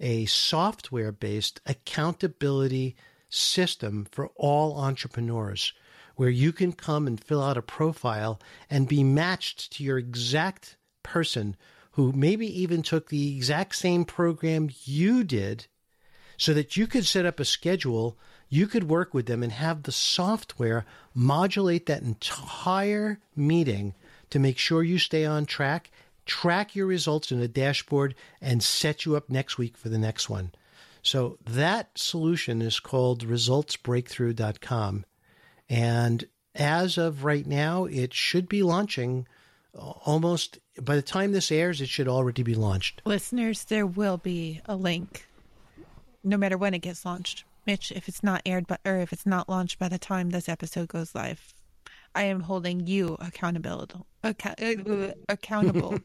a 0.00 0.26
software 0.26 1.12
based 1.12 1.60
accountability 1.66 2.96
system 3.28 4.06
for 4.10 4.30
all 4.36 4.78
entrepreneurs 4.78 5.72
where 6.16 6.30
you 6.30 6.52
can 6.52 6.72
come 6.72 7.06
and 7.06 7.22
fill 7.22 7.42
out 7.42 7.58
a 7.58 7.62
profile 7.62 8.40
and 8.70 8.88
be 8.88 9.04
matched 9.04 9.72
to 9.72 9.84
your 9.84 9.98
exact 9.98 10.76
person 11.02 11.56
who 11.92 12.12
maybe 12.12 12.46
even 12.60 12.82
took 12.82 13.08
the 13.08 13.36
exact 13.36 13.74
same 13.76 14.04
program 14.04 14.70
you 14.84 15.24
did 15.24 15.66
so 16.36 16.52
that 16.52 16.76
you 16.76 16.86
could 16.86 17.06
set 17.06 17.26
up 17.26 17.40
a 17.40 17.44
schedule 17.44 18.16
you 18.48 18.66
could 18.66 18.88
work 18.88 19.12
with 19.12 19.26
them 19.26 19.42
and 19.42 19.52
have 19.52 19.82
the 19.82 19.92
software 19.92 20.84
modulate 21.14 21.86
that 21.86 22.02
entire 22.02 23.18
meeting 23.34 23.94
to 24.30 24.38
make 24.38 24.58
sure 24.58 24.82
you 24.82 24.98
stay 24.98 25.24
on 25.24 25.46
track 25.46 25.90
track 26.26 26.76
your 26.76 26.86
results 26.86 27.32
in 27.32 27.40
a 27.40 27.48
dashboard, 27.48 28.14
and 28.40 28.62
set 28.62 29.04
you 29.04 29.16
up 29.16 29.30
next 29.30 29.56
week 29.56 29.76
for 29.76 29.88
the 29.88 29.98
next 29.98 30.28
one. 30.28 30.52
So 31.02 31.38
that 31.46 31.96
solution 31.96 32.60
is 32.60 32.80
called 32.80 33.26
resultsbreakthrough.com. 33.26 35.04
And 35.68 36.24
as 36.54 36.98
of 36.98 37.24
right 37.24 37.46
now, 37.46 37.84
it 37.84 38.12
should 38.12 38.48
be 38.48 38.62
launching 38.62 39.26
almost 39.74 40.58
by 40.80 40.96
the 40.96 41.02
time 41.02 41.32
this 41.32 41.52
airs, 41.52 41.80
it 41.80 41.88
should 41.88 42.08
already 42.08 42.42
be 42.42 42.54
launched. 42.54 43.02
Listeners, 43.04 43.64
there 43.64 43.86
will 43.86 44.16
be 44.16 44.60
a 44.66 44.76
link 44.76 45.26
no 46.24 46.36
matter 46.36 46.58
when 46.58 46.74
it 46.74 46.80
gets 46.80 47.04
launched. 47.04 47.44
Mitch, 47.66 47.92
if 47.92 48.08
it's 48.08 48.22
not 48.22 48.42
aired, 48.46 48.66
but 48.66 48.80
or 48.84 48.96
if 48.98 49.12
it's 49.12 49.26
not 49.26 49.48
launched 49.48 49.78
by 49.78 49.88
the 49.88 49.98
time 49.98 50.30
this 50.30 50.48
episode 50.48 50.88
goes 50.88 51.14
live, 51.14 51.54
I 52.16 52.24
am 52.24 52.40
holding 52.40 52.86
you 52.86 53.16
accountable 53.20 53.86
uh, 54.24 54.32
accountable 55.28 55.98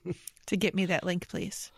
to 0.48 0.58
get 0.58 0.76
me 0.76 0.86
that 0.88 1.06
link, 1.06 1.28
please. 1.30 1.72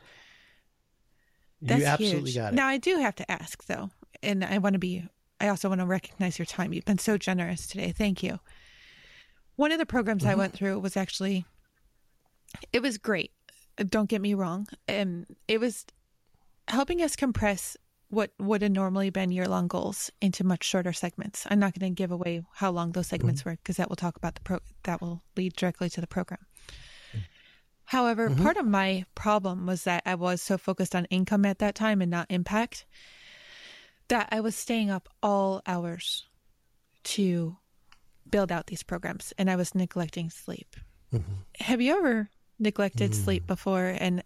That's 1.61 1.81
you 1.81 1.85
absolutely 1.85 2.31
huge. 2.31 2.35
got 2.35 2.53
it. 2.53 2.55
Now 2.55 2.67
I 2.67 2.77
do 2.77 2.97
have 2.97 3.15
to 3.15 3.31
ask 3.31 3.63
though, 3.65 3.91
and 4.21 4.43
I 4.43 4.57
want 4.57 4.73
to 4.73 4.79
be. 4.79 5.07
I 5.39 5.49
also 5.49 5.69
want 5.69 5.81
to 5.81 5.87
recognize 5.87 6.39
your 6.39 6.45
time. 6.45 6.73
You've 6.73 6.85
been 6.85 6.97
so 6.97 7.17
generous 7.17 7.67
today. 7.67 7.93
Thank 7.95 8.23
you. 8.23 8.39
One 9.55 9.71
of 9.71 9.77
the 9.77 9.85
programs 9.85 10.23
mm-hmm. 10.23 10.31
I 10.31 10.35
went 10.35 10.53
through 10.53 10.79
was 10.79 10.97
actually, 10.97 11.45
it 12.71 12.81
was 12.81 12.97
great. 12.97 13.31
Don't 13.77 14.09
get 14.09 14.21
me 14.21 14.33
wrong. 14.33 14.67
Um, 14.87 15.25
it 15.47 15.59
was 15.59 15.85
helping 16.69 17.01
us 17.01 17.15
compress 17.15 17.75
what 18.13 18.31
would 18.39 18.61
have 18.61 18.71
normally 18.71 19.09
been 19.09 19.31
year 19.31 19.47
long 19.47 19.67
goals 19.67 20.11
into 20.21 20.43
much 20.43 20.63
shorter 20.63 20.93
segments. 20.93 21.47
I'm 21.49 21.59
not 21.59 21.77
going 21.77 21.91
to 21.91 21.95
give 21.95 22.11
away 22.11 22.43
how 22.53 22.69
long 22.69 22.91
those 22.91 23.07
segments 23.07 23.41
mm-hmm. 23.41 23.49
were 23.49 23.55
because 23.55 23.77
that 23.77 23.89
will 23.89 23.95
talk 23.95 24.15
about 24.15 24.35
the 24.35 24.41
pro 24.41 24.59
that 24.83 25.01
will 25.01 25.23
lead 25.35 25.55
directly 25.55 25.89
to 25.89 26.01
the 26.01 26.07
program. 26.07 26.45
However, 27.85 28.29
mm-hmm. 28.29 28.43
part 28.43 28.57
of 28.57 28.67
my 28.67 29.05
problem 29.15 29.65
was 29.65 29.83
that 29.83 30.03
I 30.05 30.15
was 30.15 30.41
so 30.41 30.57
focused 30.57 30.95
on 30.95 31.05
income 31.05 31.43
at 31.43 31.59
that 31.59 31.75
time 31.75 32.01
and 32.01 32.11
not 32.11 32.27
impact 32.29 32.85
that 34.09 34.29
I 34.31 34.41
was 34.41 34.55
staying 34.55 34.91
up 34.91 35.09
all 35.23 35.61
hours 35.65 36.27
to 37.03 37.57
build 38.29 38.51
out 38.51 38.67
these 38.67 38.83
programs 38.83 39.33
and 39.37 39.49
I 39.49 39.55
was 39.55 39.73
neglecting 39.73 40.29
sleep. 40.29 40.75
Mm-hmm. 41.11 41.33
Have 41.59 41.81
you 41.81 41.97
ever 41.97 42.29
neglected 42.59 43.15
sleep 43.15 43.43
mm. 43.43 43.47
before? 43.47 43.95
And 43.97 44.23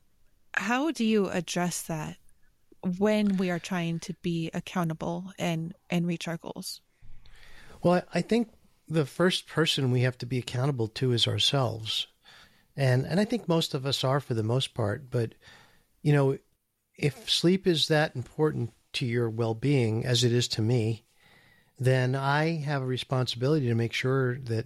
how 0.54 0.92
do 0.92 1.06
you 1.06 1.30
address 1.30 1.84
that? 1.84 2.18
When 3.00 3.38
we 3.38 3.50
are 3.50 3.60
trying 3.60 4.00
to 4.00 4.14
be 4.22 4.50
accountable 4.54 5.32
and 5.38 5.74
and 5.90 6.08
reach 6.08 6.28
our 6.28 6.38
goals? 6.38 6.82
Well, 7.84 8.02
I 8.14 8.22
think 8.22 8.50
the 8.88 9.06
first 9.06 9.48
person 9.48 9.92
we 9.92 10.02
have 10.02 10.18
to 10.20 10.26
be 10.26 10.38
accountable 10.38 10.88
to 10.88 11.12
is 11.12 11.28
ourselves. 11.28 12.08
And 12.76 13.06
and 13.06 13.20
I 13.20 13.26
think 13.26 13.48
most 13.48 13.74
of 13.74 13.86
us 13.86 14.04
are 14.04 14.20
for 14.20 14.34
the 14.34 14.44
most 14.44 14.74
part, 14.74 15.10
but 15.10 15.34
you 16.02 16.14
know, 16.14 16.38
if 16.96 17.30
sleep 17.30 17.68
is 17.68 17.88
that 17.88 18.16
important 18.16 18.72
to 18.94 19.06
your 19.06 19.30
well 19.30 19.54
being 19.54 20.06
as 20.06 20.24
it 20.24 20.32
is 20.32 20.48
to 20.50 20.62
me, 20.62 21.06
then 21.80 22.16
I 22.16 22.58
have 22.58 22.82
a 22.82 22.86
responsibility 22.86 23.68
to 23.68 23.76
make 23.76 23.94
sure 23.94 24.38
that 24.40 24.66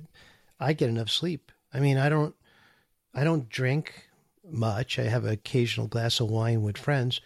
I 0.60 0.74
get 0.74 0.90
enough 0.90 1.10
sleep. 1.10 1.52
I 1.74 1.80
mean, 1.80 1.98
I 1.98 2.10
don't 2.10 2.36
I 3.14 3.24
don't 3.24 3.50
drink 3.50 4.10
much. 4.50 5.00
I 5.00 5.04
have 5.04 5.26
an 5.26 5.34
occasional 5.34 5.88
glass 5.88 6.20
of 6.20 6.30
wine 6.30 6.62
with 6.62 6.78
friends. 6.78 7.22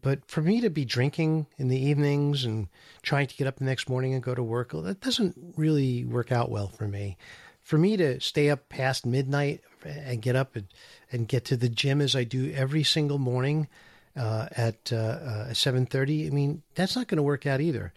But 0.00 0.28
for 0.30 0.42
me 0.42 0.60
to 0.60 0.70
be 0.70 0.84
drinking 0.84 1.46
in 1.56 1.68
the 1.68 1.78
evenings 1.78 2.44
and 2.44 2.68
trying 3.02 3.26
to 3.28 3.36
get 3.36 3.46
up 3.46 3.56
the 3.56 3.64
next 3.64 3.88
morning 3.88 4.12
and 4.12 4.22
go 4.22 4.34
to 4.34 4.42
work, 4.42 4.72
that 4.72 5.00
doesn't 5.00 5.36
really 5.56 6.04
work 6.04 6.30
out 6.30 6.50
well 6.50 6.68
for 6.68 6.86
me. 6.86 7.16
For 7.62 7.78
me 7.78 7.96
to 7.96 8.20
stay 8.20 8.50
up 8.50 8.68
past 8.68 9.06
midnight 9.06 9.62
and 9.84 10.22
get 10.22 10.36
up 10.36 10.54
and, 10.54 10.66
and 11.10 11.26
get 11.26 11.44
to 11.46 11.56
the 11.56 11.68
gym 11.68 12.00
as 12.00 12.14
I 12.14 12.24
do 12.24 12.52
every 12.52 12.82
single 12.82 13.18
morning 13.18 13.68
uh, 14.16 14.48
at 14.52 14.92
uh, 14.92 14.96
uh, 14.96 15.48
7.30, 15.50 16.26
I 16.26 16.30
mean, 16.30 16.62
that's 16.74 16.96
not 16.96 17.08
going 17.08 17.16
to 17.16 17.22
work 17.22 17.46
out 17.46 17.60
either. 17.60 17.92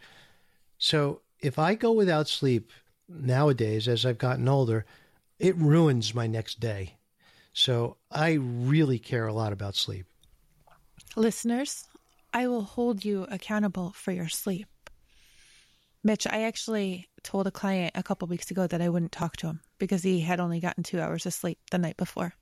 So 0.77 1.21
if 1.39 1.59
I 1.59 1.75
go 1.75 1.91
without 1.91 2.27
sleep 2.27 2.71
nowadays, 3.07 3.87
as 3.87 4.05
I've 4.05 4.17
gotten 4.17 4.47
older, 4.47 4.85
it 5.37 5.55
ruins 5.55 6.13
my 6.13 6.27
next 6.27 6.59
day. 6.59 6.97
So 7.53 7.97
I 8.11 8.33
really 8.33 8.99
care 8.99 9.27
a 9.27 9.33
lot 9.33 9.53
about 9.53 9.75
sleep. 9.75 10.05
Listeners, 11.15 11.88
I 12.33 12.47
will 12.47 12.63
hold 12.63 13.03
you 13.03 13.25
accountable 13.29 13.91
for 13.95 14.11
your 14.11 14.29
sleep. 14.29 14.67
Mitch, 16.03 16.25
I 16.27 16.43
actually 16.43 17.09
told 17.23 17.47
a 17.47 17.51
client 17.51 17.91
a 17.95 18.03
couple 18.03 18.27
weeks 18.27 18.51
ago 18.51 18.67
that 18.67 18.81
I 18.81 18.89
wouldn't 18.89 19.11
talk 19.11 19.35
to 19.37 19.47
him 19.47 19.61
because 19.79 20.03
he 20.03 20.21
had 20.21 20.39
only 20.39 20.59
gotten 20.59 20.83
two 20.83 21.01
hours 21.01 21.25
of 21.25 21.33
sleep 21.33 21.59
the 21.71 21.77
night 21.77 21.97
before. 21.97 22.33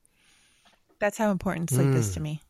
That's 0.99 1.17
how 1.17 1.31
important 1.31 1.69
sleep 1.69 1.87
mm. 1.87 1.95
is 1.95 2.13
to 2.13 2.19
me. 2.19 2.41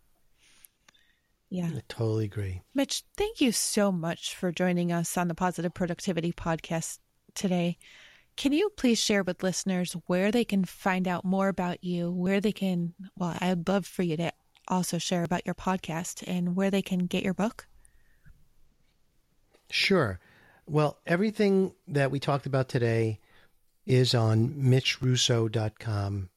Yeah. 1.50 1.70
I 1.74 1.82
totally 1.88 2.26
agree. 2.26 2.62
Mitch, 2.74 3.04
thank 3.16 3.40
you 3.40 3.54
so 3.54 3.92
much 3.92 4.36
for 4.36 4.52
joining 4.52 4.92
us 4.92 5.18
on 5.18 5.30
the 5.30 5.36
Positive 5.36 5.74
Productivity 5.74 6.34
Podcast 6.34 7.00
today. 7.36 7.78
Can 8.36 8.52
you 8.52 8.70
please 8.76 9.00
share 9.00 9.24
with 9.24 9.44
listeners 9.44 9.96
where 10.08 10.32
they 10.32 10.44
can 10.44 10.66
find 10.66 11.08
out 11.08 11.24
more 11.24 11.48
about 11.48 11.84
you, 11.84 12.12
where 12.12 12.42
they 12.42 12.52
can, 12.52 12.94
well, 13.16 13.38
I'd 13.40 13.68
love 13.68 13.86
for 13.86 14.04
you 14.04 14.18
to 14.18 14.32
also 14.68 14.98
share 14.98 15.24
about 15.24 15.46
your 15.46 15.56
podcast 15.56 16.24
and 16.28 16.56
where 16.56 16.72
they 16.72 16.82
can 16.82 17.06
get 17.06 17.24
your 17.24 17.34
book? 17.34 17.68
Sure. 19.70 20.20
Well, 20.66 20.98
everything 21.06 21.74
that 21.88 22.12
we 22.12 22.20
talked 22.20 22.46
about 22.46 22.70
today 22.70 23.20
is 23.86 24.14
on 24.14 24.50
mitchrusso.com. 24.50 26.30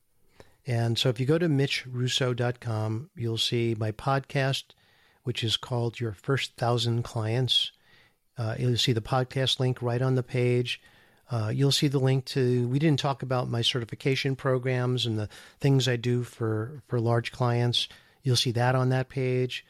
And 0.67 0.99
so 0.99 1.09
if 1.09 1.19
you 1.19 1.27
go 1.27 1.39
to 1.39 1.49
mitchrusso.com, 1.49 3.11
you'll 3.17 3.39
see 3.39 3.75
my 3.79 3.93
podcast, 3.93 4.65
which 5.25 5.43
is 5.43 5.57
called 5.57 5.99
Your 5.99 6.13
First 6.13 6.57
Thousand 6.57 7.03
Clients. 7.03 7.73
Uh, 8.39 8.55
you'll 8.59 8.77
see 8.77 8.93
the 8.93 9.01
podcast 9.01 9.59
link 9.59 9.83
right 9.83 10.01
on 10.01 10.15
the 10.15 10.23
page. 10.23 10.81
Uh, 11.31 11.51
you'll 11.55 11.73
see 11.73 11.89
the 11.89 11.99
link 11.99 12.25
to. 12.27 12.67
We 12.69 12.79
didn't 12.79 13.01
talk 13.01 13.23
about 13.23 13.49
my 13.49 13.63
certification 13.63 14.35
programs 14.35 15.07
and 15.07 15.19
the 15.19 15.29
things 15.61 15.87
I 15.87 15.97
do 15.97 16.23
for 16.25 16.83
for 16.89 17.01
large 17.01 17.31
clients. 17.33 17.89
You'll 18.23 18.37
see 18.37 18.53
that 18.53 18.75
on 18.75 18.91
that 18.91 19.09
page. 19.09 19.65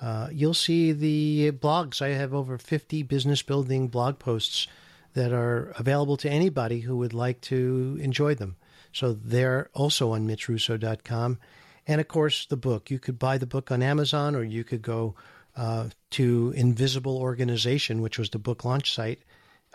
Uh, 0.00 0.28
you'll 0.30 0.54
see 0.54 0.92
the 0.92 1.52
blogs. 1.52 2.02
I 2.02 2.08
have 2.08 2.34
over 2.34 2.58
50 2.58 3.02
business 3.04 3.42
building 3.42 3.88
blog 3.88 4.18
posts 4.18 4.66
that 5.14 5.32
are 5.32 5.72
available 5.78 6.18
to 6.18 6.30
anybody 6.30 6.80
who 6.80 6.98
would 6.98 7.14
like 7.14 7.40
to 7.40 7.98
enjoy 8.00 8.34
them. 8.34 8.56
So 8.92 9.14
they're 9.14 9.70
also 9.72 10.12
on 10.12 10.26
mitchrusso.com. 10.26 11.38
And 11.86 12.00
of 12.00 12.08
course, 12.08 12.46
the 12.46 12.56
book. 12.56 12.90
You 12.90 12.98
could 12.98 13.18
buy 13.18 13.38
the 13.38 13.46
book 13.46 13.70
on 13.70 13.82
Amazon 13.82 14.34
or 14.34 14.42
you 14.42 14.64
could 14.64 14.82
go 14.82 15.14
uh, 15.56 15.88
to 16.10 16.52
Invisible 16.54 17.16
Organization, 17.16 18.02
which 18.02 18.18
was 18.18 18.30
the 18.30 18.38
book 18.38 18.64
launch 18.64 18.92
site, 18.92 19.22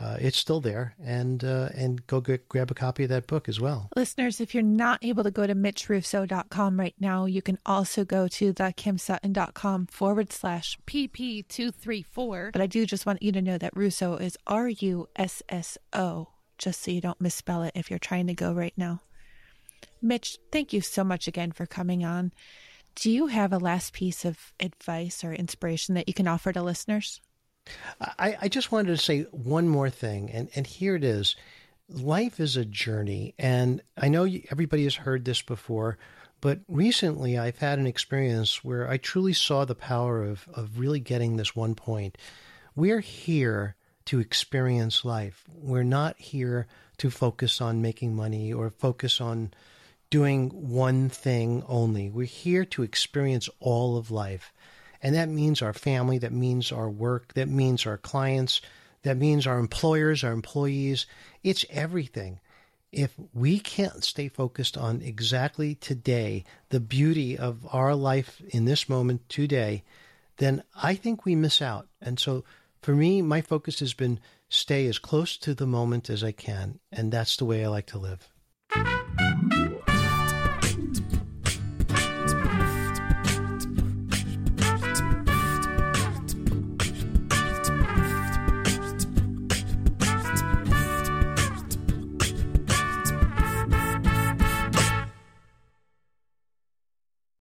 uh, 0.02 0.18
it's 0.20 0.38
still 0.38 0.60
there, 0.60 0.96
and 1.04 1.44
uh, 1.44 1.70
and 1.76 2.06
go 2.08 2.22
get, 2.22 2.50
grab 2.50 2.72
a 2.72 2.74
copy 2.74 3.04
of 3.04 3.10
that 3.10 3.28
book 3.28 3.48
as 3.48 3.60
well. 3.60 3.90
Listeners, 3.96 4.42
if 4.42 4.54
you're 4.54 4.64
not 4.64 5.04
able 5.04 5.24
to 5.24 5.32
go 5.32 5.46
to 5.46 5.54
mitchrusso.com 5.54 6.80
right 6.80 6.96
now, 7.00 7.26
you 7.26 7.42
can 7.42 7.60
also 7.66 8.04
go 8.04 8.28
to 8.28 8.54
thekimsutton.com 8.54 9.88
forward 9.88 10.34
slash 10.34 10.78
pp234. 10.88 12.52
But 12.52 12.62
I 12.62 12.68
do 12.68 12.86
just 12.86 13.06
want 13.06 13.22
you 13.22 13.32
to 13.32 13.42
know 13.42 13.58
that 13.60 13.76
Russo 13.76 14.16
is 14.16 14.38
R 14.48 14.70
U 14.70 15.08
S 15.16 15.44
S 15.50 15.78
O, 15.94 16.30
just 16.58 16.82
so 16.82 16.92
you 16.92 17.02
don't 17.02 17.22
misspell 17.22 17.62
it 17.62 17.74
if 17.76 17.90
you're 17.90 18.00
trying 18.00 18.28
to 18.28 18.34
go 18.34 18.54
right 18.54 18.74
now. 18.76 19.02
Mitch, 20.02 20.40
thank 20.52 20.74
you 20.74 20.82
so 20.82 21.04
much 21.04 21.28
again 21.28 21.52
for 21.52 21.68
coming 21.68 22.04
on. 22.04 22.32
Do 22.96 23.12
you 23.12 23.28
have 23.28 23.54
a 23.54 23.58
last 23.58 23.94
piece 23.94 24.26
of 24.26 24.54
advice 24.60 25.24
or 25.24 25.32
inspiration 25.32 25.96
that 25.96 26.08
you 26.08 26.14
can 26.14 26.28
offer 26.28 26.52
to 26.52 26.62
listeners? 26.62 27.22
I, 28.00 28.38
I 28.42 28.48
just 28.48 28.72
wanted 28.72 28.88
to 28.88 28.98
say 28.98 29.24
one 29.32 29.68
more 29.68 29.90
thing, 29.90 30.32
and, 30.32 30.50
and 30.56 30.66
here 30.66 30.96
it 30.96 31.04
is. 31.04 31.36
Life 31.90 32.40
is 32.40 32.58
a 32.58 32.66
journey, 32.66 33.36
and 33.38 33.82
I 33.98 34.08
know 34.08 34.28
everybody 34.50 34.86
has 34.86 34.96
heard 34.96 35.26
this 35.26 35.42
before, 35.42 35.98
but 36.40 36.60
recently 36.68 37.38
I've 37.38 37.60
had 37.60 37.78
an 37.78 37.88
experience 37.88 38.64
where 38.64 38.90
I 38.90 38.98
truly 38.98 39.34
saw 39.34 39.66
the 39.66 39.76
power 39.76 40.24
of, 40.24 40.48
of 40.54 40.80
really 40.80 41.00
getting 41.00 41.36
this 41.36 41.56
one 41.56 41.76
point. 41.76 42.18
We're 42.76 43.02
here 43.02 43.76
to 44.06 44.20
experience 44.20 45.06
life. 45.06 45.44
We're 45.54 45.84
not 45.84 46.18
here 46.18 46.68
to 46.98 47.12
focus 47.12 47.62
on 47.62 47.82
making 47.82 48.16
money 48.16 48.52
or 48.52 48.70
focus 48.70 49.22
on 49.22 49.54
doing 50.10 50.50
one 50.50 51.10
thing 51.10 51.64
only. 51.68 52.10
We're 52.10 52.26
here 52.26 52.66
to 52.66 52.84
experience 52.84 53.50
all 53.60 53.98
of 53.98 54.12
life. 54.12 54.52
And 55.02 55.16
that 55.16 55.30
means 55.30 55.62
our 55.62 55.74
family, 55.74 56.18
that 56.20 56.32
means 56.32 56.72
our 56.72 56.90
work, 56.90 57.34
that 57.34 57.50
means 57.50 57.86
our 57.86 57.98
clients, 57.98 58.62
that 59.04 59.18
means 59.18 59.48
our 59.48 59.58
employers, 59.58 60.24
our 60.24 60.32
employees. 60.32 61.06
It's 61.44 61.66
everything. 61.70 62.40
If 62.92 63.16
we 63.34 63.60
can't 63.60 64.04
stay 64.04 64.28
focused 64.28 64.78
on 64.78 65.02
exactly 65.02 65.76
today, 65.76 66.44
the 66.70 66.80
beauty 66.80 67.38
of 67.38 67.66
our 67.72 67.96
life 67.96 68.42
in 68.50 68.66
this 68.66 68.90
moment 68.90 69.28
today, 69.30 69.84
then 70.38 70.64
I 70.76 70.96
think 70.96 71.26
we 71.26 71.36
miss 71.36 71.62
out. 71.62 71.88
And 72.02 72.20
so 72.20 72.44
for 72.82 72.94
me, 72.94 73.22
my 73.22 73.42
focus 73.42 73.80
has 73.80 73.94
been 73.94 74.20
stay 74.50 74.88
as 74.88 75.00
close 75.00 75.38
to 75.38 75.54
the 75.54 75.68
moment 75.68 76.10
as 76.10 76.24
I 76.24 76.32
can. 76.32 76.80
And 76.92 77.12
that's 77.12 77.38
the 77.38 77.46
way 77.46 77.64
I 77.64 77.70
like 77.70 77.88
to 77.88 77.98
live. 77.98 78.28